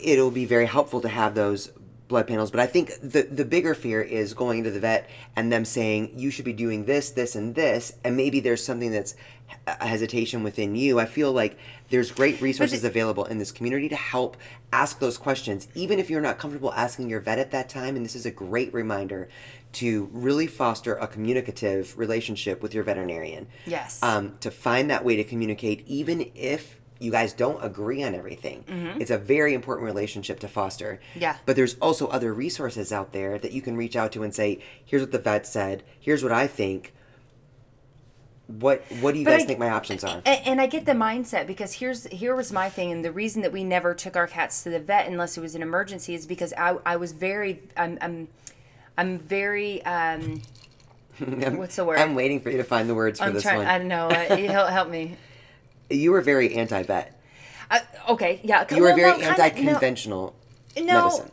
It'll 0.02 0.30
be 0.30 0.46
very 0.46 0.66
helpful 0.66 1.00
to 1.02 1.08
have 1.08 1.34
those 1.34 1.70
blood 2.10 2.26
panels, 2.26 2.50
but 2.50 2.60
I 2.60 2.66
think 2.66 2.92
the 3.02 3.22
the 3.22 3.46
bigger 3.46 3.74
fear 3.74 4.02
is 4.02 4.34
going 4.34 4.64
to 4.64 4.70
the 4.70 4.80
vet 4.80 5.08
and 5.34 5.50
them 5.50 5.64
saying 5.64 6.12
you 6.16 6.30
should 6.30 6.44
be 6.44 6.52
doing 6.52 6.84
this, 6.84 7.08
this, 7.10 7.34
and 7.34 7.54
this, 7.54 7.94
and 8.04 8.14
maybe 8.16 8.40
there's 8.40 8.62
something 8.62 8.90
that's 8.92 9.14
a 9.66 9.86
hesitation 9.86 10.42
within 10.44 10.76
you. 10.76 11.00
I 11.00 11.06
feel 11.06 11.32
like 11.32 11.58
there's 11.88 12.12
great 12.12 12.40
resources 12.40 12.84
available 12.84 13.24
in 13.24 13.38
this 13.38 13.50
community 13.50 13.88
to 13.88 13.96
help 13.96 14.36
ask 14.72 15.00
those 15.00 15.18
questions, 15.18 15.66
even 15.74 15.98
if 15.98 16.08
you're 16.10 16.20
not 16.20 16.38
comfortable 16.38 16.72
asking 16.74 17.08
your 17.08 17.20
vet 17.20 17.38
at 17.38 17.50
that 17.50 17.68
time. 17.68 17.96
And 17.96 18.04
this 18.04 18.14
is 18.14 18.26
a 18.26 18.30
great 18.30 18.72
reminder 18.72 19.28
to 19.72 20.08
really 20.12 20.46
foster 20.46 20.94
a 20.96 21.06
communicative 21.06 21.96
relationship 21.98 22.62
with 22.62 22.74
your 22.74 22.84
veterinarian 22.84 23.46
Yes. 23.66 24.00
um, 24.02 24.36
to 24.40 24.50
find 24.50 24.90
that 24.90 25.04
way 25.04 25.16
to 25.16 25.24
communicate, 25.24 25.84
even 25.86 26.30
if 26.34 26.79
you 27.00 27.10
guys 27.10 27.32
don't 27.32 27.64
agree 27.64 28.02
on 28.04 28.14
everything. 28.14 28.62
It's 29.00 29.10
a 29.10 29.18
very 29.18 29.54
important 29.54 29.86
relationship 29.86 30.38
to 30.40 30.48
foster. 30.48 31.00
Mm-hmm. 31.10 31.20
Yeah. 31.22 31.36
But 31.46 31.56
there's 31.56 31.74
also 31.78 32.06
other 32.08 32.32
resources 32.32 32.92
out 32.92 33.12
there 33.12 33.38
that 33.38 33.52
you 33.52 33.62
can 33.62 33.76
reach 33.76 33.96
out 33.96 34.12
to 34.12 34.22
and 34.22 34.32
say, 34.34 34.60
"Here's 34.84 35.02
what 35.02 35.10
the 35.10 35.18
vet 35.18 35.46
said. 35.46 35.82
Here's 35.98 36.22
what 36.22 36.30
I 36.32 36.46
think. 36.46 36.92
What 38.46 38.82
What 39.00 39.14
do 39.14 39.20
you 39.20 39.24
But 39.24 39.30
guys 39.32 39.42
I- 39.42 39.46
think 39.46 39.58
my 39.60 39.70
options 39.70 40.02
are?" 40.04 40.20
A- 40.26 40.28
And 40.28 40.60
I 40.60 40.66
get 40.66 40.84
the 40.84 40.92
mindset 40.92 41.46
because 41.46 41.74
here's 41.74 42.04
here 42.08 42.34
was 42.34 42.52
my 42.52 42.68
thing, 42.68 42.90
and 42.92 43.04
the 43.04 43.12
reason 43.12 43.42
that 43.42 43.52
we 43.52 43.62
never 43.64 43.94
took 43.94 44.16
our 44.16 44.26
cats 44.26 44.62
to 44.64 44.70
the 44.70 44.80
vet 44.80 45.06
unless 45.06 45.38
it 45.38 45.40
was 45.40 45.54
an 45.54 45.62
emergency 45.62 46.14
is 46.14 46.26
because 46.26 46.52
I 46.58 46.76
I 46.84 46.96
was 46.96 47.12
very 47.12 47.60
I'm 47.76 47.96
I'm 48.02 48.28
I'm 48.98 49.18
very 49.18 49.82
um 49.84 50.42
what's 51.56 51.76
the 51.76 51.84
word? 51.84 51.98
I'm 52.00 52.14
waiting 52.14 52.40
for 52.40 52.50
you 52.50 52.56
to 52.56 52.64
find 52.64 52.88
the 52.90 52.94
words 52.94 53.20
for 53.20 53.26
I'm 53.26 53.34
this 53.34 53.42
trying. 53.44 53.58
one. 53.58 53.66
I 53.68 53.78
don't 53.78 53.88
know. 53.88 54.08
Uh, 54.08 54.36
help 54.36 54.68
help 54.68 54.88
me. 54.90 55.16
you 55.90 56.12
were 56.12 56.20
very 56.20 56.54
anti-vet. 56.54 57.20
Uh, 57.70 57.80
okay, 58.08 58.40
yeah. 58.42 58.66
You 58.74 58.82
were 58.82 58.94
very 58.94 59.18
no, 59.18 59.24
anti-conventional 59.24 60.34
No, 60.76 60.82
medicine. 60.82 61.30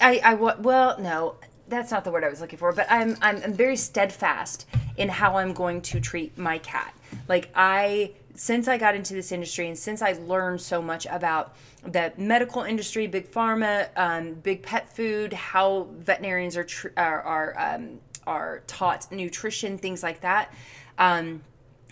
I, 0.00 0.20
I 0.24 0.34
wa- 0.34 0.56
well, 0.58 0.98
no, 0.98 1.36
that's 1.68 1.90
not 1.90 2.04
the 2.04 2.10
word 2.10 2.24
I 2.24 2.28
was 2.28 2.40
looking 2.40 2.58
for. 2.58 2.72
But 2.72 2.86
I'm, 2.90 3.16
I'm, 3.20 3.42
I'm 3.42 3.52
very 3.52 3.76
steadfast 3.76 4.66
in 4.96 5.08
how 5.08 5.36
I'm 5.36 5.52
going 5.52 5.80
to 5.82 6.00
treat 6.00 6.36
my 6.36 6.58
cat. 6.58 6.94
Like 7.28 7.50
I, 7.54 8.12
since 8.34 8.68
I 8.68 8.78
got 8.78 8.94
into 8.94 9.14
this 9.14 9.32
industry 9.32 9.68
and 9.68 9.78
since 9.78 10.02
I 10.02 10.12
learned 10.12 10.60
so 10.60 10.80
much 10.82 11.06
about 11.06 11.54
the 11.84 12.12
medical 12.16 12.62
industry, 12.62 13.06
big 13.06 13.30
pharma, 13.30 13.88
um, 13.96 14.34
big 14.34 14.62
pet 14.62 14.94
food, 14.94 15.32
how 15.32 15.88
veterinarians 15.98 16.56
are 16.56 16.64
tr- 16.64 16.88
are 16.96 17.22
are, 17.22 17.74
um, 17.74 18.00
are 18.26 18.62
taught 18.66 19.10
nutrition, 19.12 19.78
things 19.78 20.02
like 20.02 20.20
that. 20.22 20.52
Um, 20.98 21.42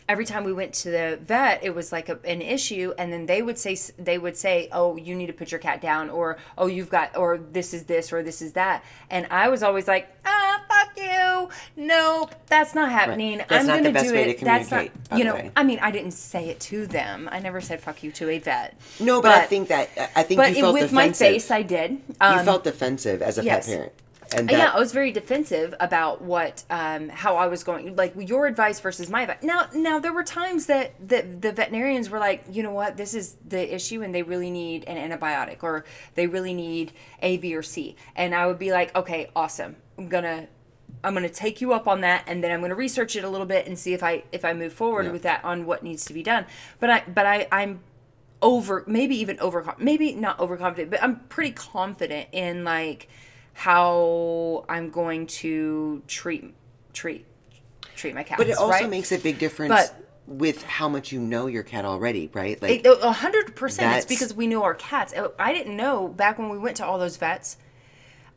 every 0.09 0.25
time 0.25 0.45
we 0.45 0.53
went 0.53 0.73
to 0.73 0.90
the 0.90 1.19
vet 1.23 1.62
it 1.64 1.75
was 1.75 1.92
like 1.92 2.09
a, 2.09 2.19
an 2.25 2.40
issue 2.40 2.92
and 2.99 3.12
then 3.12 3.27
they 3.27 3.42
would 3.42 3.59
say 3.59 3.77
they 3.99 4.19
would 4.19 4.37
say 4.37 4.69
oh 4.73 4.97
you 4.97 5.14
need 5.14 5.27
to 5.27 5.33
put 5.33 5.51
your 5.51 5.59
cat 5.59 5.81
down 5.81 6.09
or 6.11 6.37
oh 6.57 6.66
you've 6.66 6.90
got 6.90 7.16
or 7.16 7.38
this 7.38 7.75
is 7.75 7.85
this 7.85 8.12
or 8.12 8.23
this 8.23 8.40
is 8.40 8.53
that 8.53 8.85
and 9.11 9.27
i 9.31 9.49
was 9.49 9.62
always 9.62 9.88
like 9.88 10.09
ah 10.25 10.62
fuck 10.69 10.97
you. 10.97 11.49
Nope 11.77 12.35
that's 12.47 12.75
not 12.75 12.90
happening. 12.90 13.38
That's 13.38 13.53
i'm 13.53 13.66
not 13.66 13.79
gonna 13.79 13.92
best 13.92 14.07
do 14.07 14.12
way 14.12 14.31
it. 14.31 14.38
to 14.38 14.45
that's 14.45 14.71
not 14.71 14.88
you 15.16 15.25
know 15.25 15.51
i 15.57 15.62
mean 15.62 15.79
i 15.81 15.90
didn't 15.90 16.12
say 16.12 16.49
it 16.49 16.61
to 16.61 16.87
them. 16.87 17.29
I 17.31 17.40
never 17.40 17.61
said 17.61 17.81
fuck 17.81 18.03
you 18.03 18.12
to 18.12 18.31
a 18.31 18.38
vet. 18.38 18.79
No, 19.01 19.21
but, 19.21 19.33
I 19.33 19.47
think 19.47 19.69
that 19.69 19.90
I 20.14 20.23
think 20.23 20.38
but 20.38 20.57
it- 20.57 20.73
with 20.73 20.92
my 20.92 21.12
face 21.12 21.51
i 21.51 21.62
did. 21.62 22.01
Um, 22.21 22.38
you 22.38 22.45
felt 22.45 22.64
defensive 22.64 23.23
as 23.23 23.38
a 23.38 23.45
yes. 23.45 23.66
pet 23.66 23.77
parent, 23.77 23.92
and 24.35 24.49
that, 24.49 24.59
yeah, 24.59 24.73
I 24.75 24.79
was 24.79 24.93
very 24.93 25.12
defensive 25.12 25.75
about 25.79 26.23
what, 26.23 26.65
um, 26.71 27.09
how 27.09 27.37
I 27.37 27.47
was 27.47 27.62
going, 27.65 27.95
like 27.97 28.15
your 28.17 28.47
advice 28.47 28.81
versus 28.81 29.09
my 29.09 29.23
advice. 29.23 29.43
Now, 29.43 29.69
now 29.75 29.99
there 29.99 30.12
were 30.12 30.25
times 30.25 30.67
that 30.67 30.95
the, 31.07 31.23
the 31.23 31.53
veterinarians 31.53 32.11
were 32.11 32.19
like, 32.19 32.45
you 32.51 32.62
know 32.62 32.73
what, 32.73 32.97
this 32.97 33.15
is 33.15 33.37
the 33.47 33.75
issue, 33.75 34.03
and 34.03 34.15
they 34.15 34.23
really 34.23 34.51
need 34.51 34.85
an 34.85 34.97
antibiotic, 34.97 35.62
or 35.62 35.85
they 36.15 36.27
really 36.27 36.55
need 36.55 36.93
A, 37.23 37.37
B, 37.37 37.55
or 37.55 37.62
C, 37.62 37.97
and 38.15 38.35
I 38.35 38.47
would 38.47 38.59
be 38.59 38.73
like, 38.73 38.95
okay, 38.97 39.31
awesome, 39.37 39.77
I'm 39.99 40.09
gonna, 40.09 40.49
I'm 41.05 41.15
gonna 41.15 41.29
take 41.29 41.61
you 41.61 41.73
up 41.73 41.87
on 41.87 42.01
that, 42.01 42.25
and 42.27 42.43
then 42.43 42.51
I'm 42.51 42.61
gonna 42.61 42.75
research 42.75 43.17
it 43.17 43.25
a 43.25 43.29
little 43.29 43.47
bit 43.47 43.67
and 43.67 43.79
see 43.79 43.93
if 43.93 44.03
I 44.03 44.25
if 44.33 44.45
I 44.45 44.53
move 44.55 44.73
forward 44.73 45.07
Yeah. 45.07 45.12
with 45.12 45.23
that 45.23 45.45
on 45.45 45.67
what 45.67 45.83
needs 45.83 46.05
to 46.07 46.12
be 46.15 46.23
done. 46.23 46.47
But 46.81 46.91
I, 46.91 47.03
but 47.07 47.27
I, 47.27 47.47
I'm 47.53 47.81
over 48.43 48.85
maybe 48.87 49.17
even 49.17 49.41
over 49.41 49.75
maybe 49.79 50.12
not 50.12 50.39
overconfident 50.39 50.91
but 50.91 51.03
i'm 51.03 51.17
pretty 51.31 51.51
confident 51.53 52.29
in 52.33 52.65
like 52.65 53.09
how 53.57 54.64
i'm 54.69 54.90
going 54.90 55.27
to 55.27 56.03
treat 56.07 56.55
treat 56.92 57.25
treat 57.97 58.14
my 58.14 58.23
cats 58.23 58.37
But 58.38 58.49
it 58.49 58.59
also 58.59 58.71
right? 58.71 58.90
makes 58.90 59.11
a 59.12 59.19
big 59.19 59.38
difference 59.38 59.71
But- 59.71 60.03
with 60.27 60.62
how 60.64 60.88
much 60.88 61.12
you 61.12 61.21
know 61.21 61.47
your 61.47 61.62
cat 61.62 61.85
already, 61.85 62.29
right? 62.35 62.61
Like, 62.61 62.85
a 62.85 63.12
hundred 63.12 63.55
percent 63.55 63.97
it's 63.97 64.07
because 64.07 64.35
we 64.35 64.49
know 64.49 64.64
our 64.64 64.75
cats 64.75 65.14
oh, 65.16 65.33
i 65.38 65.53
didn't 65.55 65.77
know 65.77 66.09
back 66.09 66.37
when 66.38 66.49
we 66.51 66.59
went 66.59 66.77
to 66.79 66.85
all 66.85 66.99
those 66.99 67.16
vets 67.16 67.57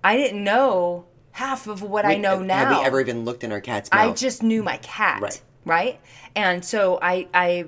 i 0.04 0.16
didn't 0.16 0.44
know 0.44 1.06
half 1.32 1.66
of 1.68 1.82
what 1.82 2.06
i 2.06 2.16
know 2.16 2.40
now 2.44 2.66
Have 2.66 2.78
we 2.80 2.86
ever 2.86 3.02
even 3.02 3.26
looked 3.26 3.44
in 3.44 3.52
our 3.52 3.60
cat's 3.60 3.92
mouth? 3.92 4.12
I 4.12 4.14
just 4.14 4.44
knew 4.44 4.62
my 4.64 4.78
cat, 4.78 5.22
Right. 5.22 5.42
right? 5.66 6.00
And 6.36 6.64
so 6.64 7.00
I 7.02 7.28
I 7.34 7.66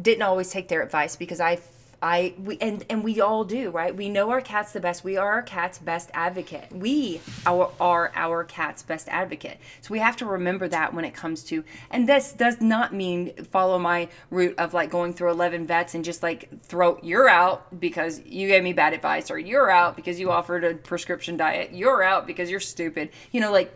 didn't 0.00 0.22
always 0.22 0.50
take 0.50 0.68
their 0.68 0.82
advice 0.82 1.16
because 1.16 1.40
I 1.40 1.56
I 2.02 2.34
we 2.36 2.58
and 2.60 2.84
and 2.90 3.04
we 3.04 3.20
all 3.20 3.44
do, 3.44 3.70
right? 3.70 3.94
We 3.94 4.08
know 4.08 4.30
our 4.30 4.40
cat's 4.40 4.72
the 4.72 4.80
best. 4.80 5.04
We 5.04 5.16
are 5.16 5.32
our 5.34 5.42
cat's 5.42 5.78
best 5.78 6.10
advocate. 6.12 6.66
We 6.72 7.20
our 7.46 7.70
are 7.80 8.10
our 8.16 8.42
cat's 8.42 8.82
best 8.82 9.08
advocate. 9.08 9.58
So 9.80 9.92
we 9.92 10.00
have 10.00 10.16
to 10.16 10.26
remember 10.26 10.66
that 10.68 10.92
when 10.92 11.04
it 11.04 11.14
comes 11.14 11.44
to 11.44 11.62
and 11.90 12.08
this 12.08 12.32
does 12.32 12.60
not 12.60 12.92
mean 12.92 13.32
follow 13.44 13.78
my 13.78 14.08
route 14.30 14.58
of 14.58 14.74
like 14.74 14.90
going 14.90 15.14
through 15.14 15.30
11 15.30 15.66
vets 15.66 15.94
and 15.94 16.04
just 16.04 16.22
like 16.22 16.48
throw 16.62 16.98
you're 17.02 17.28
out 17.28 17.78
because 17.78 18.20
you 18.26 18.48
gave 18.48 18.64
me 18.64 18.72
bad 18.72 18.92
advice 18.92 19.30
or 19.30 19.38
you're 19.38 19.70
out 19.70 19.94
because 19.94 20.18
you 20.18 20.30
offered 20.32 20.64
a 20.64 20.74
prescription 20.74 21.36
diet. 21.36 21.70
You're 21.72 22.02
out 22.02 22.26
because 22.26 22.50
you're 22.50 22.60
stupid. 22.60 23.10
You 23.30 23.40
know 23.40 23.52
like 23.52 23.72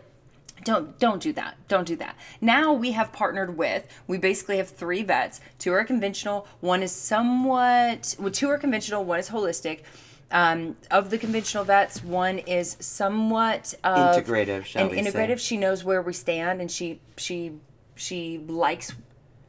don't 0.63 0.97
don't 0.99 1.21
do 1.21 1.31
that 1.33 1.55
don't 1.67 1.85
do 1.87 1.95
that 1.95 2.15
now 2.41 2.73
we 2.73 2.91
have 2.91 3.11
partnered 3.13 3.57
with 3.57 3.87
we 4.07 4.17
basically 4.17 4.57
have 4.57 4.69
three 4.69 5.03
vets 5.03 5.39
two 5.59 5.71
are 5.71 5.83
conventional 5.83 6.47
one 6.59 6.81
is 6.83 6.91
somewhat 6.91 8.15
well 8.19 8.31
two 8.31 8.49
are 8.49 8.57
conventional 8.57 9.03
one 9.03 9.19
is 9.19 9.29
holistic 9.29 9.81
um, 10.29 10.75
of 10.91 11.09
the 11.09 11.17
conventional 11.17 11.63
vets 11.63 12.03
one 12.03 12.39
is 12.39 12.75
somewhat 12.81 13.73
of 13.83 14.15
Integrative, 14.17 14.65
shall 14.65 14.81
and 14.83 14.91
we 14.91 15.01
say. 15.01 15.11
integrative 15.11 15.39
she 15.39 15.55
knows 15.57 15.83
where 15.83 16.01
we 16.01 16.11
stand 16.13 16.59
and 16.59 16.69
she 16.69 16.99
she 17.17 17.53
she 17.95 18.39
likes 18.47 18.93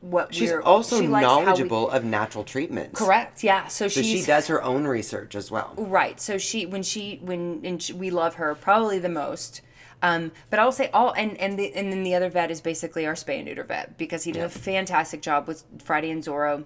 what 0.00 0.32
She's 0.32 0.52
we're 0.52 0.62
also 0.62 1.00
she 1.00 1.06
how 1.06 1.14
we- 1.16 1.20
knowledgeable 1.22 1.90
of 1.90 2.04
natural 2.04 2.44
treatments. 2.44 2.96
correct 3.00 3.42
yeah 3.42 3.66
so, 3.66 3.88
So 3.88 4.00
she 4.02 4.22
does 4.24 4.46
her 4.46 4.62
own 4.62 4.84
research 4.86 5.34
as 5.34 5.50
well. 5.50 5.74
Right. 5.76 6.20
So 6.20 6.38
she 6.38 6.64
when 6.66 6.84
she 6.84 7.18
when 7.22 7.60
and 7.64 7.82
she, 7.82 7.92
we 7.92 8.10
love 8.10 8.34
her 8.36 8.54
probably 8.54 9.00
the 9.00 9.08
most. 9.08 9.60
Um, 10.02 10.30
but 10.50 10.58
I'll 10.60 10.72
say 10.72 10.90
all 10.92 11.12
and 11.12 11.36
and 11.38 11.58
the 11.58 11.74
and 11.74 11.92
then 11.92 12.02
the 12.04 12.14
other 12.14 12.30
vet 12.30 12.50
is 12.50 12.60
basically 12.60 13.04
our 13.06 13.14
spay 13.14 13.36
and 13.38 13.46
neuter 13.46 13.64
vet 13.64 13.98
because 13.98 14.24
he 14.24 14.32
did 14.32 14.44
a 14.44 14.48
fantastic 14.48 15.22
job 15.22 15.48
with 15.48 15.64
Friday 15.82 16.10
and 16.10 16.22
Zorro. 16.22 16.64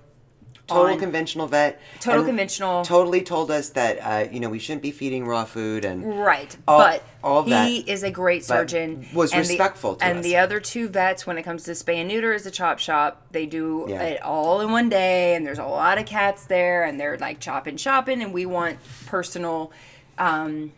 Total 0.68 0.96
conventional 0.96 1.48
vet. 1.48 1.80
Total 2.00 2.24
conventional. 2.24 2.82
Totally 2.84 3.20
told 3.22 3.50
us 3.50 3.70
that 3.70 3.98
uh, 3.98 4.30
you 4.30 4.38
know 4.38 4.48
we 4.48 4.58
shouldn't 4.58 4.80
be 4.82 4.90
feeding 4.90 5.26
raw 5.26 5.44
food 5.44 5.84
and 5.84 6.18
Right, 6.20 6.56
All- 6.68 6.78
but 6.78 7.02
all 7.22 7.42
he 7.42 7.78
is 7.80 8.02
a 8.04 8.10
great 8.10 8.44
surgeon. 8.44 9.06
was 9.12 9.32
and 9.32 9.40
respectful 9.40 9.96
The, 9.96 10.04
and 10.04 10.18
us. 10.18 10.24
the 10.24 10.36
other 10.36 10.60
two 10.60 10.88
vets, 10.88 11.26
when 11.26 11.36
it 11.36 11.42
comes 11.42 11.64
to 11.64 11.72
spay 11.72 11.96
and 11.96 12.08
neuter, 12.08 12.32
is 12.32 12.46
a 12.46 12.50
chop 12.50 12.78
shop. 12.78 13.26
They 13.32 13.44
do 13.44 13.86
Yeah. 13.88 14.02
it 14.02 14.22
all 14.22 14.60
in 14.60 14.70
one 14.70 14.88
day, 14.88 15.34
and 15.34 15.44
there's 15.46 15.58
a 15.58 15.64
lot 15.66 15.98
of 15.98 16.06
cats 16.06 16.44
there, 16.44 16.84
and 16.84 16.98
they're 16.98 17.18
like 17.18 17.40
chopping, 17.40 17.76
chopping, 17.76 18.22
and 18.22 18.32
we 18.32 18.46
want 18.46 18.78
personal. 19.06 19.72
Um, 20.16 20.72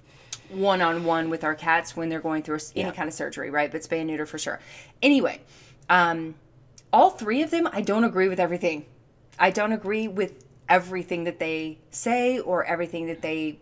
one-on-one 0.50 1.30
with 1.30 1.44
our 1.44 1.54
cats 1.54 1.96
when 1.96 2.08
they're 2.08 2.20
going 2.20 2.42
through 2.42 2.58
any 2.76 2.86
Yeah. 2.86 2.92
kind 2.92 3.08
of 3.08 3.14
surgery, 3.14 3.50
right? 3.50 3.70
But 3.70 3.82
spay 3.82 3.98
and 3.98 4.06
neuter 4.06 4.26
for 4.26 4.38
sure. 4.38 4.60
Anyway, 5.02 5.40
um, 5.88 6.34
all 6.92 7.10
three 7.10 7.42
of 7.42 7.50
them, 7.50 7.68
I 7.72 7.80
don't 7.80 8.04
agree 8.04 8.28
with 8.28 8.38
everything. 8.40 8.84
I 9.38 9.50
don't 9.50 9.72
agree 9.72 10.06
with 10.08 10.44
everything 10.68 11.24
that 11.24 11.38
they 11.38 11.78
say 11.90 12.38
or 12.38 12.64
everything 12.64 13.06
that 13.06 13.20
they 13.22 13.58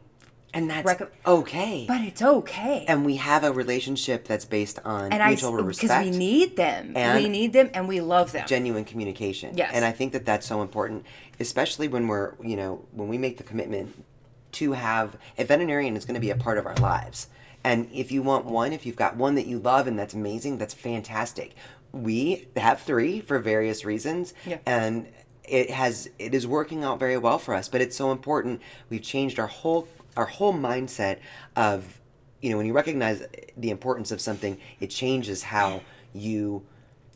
and 0.54 0.68
that's 0.68 0.86
Recom- 0.86 1.08
okay. 1.26 1.86
but 1.88 2.02
it's 2.02 2.20
okay. 2.20 2.84
and 2.86 3.06
we 3.06 3.16
have 3.16 3.42
a 3.42 3.50
relationship 3.50 4.26
that's 4.26 4.44
based 4.44 4.78
on 4.84 5.10
and 5.10 5.22
I 5.22 5.28
mutual 5.28 5.52
because 5.64 5.90
we 6.04 6.10
need 6.10 6.56
them. 6.56 6.92
and 6.94 7.22
we 7.22 7.28
need 7.30 7.54
them 7.54 7.70
and 7.72 7.88
we 7.88 8.02
love 8.02 8.32
them. 8.32 8.46
genuine 8.46 8.84
communication. 8.84 9.56
Yes. 9.56 9.70
and 9.72 9.82
I 9.82 9.92
think 9.92 10.12
that 10.12 10.26
that's 10.26 10.46
so 10.46 10.60
important, 10.60 11.06
especially 11.40 11.88
when 11.88 12.06
we're 12.06 12.34
you 12.42 12.54
know 12.56 12.84
when 12.92 13.08
we 13.08 13.16
make 13.16 13.38
the 13.38 13.44
commitment 13.44 14.04
to 14.52 14.72
have 14.72 15.16
a 15.38 15.44
veterinarian 15.44 15.96
is 15.96 16.04
going 16.04 16.14
to 16.14 16.20
be 16.20 16.30
a 16.30 16.36
part 16.36 16.58
of 16.58 16.66
our 16.66 16.76
lives. 16.76 17.28
And 17.64 17.88
if 17.92 18.10
you 18.12 18.22
want 18.22 18.44
one, 18.44 18.72
if 18.72 18.84
you've 18.86 18.96
got 18.96 19.16
one 19.16 19.34
that 19.36 19.46
you 19.46 19.58
love 19.58 19.86
and 19.86 19.98
that's 19.98 20.14
amazing, 20.14 20.58
that's 20.58 20.74
fantastic. 20.74 21.54
We 21.92 22.48
have 22.56 22.80
three 22.80 23.20
for 23.20 23.38
various 23.38 23.84
reasons, 23.84 24.34
Yeah. 24.46 24.58
and 24.66 25.06
it 25.44 25.70
has 25.70 26.08
it 26.18 26.34
is 26.34 26.46
working 26.46 26.84
out 26.84 26.98
very 26.98 27.18
well 27.18 27.38
for 27.38 27.54
us. 27.54 27.68
But 27.68 27.80
it's 27.80 27.96
so 27.96 28.10
important. 28.12 28.60
We've 28.88 29.02
changed 29.02 29.38
our 29.38 29.46
whole 29.48 29.88
our 30.16 30.26
whole 30.26 30.52
mindset 30.54 31.18
of 31.56 32.00
you 32.40 32.50
know 32.50 32.56
when 32.56 32.66
you 32.66 32.72
recognize 32.72 33.22
the 33.56 33.70
importance 33.70 34.10
of 34.10 34.20
something, 34.20 34.58
it 34.80 34.88
changes 34.90 35.42
how 35.44 35.82
you 36.14 36.64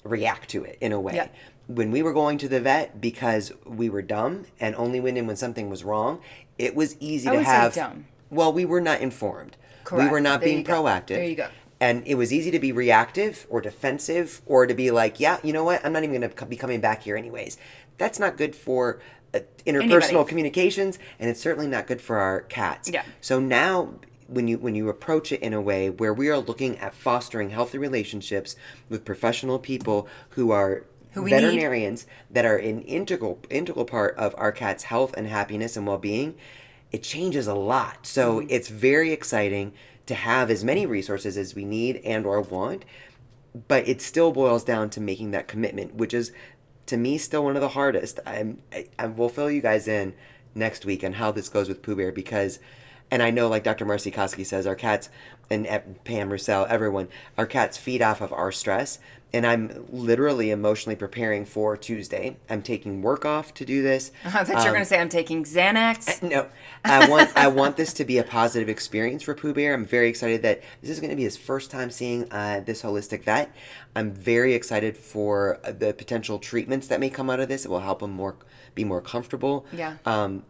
react 0.04 0.48
to 0.50 0.62
it 0.64 0.78
in 0.80 0.92
a 0.92 1.00
way 1.00 1.14
Yeah. 1.16 1.28
when 1.66 1.90
we 1.90 2.02
were 2.02 2.12
going 2.12 2.38
to 2.38 2.48
the 2.48 2.60
vet 2.60 3.00
because 3.00 3.52
we 3.64 3.88
were 3.90 4.02
dumb 4.02 4.44
and 4.60 4.76
only 4.76 5.00
went 5.00 5.18
in 5.18 5.26
when 5.26 5.34
something 5.36 5.68
was 5.68 5.82
wrong, 5.82 6.20
it 6.58 6.74
was 6.74 6.96
easy 7.00 7.28
I 7.28 7.36
to 7.36 7.42
have. 7.42 7.74
dumb. 7.74 8.06
Well, 8.30 8.52
we 8.52 8.64
were 8.64 8.80
not 8.80 9.00
informed. 9.00 9.56
Correct. 9.84 10.04
We 10.04 10.10
were 10.10 10.20
not 10.20 10.40
There 10.40 10.48
being 10.48 10.64
proactive. 10.64 11.08
There 11.08 11.24
you 11.24 11.36
go. 11.36 11.48
And 11.78 12.02
it 12.06 12.14
was 12.14 12.32
easy 12.32 12.50
to 12.50 12.58
be 12.58 12.72
reactive 12.72 13.46
or 13.50 13.60
defensive 13.60 14.40
or 14.46 14.66
to 14.66 14.74
be 14.74 14.90
like, 14.90 15.20
yeah, 15.20 15.38
you 15.42 15.52
know 15.52 15.64
what? 15.64 15.84
I'm 15.84 15.92
not 15.92 16.04
even 16.04 16.18
going 16.20 16.30
to 16.30 16.46
be 16.46 16.56
coming 16.56 16.80
back 16.80 17.02
here 17.02 17.16
anyways. 17.16 17.58
That's 17.98 18.18
not 18.18 18.36
good 18.36 18.56
for 18.56 19.00
uh, 19.34 19.40
interpersonal 19.66 20.02
Anybody. 20.02 20.28
communications, 20.28 20.98
and 21.18 21.28
it's 21.28 21.40
certainly 21.40 21.68
not 21.68 21.86
good 21.86 22.00
for 22.00 22.16
our 22.16 22.40
cats. 22.42 22.90
Yeah. 22.90 23.04
So 23.20 23.38
now 23.40 23.94
when 24.28 24.48
you 24.48 24.58
when 24.58 24.74
you 24.74 24.88
approach 24.88 25.32
it 25.32 25.40
in 25.40 25.52
a 25.52 25.60
way 25.60 25.90
where 25.90 26.12
we 26.12 26.28
are 26.28 26.38
looking 26.38 26.78
at 26.78 26.94
fostering 26.94 27.50
healthy 27.50 27.78
relationships 27.78 28.56
with 28.88 29.04
professional 29.04 29.58
people 29.58 30.08
who 30.30 30.50
are 30.50 30.84
Who 31.16 31.22
we 31.22 31.32
need. 31.32 31.40
veterinarians 31.40 32.06
that 32.30 32.44
are 32.44 32.56
an 32.56 32.82
integral 32.82 33.40
integral 33.50 33.84
part 33.84 34.16
of 34.16 34.34
our 34.38 34.52
cat's 34.52 34.84
health 34.84 35.14
and 35.16 35.26
happiness 35.26 35.76
and 35.76 35.86
well-being, 35.86 36.36
it 36.92 37.02
changes 37.02 37.48
a 37.48 37.54
lot. 37.54 38.06
So 38.06 38.40
Mm-hmm. 38.40 38.46
it's 38.50 38.68
very 38.68 39.10
exciting 39.12 39.72
to 40.06 40.14
have 40.14 40.50
as 40.50 40.62
many 40.62 40.86
resources 40.86 41.36
as 41.36 41.54
we 41.56 41.64
need 41.64 41.96
and 42.04 42.24
or 42.24 42.40
want, 42.40 42.84
but 43.66 43.88
it 43.88 44.00
still 44.00 44.30
boils 44.30 44.62
down 44.62 44.88
to 44.90 45.00
making 45.00 45.32
that 45.32 45.48
commitment, 45.48 45.96
which 45.96 46.14
is 46.14 46.30
to 46.86 46.96
me 46.96 47.18
still 47.18 47.42
one 47.44 47.56
of 47.56 47.62
the 47.62 47.70
hardest. 47.70 48.20
I'm 48.24 48.62
I, 48.72 48.86
I 48.98 49.06
will 49.06 49.28
fill 49.28 49.50
you 49.50 49.60
guys 49.60 49.88
in 49.88 50.14
next 50.54 50.84
week 50.84 51.02
on 51.02 51.14
how 51.14 51.32
this 51.32 51.48
goes 51.48 51.68
with 51.68 51.82
Pooh 51.82 51.96
Bear 51.96 52.12
because 52.12 52.60
and 53.10 53.22
I 53.22 53.30
know 53.30 53.48
like 53.48 53.64
Dr. 53.64 53.86
Marci 53.86 54.12
Koski 54.12 54.44
says 54.44 54.66
our 54.66 54.74
cats 54.74 55.08
and 55.48 55.66
Pam 56.04 56.30
Roussel, 56.30 56.66
everyone, 56.68 57.08
our 57.38 57.46
cats 57.46 57.76
feed 57.76 58.02
off 58.02 58.20
of 58.20 58.32
our 58.32 58.50
stress 58.50 58.98
and 59.32 59.46
I'm 59.46 59.86
literally 59.90 60.50
emotionally 60.50 60.96
preparing 60.96 61.44
for 61.44 61.76
Tuesday. 61.76 62.36
I'm 62.48 62.62
taking 62.62 63.02
work 63.02 63.26
off 63.26 63.52
to 63.54 63.66
do 63.66 63.82
this. 63.82 64.10
I 64.24 64.44
thought 64.44 64.62
you 64.62 64.70
were 64.70 64.70
going 64.70 64.80
to 64.80 64.86
say 64.86 64.98
I'm 64.98 65.08
taking 65.08 65.44
Xanax. 65.44 66.22
No, 66.26 66.48
I 66.84 67.08
want 67.08 67.36
I 67.36 67.48
want 67.48 67.76
this 67.76 67.92
to 67.94 68.04
be 68.04 68.18
a 68.18 68.24
positive 68.24 68.68
experience 68.68 69.22
for 69.22 69.34
Pooh 69.34 69.52
Bear. 69.52 69.74
I'm 69.74 69.84
very 69.84 70.08
excited 70.08 70.42
that 70.42 70.62
this 70.80 70.90
is 70.90 70.98
going 70.98 71.10
to 71.10 71.16
be 71.16 71.22
his 71.22 71.36
first 71.36 71.70
time 71.70 71.90
seeing 71.90 72.32
uh, 72.32 72.62
this 72.64 72.82
holistic 72.82 73.22
vet. 73.22 73.54
I'm 73.94 74.10
very 74.10 74.54
excited 74.54 74.96
for 74.96 75.60
the 75.64 75.92
potential 75.92 76.38
treatments 76.38 76.88
that 76.88 76.98
may 76.98 77.10
come 77.10 77.30
out 77.30 77.38
of 77.38 77.48
this. 77.48 77.64
It 77.64 77.70
will 77.70 77.80
help 77.80 78.02
him 78.02 78.10
more 78.10 78.36
be 78.74 78.84
more 78.84 79.00
comfortable. 79.00 79.66
Yeah. 79.72 79.96
Um, 80.04 80.44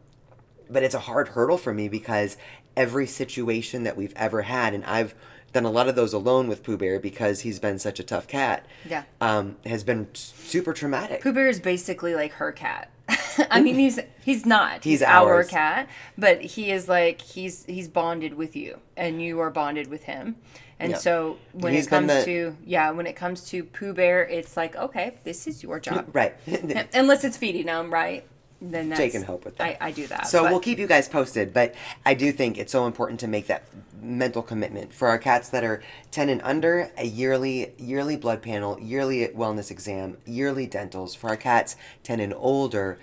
but 0.71 0.83
it's 0.83 0.95
a 0.95 1.01
hard 1.01 1.29
hurdle 1.29 1.59
for 1.59 1.73
me 1.75 1.89
because 1.89 2.37
every 2.77 3.07
situation 3.07 3.83
that 3.85 3.97
we've 3.97 4.13
ever 4.17 4.43
had, 4.43 4.75
and 4.75 4.85
I've 4.85 5.15
done 5.53 5.65
a 5.65 5.71
lot 5.71 5.89
of 5.89 5.97
those 5.97 6.13
alone 6.13 6.49
with 6.49 6.63
Pooh 6.63 6.77
Bear 6.77 7.01
because 7.01 7.41
he's 7.41 7.59
been 7.59 7.79
such 7.79 7.99
a 7.99 8.03
tough 8.03 8.29
cat. 8.29 8.67
Yeah. 8.89 9.05
Um, 9.21 9.57
has 9.65 9.85
been 9.85 10.09
super 10.13 10.73
traumatic. 10.73 11.23
Pooh 11.23 11.33
Bear 11.33 11.49
is 11.49 11.61
basically 11.61 12.15
like 12.15 12.33
her 12.33 12.53
cat. 12.53 12.91
I 13.51 13.61
mean, 13.61 13.77
he's 13.77 13.99
he's 14.25 14.45
not. 14.45 14.83
He's 14.85 15.03
our 15.03 15.45
cat, 15.45 15.89
but 16.19 16.41
he 16.43 16.71
is 16.71 16.89
like 16.89 17.21
he's 17.21 17.65
he's 17.67 17.89
bonded 17.89 18.35
with 18.35 18.57
you, 18.57 18.81
and 18.97 19.23
you 19.23 19.41
are 19.41 19.51
bonded 19.51 19.89
with 19.89 20.05
him. 20.05 20.37
And 20.79 20.91
Yeah. 20.93 20.99
so 20.99 21.39
when 21.53 21.73
He's 21.73 21.87
it 21.87 21.91
comes 21.91 22.09
the- 22.09 22.25
to 22.25 22.57
yeah, 22.67 22.91
when 22.91 23.07
it 23.07 23.15
comes 23.17 23.49
to 23.51 23.65
Pooh 23.65 23.95
Bear, 23.95 24.25
it's 24.27 24.57
like 24.57 24.77
okay, 24.77 25.15
this 25.25 25.47
is 25.47 25.63
your 25.63 25.79
job, 25.81 26.09
right. 26.13 26.35
Unless 26.95 27.25
it's 27.25 27.37
feeding 27.37 27.69
him, 27.69 27.91
right? 27.93 28.27
Then 28.61 28.89
that's, 28.89 29.13
can 29.13 29.23
help 29.23 29.45
with 29.45 29.57
that. 29.59 29.77
I, 29.83 29.89
I 29.89 29.91
do 29.91 30.07
that. 30.07 30.27
So 30.27 30.43
but- 30.43 30.51
we'll 30.51 30.61
keep 30.61 30.79
you 30.79 30.87
guys 30.87 31.09
posted, 31.09 31.53
but 31.53 31.75
I 32.05 32.15
do 32.15 32.33
think 32.33 32.57
it's 32.59 32.73
so 32.73 32.87
important 32.87 33.21
to 33.21 33.29
make 33.29 33.47
that 33.49 33.65
mental 34.01 34.43
commitment 34.43 34.93
for 34.93 35.09
our 35.09 35.19
cats 35.19 35.49
that 35.51 35.65
are 35.65 35.83
10 36.13 36.29
and 36.29 36.41
under 36.43 36.91
a 36.97 37.05
yearly 37.05 37.73
yearly 37.79 38.17
blood 38.17 38.41
panel, 38.43 38.79
yearly 38.81 39.29
wellness 39.29 39.71
exam, 39.71 40.17
yearly 40.25 40.67
dentals. 40.67 41.15
For 41.15 41.29
our 41.31 41.37
cats 41.37 41.77
10 42.05 42.21
and 42.21 42.33
older, 42.35 42.99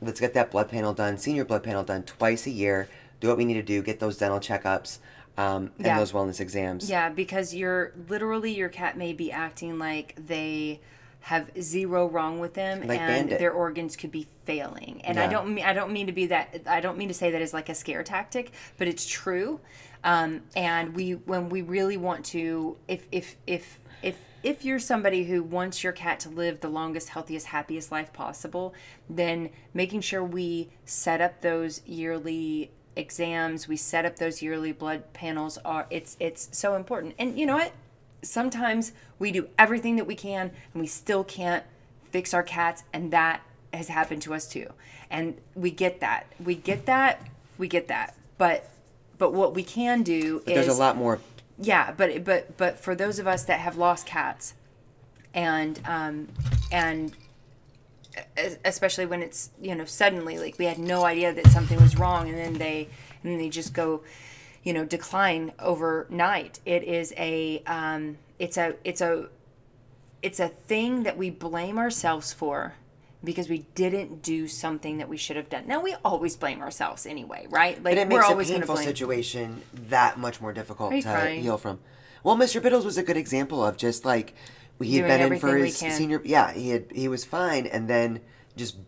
let's 0.00 0.20
get 0.20 0.34
that 0.34 0.50
blood 0.50 0.68
panel 0.68 0.92
done, 0.92 1.18
senior 1.18 1.44
blood 1.44 1.62
panel 1.62 1.84
done 1.84 2.02
twice 2.02 2.46
a 2.46 2.50
year. 2.50 2.88
Do 3.20 3.28
what 3.28 3.36
we 3.36 3.44
need 3.44 3.54
to 3.54 3.62
do, 3.62 3.82
get 3.82 4.00
those 4.00 4.18
dental 4.18 4.40
checkups 4.40 4.98
um, 5.38 5.70
and 5.78 5.86
Yeah. 5.86 5.98
those 5.98 6.12
wellness 6.12 6.40
exams. 6.40 6.88
Yeah, 6.90 7.08
because 7.10 7.54
you're 7.54 7.92
literally 8.08 8.54
your 8.54 8.68
cat 8.68 8.96
may 8.98 9.12
be 9.12 9.30
acting 9.30 9.78
like 9.78 10.14
they 10.16 10.80
have 11.26 11.50
zero 11.60 12.06
wrong 12.06 12.38
with 12.38 12.54
them 12.54 12.86
Like 12.86 13.00
and 13.00 13.08
Bandit. 13.08 13.40
their 13.40 13.50
organs 13.50 13.96
could 13.96 14.12
be 14.12 14.28
failing. 14.44 15.02
And 15.04 15.18
I 15.18 15.26
don't 15.26 15.52
mean 15.52 15.64
I 15.64 15.72
don't 15.72 15.90
mean 15.92 16.06
to 16.06 16.12
be 16.12 16.26
that 16.26 16.62
I 16.68 16.80
don't 16.80 16.96
mean 16.96 17.08
to 17.08 17.14
say 17.14 17.32
that 17.32 17.42
as 17.42 17.52
like 17.52 17.68
a 17.68 17.74
scare 17.74 18.04
tactic, 18.04 18.52
but 18.78 18.86
it's 18.86 19.04
true. 19.04 19.58
Um, 20.04 20.42
and 20.54 20.94
we 20.94 21.14
when 21.14 21.48
we 21.48 21.62
really 21.62 21.96
want 21.96 22.24
to 22.26 22.76
if 22.86 23.08
if 23.10 23.34
if 23.44 23.80
if 24.04 24.16
if 24.44 24.64
you're 24.64 24.78
somebody 24.78 25.24
who 25.24 25.42
wants 25.42 25.82
your 25.82 25.92
cat 25.92 26.20
to 26.20 26.28
live 26.28 26.60
the 26.60 26.68
longest, 26.68 27.08
healthiest, 27.08 27.46
happiest 27.46 27.90
life 27.90 28.12
possible, 28.12 28.72
then 29.10 29.50
making 29.74 30.02
sure 30.02 30.22
we 30.22 30.68
set 30.84 31.20
up 31.20 31.40
those 31.40 31.84
yearly 31.86 32.70
exams, 32.94 33.66
we 33.66 33.76
set 33.76 34.04
up 34.04 34.14
those 34.14 34.42
yearly 34.42 34.70
blood 34.70 35.12
panels 35.12 35.58
are 35.64 35.88
it's 35.90 36.16
it's 36.20 36.48
so 36.52 36.76
important. 36.76 37.16
And 37.18 37.36
you 37.36 37.46
know 37.46 37.56
what? 37.56 37.72
Sometimes 38.22 38.92
we 39.18 39.32
do 39.32 39.48
everything 39.58 39.96
that 39.96 40.06
we 40.06 40.14
can 40.14 40.50
and 40.72 40.80
we 40.80 40.86
still 40.86 41.24
can't 41.24 41.64
fix 42.10 42.34
our 42.34 42.42
cats 42.42 42.84
and 42.92 43.12
that 43.12 43.42
has 43.72 43.88
happened 43.88 44.22
to 44.22 44.34
us 44.34 44.46
too. 44.48 44.72
And 45.10 45.36
we 45.54 45.70
get 45.70 46.00
that. 46.00 46.26
We 46.42 46.54
get 46.54 46.86
that. 46.86 47.26
We 47.58 47.68
get 47.68 47.88
that. 47.88 48.16
But 48.38 48.68
but 49.18 49.32
what 49.32 49.54
we 49.54 49.62
can 49.62 50.02
do 50.02 50.42
But 50.44 50.52
is 50.52 50.66
there's 50.66 50.76
a 50.76 50.80
lot 50.80 50.96
more 50.96 51.20
yeah, 51.58 51.92
but 51.92 52.24
but 52.24 52.56
but 52.56 52.78
for 52.78 52.94
those 52.94 53.18
of 53.18 53.26
us 53.26 53.44
that 53.44 53.60
have 53.60 53.76
lost 53.76 54.06
cats, 54.06 54.54
and 55.32 55.80
um, 55.86 56.28
and 56.70 57.12
especially 58.64 59.06
when 59.06 59.22
it's 59.22 59.50
you 59.60 59.74
know 59.74 59.84
suddenly 59.84 60.38
like 60.38 60.58
we 60.58 60.66
had 60.66 60.78
no 60.78 61.04
idea 61.04 61.32
that 61.32 61.46
something 61.48 61.80
was 61.80 61.98
wrong, 61.98 62.28
and 62.28 62.36
then 62.36 62.54
they 62.54 62.88
and 63.22 63.32
then 63.32 63.38
they 63.38 63.48
just 63.48 63.72
go, 63.72 64.02
you 64.66 64.72
know, 64.72 64.84
decline 64.84 65.52
overnight. 65.60 66.58
It 66.66 66.82
is 66.82 67.14
a 67.16 67.62
um, 67.68 68.18
it's 68.40 68.56
a 68.56 68.74
it's 68.82 69.00
a 69.00 69.28
it's 70.22 70.40
a 70.40 70.48
thing 70.48 71.04
that 71.04 71.16
we 71.16 71.30
blame 71.30 71.78
ourselves 71.78 72.32
for 72.32 72.74
because 73.22 73.48
we 73.48 73.58
didn't 73.76 74.22
do 74.22 74.48
something 74.48 74.98
that 74.98 75.08
we 75.08 75.16
should 75.16 75.36
have 75.36 75.48
done. 75.48 75.68
Now 75.68 75.80
we 75.82 75.94
always 76.04 76.36
blame 76.36 76.60
ourselves 76.62 77.06
anyway, 77.06 77.46
right? 77.48 77.76
Like 77.80 77.94
But 77.94 77.98
it 77.98 78.08
we're 78.08 78.22
a 78.22 78.26
always 78.26 78.50
painful 78.50 78.74
blame. 78.74 78.86
situation 78.88 79.62
that 79.88 80.18
much 80.18 80.40
more 80.40 80.52
difficult 80.52 80.90
to 80.90 81.02
crying? 81.02 81.42
heal 81.42 81.58
from. 81.58 81.78
Well, 82.24 82.34
Mr. 82.36 82.60
Biddles 82.60 82.84
was 82.84 82.98
a 82.98 83.04
good 83.04 83.16
example 83.16 83.64
of 83.64 83.76
just 83.76 84.04
like 84.04 84.34
he 84.82 84.96
had 84.96 85.06
Doing 85.06 85.18
been 85.20 85.32
in 85.34 85.38
for 85.38 85.56
his 85.56 85.76
senior. 85.76 86.20
Yeah, 86.24 86.52
he 86.52 86.70
had 86.70 86.86
he 86.92 87.06
was 87.06 87.24
fine, 87.24 87.66
and 87.66 87.86
then 87.88 88.18
just 88.56 88.78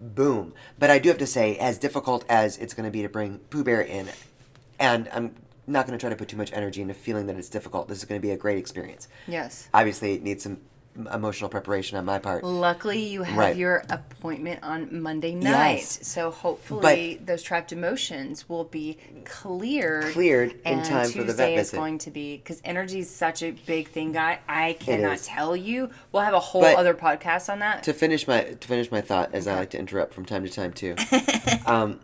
boom. 0.00 0.54
But 0.78 0.88
I 0.88 0.98
do 0.98 1.10
have 1.10 1.18
to 1.18 1.26
say, 1.26 1.58
as 1.58 1.76
difficult 1.76 2.24
as 2.26 2.56
it's 2.56 2.72
going 2.72 2.86
to 2.86 2.90
be 2.90 3.02
to 3.02 3.10
bring 3.10 3.38
Pooh 3.50 3.62
Bear 3.64 3.82
in, 3.82 4.08
and 4.80 5.08
I'm 5.12 5.34
not 5.66 5.86
going 5.86 5.96
to 5.96 6.02
try 6.02 6.10
to 6.10 6.16
put 6.16 6.26
too 6.28 6.36
much 6.36 6.52
energy 6.52 6.82
into 6.82 6.94
feeling 6.94 7.26
that 7.26 7.36
it's 7.36 7.48
difficult. 7.48 7.86
This 7.86 7.98
is 7.98 8.04
going 8.04 8.20
to 8.20 8.26
be 8.26 8.32
a 8.32 8.36
great 8.36 8.58
experience. 8.58 9.06
Yes. 9.28 9.68
Obviously, 9.72 10.14
it 10.14 10.22
needs 10.24 10.42
some 10.42 10.58
emotional 11.14 11.48
preparation 11.48 11.96
on 11.96 12.04
my 12.04 12.18
part. 12.18 12.42
Luckily, 12.42 12.98
you 13.04 13.22
have 13.22 13.38
Right. 13.38 13.56
your 13.56 13.84
appointment 13.88 14.58
on 14.64 15.00
Monday 15.00 15.36
night, 15.36 15.76
Yes. 15.76 16.00
so 16.08 16.32
hopefully 16.32 17.20
those 17.24 17.44
trapped 17.44 17.70
emotions 17.72 18.48
will 18.48 18.64
be 18.64 18.98
cleared. 19.24 20.12
Cleared 20.12 20.50
in 20.52 20.58
and 20.64 20.84
time 20.84 21.08
for 21.08 21.18
the 21.18 21.26
Tuesday 21.26 21.54
vet 21.54 21.58
is 21.60 21.70
going 21.70 21.98
to 21.98 22.10
be 22.10 22.38
because 22.38 22.60
energy 22.64 22.98
is 22.98 23.08
such 23.08 23.40
a 23.44 23.52
big 23.52 23.88
thing, 23.88 24.10
guy. 24.10 24.40
I 24.48 24.72
cannot 24.80 25.18
tell 25.18 25.54
you. 25.54 25.90
We'll 26.10 26.24
have 26.24 26.34
a 26.34 26.40
whole 26.40 26.62
But- 26.62 26.76
other 26.76 26.94
podcast 26.94 27.48
on 27.50 27.60
that. 27.60 27.84
to 27.84 27.92
finish 27.92 28.26
my 28.26 28.40
to 28.42 28.68
finish 28.68 28.90
my 28.90 29.00
thought, 29.00 29.30
as 29.32 29.46
I 29.46 29.54
like 29.54 29.70
to 29.70 29.78
interrupt 29.78 30.12
from 30.12 30.24
time 30.24 30.42
to 30.44 30.50
time 30.50 30.72
too. 30.72 30.96
um, 31.66 32.00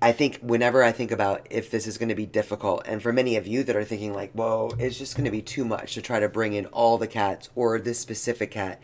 I 0.00 0.12
think 0.12 0.40
whenever 0.42 0.82
I 0.82 0.92
think 0.92 1.10
about 1.10 1.46
if 1.48 1.70
this 1.70 1.86
is 1.86 1.96
going 1.96 2.10
to 2.10 2.14
be 2.14 2.26
difficult, 2.26 2.82
and 2.86 3.02
for 3.02 3.12
many 3.12 3.36
of 3.36 3.46
you 3.46 3.62
that 3.64 3.76
are 3.76 3.84
thinking 3.84 4.12
like, 4.12 4.32
"Whoa, 4.32 4.70
it's 4.78 4.98
just 4.98 5.16
going 5.16 5.24
to 5.24 5.30
be 5.30 5.42
too 5.42 5.64
much 5.64 5.94
to 5.94 6.02
try 6.02 6.20
to 6.20 6.28
bring 6.28 6.52
in 6.52 6.66
all 6.66 6.98
the 6.98 7.06
cats 7.06 7.48
or 7.54 7.78
this 7.78 7.98
specific 7.98 8.50
cat," 8.50 8.80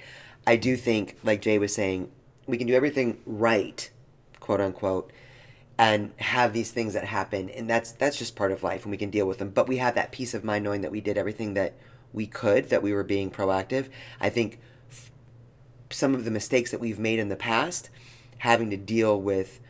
I 0.47 0.57
do 0.57 0.77
think, 0.77 1.19
like 1.23 1.43
Jay 1.43 1.59
was 1.59 1.75
saying, 1.75 2.11
we 2.47 2.57
can 2.57 2.67
do 2.67 2.75
everything 2.75 3.19
right, 3.27 3.89
quote 4.41 4.61
unquote, 4.61 5.13
and 5.79 6.13
have 6.17 6.53
these 6.53 6.71
things 6.71 6.95
that 6.95 7.05
happen, 7.05 7.51
and 7.51 7.69
that's 7.69 7.93
that's 7.93 8.19
just 8.19 8.35
part 8.37 8.53
of 8.53 8.63
life, 8.63 8.83
and 8.85 8.91
we 8.91 8.97
can 8.97 9.11
deal 9.11 9.27
with 9.27 9.39
them. 9.39 9.51
But 9.51 9.69
we 9.69 9.77
have 9.79 9.95
that 9.95 10.13
peace 10.13 10.35
of 10.35 10.45
mind 10.45 10.65
knowing 10.65 10.81
that 10.81 10.93
we 10.93 11.01
did 11.01 11.19
everything 11.19 11.55
that 11.55 11.75
we 12.13 12.27
could, 12.27 12.69
that 12.71 12.83
we 12.83 12.93
were 12.93 13.05
being 13.05 13.31
proactive. 13.31 13.89
I 14.21 14.31
think 14.31 14.59
some 15.91 16.15
of 16.15 16.25
the 16.25 16.31
mistakes 16.31 16.71
that 16.71 16.81
we've 16.81 16.99
made 16.99 17.19
in 17.19 17.29
the 17.29 17.37
past, 17.37 17.91
having 18.39 18.71
to 18.71 18.77
deal 18.77 19.21
with 19.21 19.61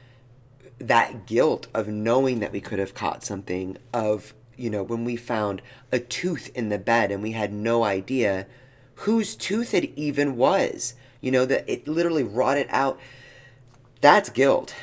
that 0.79 1.27
guilt 1.27 1.67
of 1.75 1.89
knowing 1.89 2.41
that 2.41 2.53
we 2.53 2.61
could 2.61 2.79
have 2.79 2.95
caught 2.95 3.25
something, 3.25 3.77
of, 3.93 4.35
you 4.57 4.71
know, 4.71 4.83
when 4.83 5.05
we 5.05 5.17
found 5.17 5.63
a 5.91 5.99
tooth 5.99 6.51
in 6.55 6.69
the 6.69 6.79
bed 6.79 7.11
and 7.11 7.23
we 7.23 7.33
had 7.33 7.53
no 7.53 7.85
idea 7.85 8.47
whose 8.97 9.35
tooth 9.35 9.75
it 9.75 9.93
even 9.97 10.37
was, 10.37 10.95
you 11.21 11.31
know, 11.31 11.45
that 11.45 11.69
it 11.69 11.89
literally 11.89 12.23
rotted 12.23 12.67
out. 12.71 13.01
That's 14.01 14.31
guilt. 14.31 14.75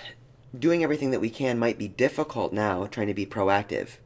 Doing 0.57 0.83
everything 0.83 1.11
that 1.11 1.21
we 1.21 1.29
can 1.29 1.59
might 1.59 1.77
be 1.77 1.87
difficult 1.87 2.53
now, 2.53 2.85
trying 2.87 3.07
to 3.07 3.13
be 3.13 3.25
proactive, 3.25 3.97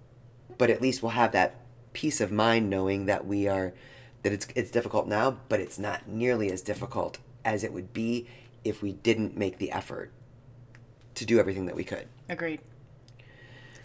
but 0.57 0.69
at 0.69 0.81
least 0.81 1.01
we'll 1.01 1.11
have 1.11 1.31
that 1.31 1.55
peace 1.93 2.19
of 2.19 2.31
mind 2.31 2.69
knowing 2.69 3.05
that 3.05 3.25
we 3.25 3.47
are 3.47 3.73
that 4.23 4.33
it's 4.33 4.47
it's 4.55 4.71
difficult 4.71 5.07
now, 5.07 5.37
but 5.47 5.59
it's 5.59 5.79
not 5.79 6.07
nearly 6.07 6.51
as 6.51 6.61
difficult 6.61 7.19
as 7.45 7.63
it 7.63 7.71
would 7.71 7.93
be 7.93 8.27
if 8.63 8.81
we 8.81 8.93
didn't 8.93 9.37
make 9.37 9.57
the 9.57 9.71
effort 9.71 10.11
to 11.15 11.25
do 11.25 11.39
everything 11.39 11.65
that 11.65 11.75
we 11.75 11.83
could. 11.83 12.07
Agreed. 12.29 12.59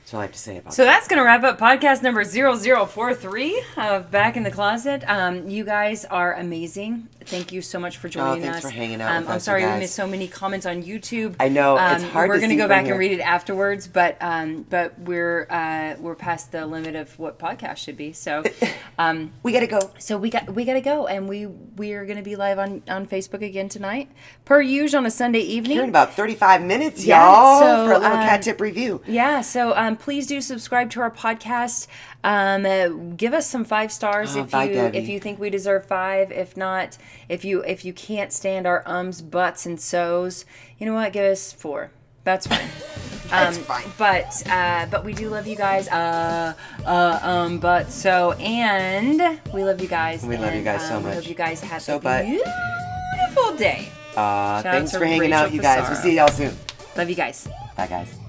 That's 0.09 0.14
all 0.14 0.20
I 0.20 0.24
have 0.24 0.32
to 0.32 0.38
say 0.38 0.56
about 0.56 0.72
So 0.72 0.84
that. 0.86 0.90
that's 0.92 1.06
going 1.06 1.18
to 1.18 1.22
wrap 1.22 1.44
up 1.44 1.59
podcast 1.59 2.02
number 2.02 2.24
0043 2.24 3.62
of 3.76 4.11
Back 4.11 4.38
in 4.38 4.42
the 4.42 4.50
Closet. 4.50 5.04
Um, 5.06 5.50
you 5.50 5.64
guys 5.64 6.06
are 6.06 6.32
amazing. 6.32 7.09
Thank 7.26 7.52
you 7.52 7.61
so 7.61 7.78
much 7.78 7.98
for 7.98 8.09
joining 8.09 8.38
Oh, 8.38 8.42
thanks 8.42 8.56
us. 8.56 8.62
for 8.62 8.70
hanging 8.70 9.02
out 9.02 9.11
Um, 9.11 9.18
with 9.24 9.28
I'm 9.32 9.36
us, 9.36 9.44
sorry 9.44 9.66
we 9.66 9.78
missed 9.80 9.94
so 9.94 10.06
many 10.06 10.26
comments 10.28 10.64
on 10.64 10.82
YouTube. 10.82 11.34
I 11.38 11.48
know, 11.50 11.76
it's 11.76 12.02
Um, 12.02 12.09
hard 12.09 12.30
We're 12.30 12.40
gonna 12.40 12.56
go 12.56 12.66
back 12.66 12.84
here. 12.86 12.94
and 12.94 12.98
read 12.98 13.12
it 13.12 13.20
afterwards, 13.20 13.86
but 13.86 14.16
um, 14.22 14.64
but 14.70 14.98
we're 14.98 15.46
uh, 15.50 15.96
we're 16.00 16.14
past 16.14 16.52
the 16.52 16.66
limit 16.66 16.96
of 16.96 17.18
what 17.18 17.38
podcast 17.38 17.76
should 17.76 17.98
be. 17.98 18.14
So 18.14 18.44
um, 18.98 19.32
we 19.42 19.52
gotta 19.52 19.66
go. 19.66 19.90
so 19.98 20.16
we 20.16 20.30
got 20.30 20.54
we 20.54 20.64
got 20.64 20.72
to 20.72 20.80
go, 20.80 21.06
and 21.06 21.28
we 21.28 21.44
we 21.44 21.92
are 21.92 22.06
going 22.06 22.16
to 22.16 22.22
be 22.24 22.34
live 22.34 22.59
on 22.59 22.82
on 22.88 23.06
Facebook 23.06 23.42
again 23.42 23.68
tonight, 23.68 24.09
per 24.46 24.62
usual 24.62 25.00
on 25.00 25.06
a 25.06 25.11
Sunday 25.11 25.40
evening. 25.40 25.72
Here 25.74 25.82
in 25.84 25.90
about 25.90 26.14
35 26.14 26.62
minutes, 26.62 27.04
Yeah, 27.04 27.22
y'all, 27.26 27.61
so, 27.61 27.86
for 27.88 27.92
a 27.92 27.98
little 27.98 28.16
um, 28.16 28.26
cat 28.26 28.40
tip 28.40 28.59
review. 28.59 29.02
Yeah, 29.06 29.42
so 29.42 29.76
um, 29.76 29.97
please 29.99 30.26
do 30.26 30.40
subscribe 30.40 30.90
to 30.90 31.01
our 31.01 31.11
podcast. 31.11 31.86
Um, 32.24 32.64
uh, 32.66 32.88
give 33.16 33.32
us 33.34 33.46
some 33.46 33.64
five 33.64 33.92
stars 33.92 34.36
Oh, 34.36 34.40
if 34.40 34.51
bye, 34.51 34.64
you 34.64 34.74
Debbie. 34.74 34.99
if 34.99 35.09
you 35.09 35.20
think 35.20 35.38
we 35.38 35.51
deserve 35.51 35.86
five. 35.86 36.32
If 36.32 36.57
not, 36.57 36.96
if 37.28 37.44
you 37.44 37.62
if 37.64 37.84
you 37.84 37.92
can't 37.92 38.32
stand 38.32 38.66
our 38.66 38.82
ums, 38.86 39.20
buts, 39.22 39.66
and 39.66 39.80
so's, 39.80 40.44
you 40.78 40.86
know 40.86 40.94
what? 40.94 41.12
Give 41.12 41.24
us 41.24 41.53
four. 41.53 41.90
That's 42.24 42.46
fine. 42.46 42.68
That's 43.30 43.59
um, 43.59 43.64
fine. 43.64 43.84
But 43.99 44.42
uh, 44.49 44.86
but 44.90 45.05
we 45.05 45.12
do 45.12 45.28
love 45.28 45.46
you 45.46 45.57
guys. 45.57 45.86
Uh, 45.88 46.55
uh, 46.86 47.18
um, 47.22 47.59
but 47.59 47.90
so 47.90 48.32
and 48.32 49.40
we 49.53 49.64
love 49.64 49.80
you 49.82 49.88
guys. 49.88 50.24
We 50.24 50.36
love 50.36 50.53
you 50.53 50.57
and, 50.59 50.64
guys 50.64 50.88
so 50.88 50.96
um, 50.96 51.03
We 51.03 51.09
much. 51.11 51.18
hope 51.18 51.28
you 51.28 51.34
guys 51.34 51.61
have 51.61 51.82
So, 51.82 51.96
a 51.96 52.01
but- 52.01 52.24
beautiful 52.24 53.57
day. 53.57 53.90
Uh, 54.16 54.62
Shout 54.62 54.74
thanks 54.74 54.92
for 54.92 55.05
hanging 55.05 55.20
Rachel 55.30 55.34
out, 55.38 55.53
you 55.53 55.61
guys. 55.61 55.88
We'll 55.88 55.99
see 56.01 56.16
y'all 56.16 56.28
soon. 56.28 56.57
Love 56.96 57.09
you 57.09 57.14
guys. 57.14 57.46
Bye, 57.76 57.86
guys. 57.86 58.27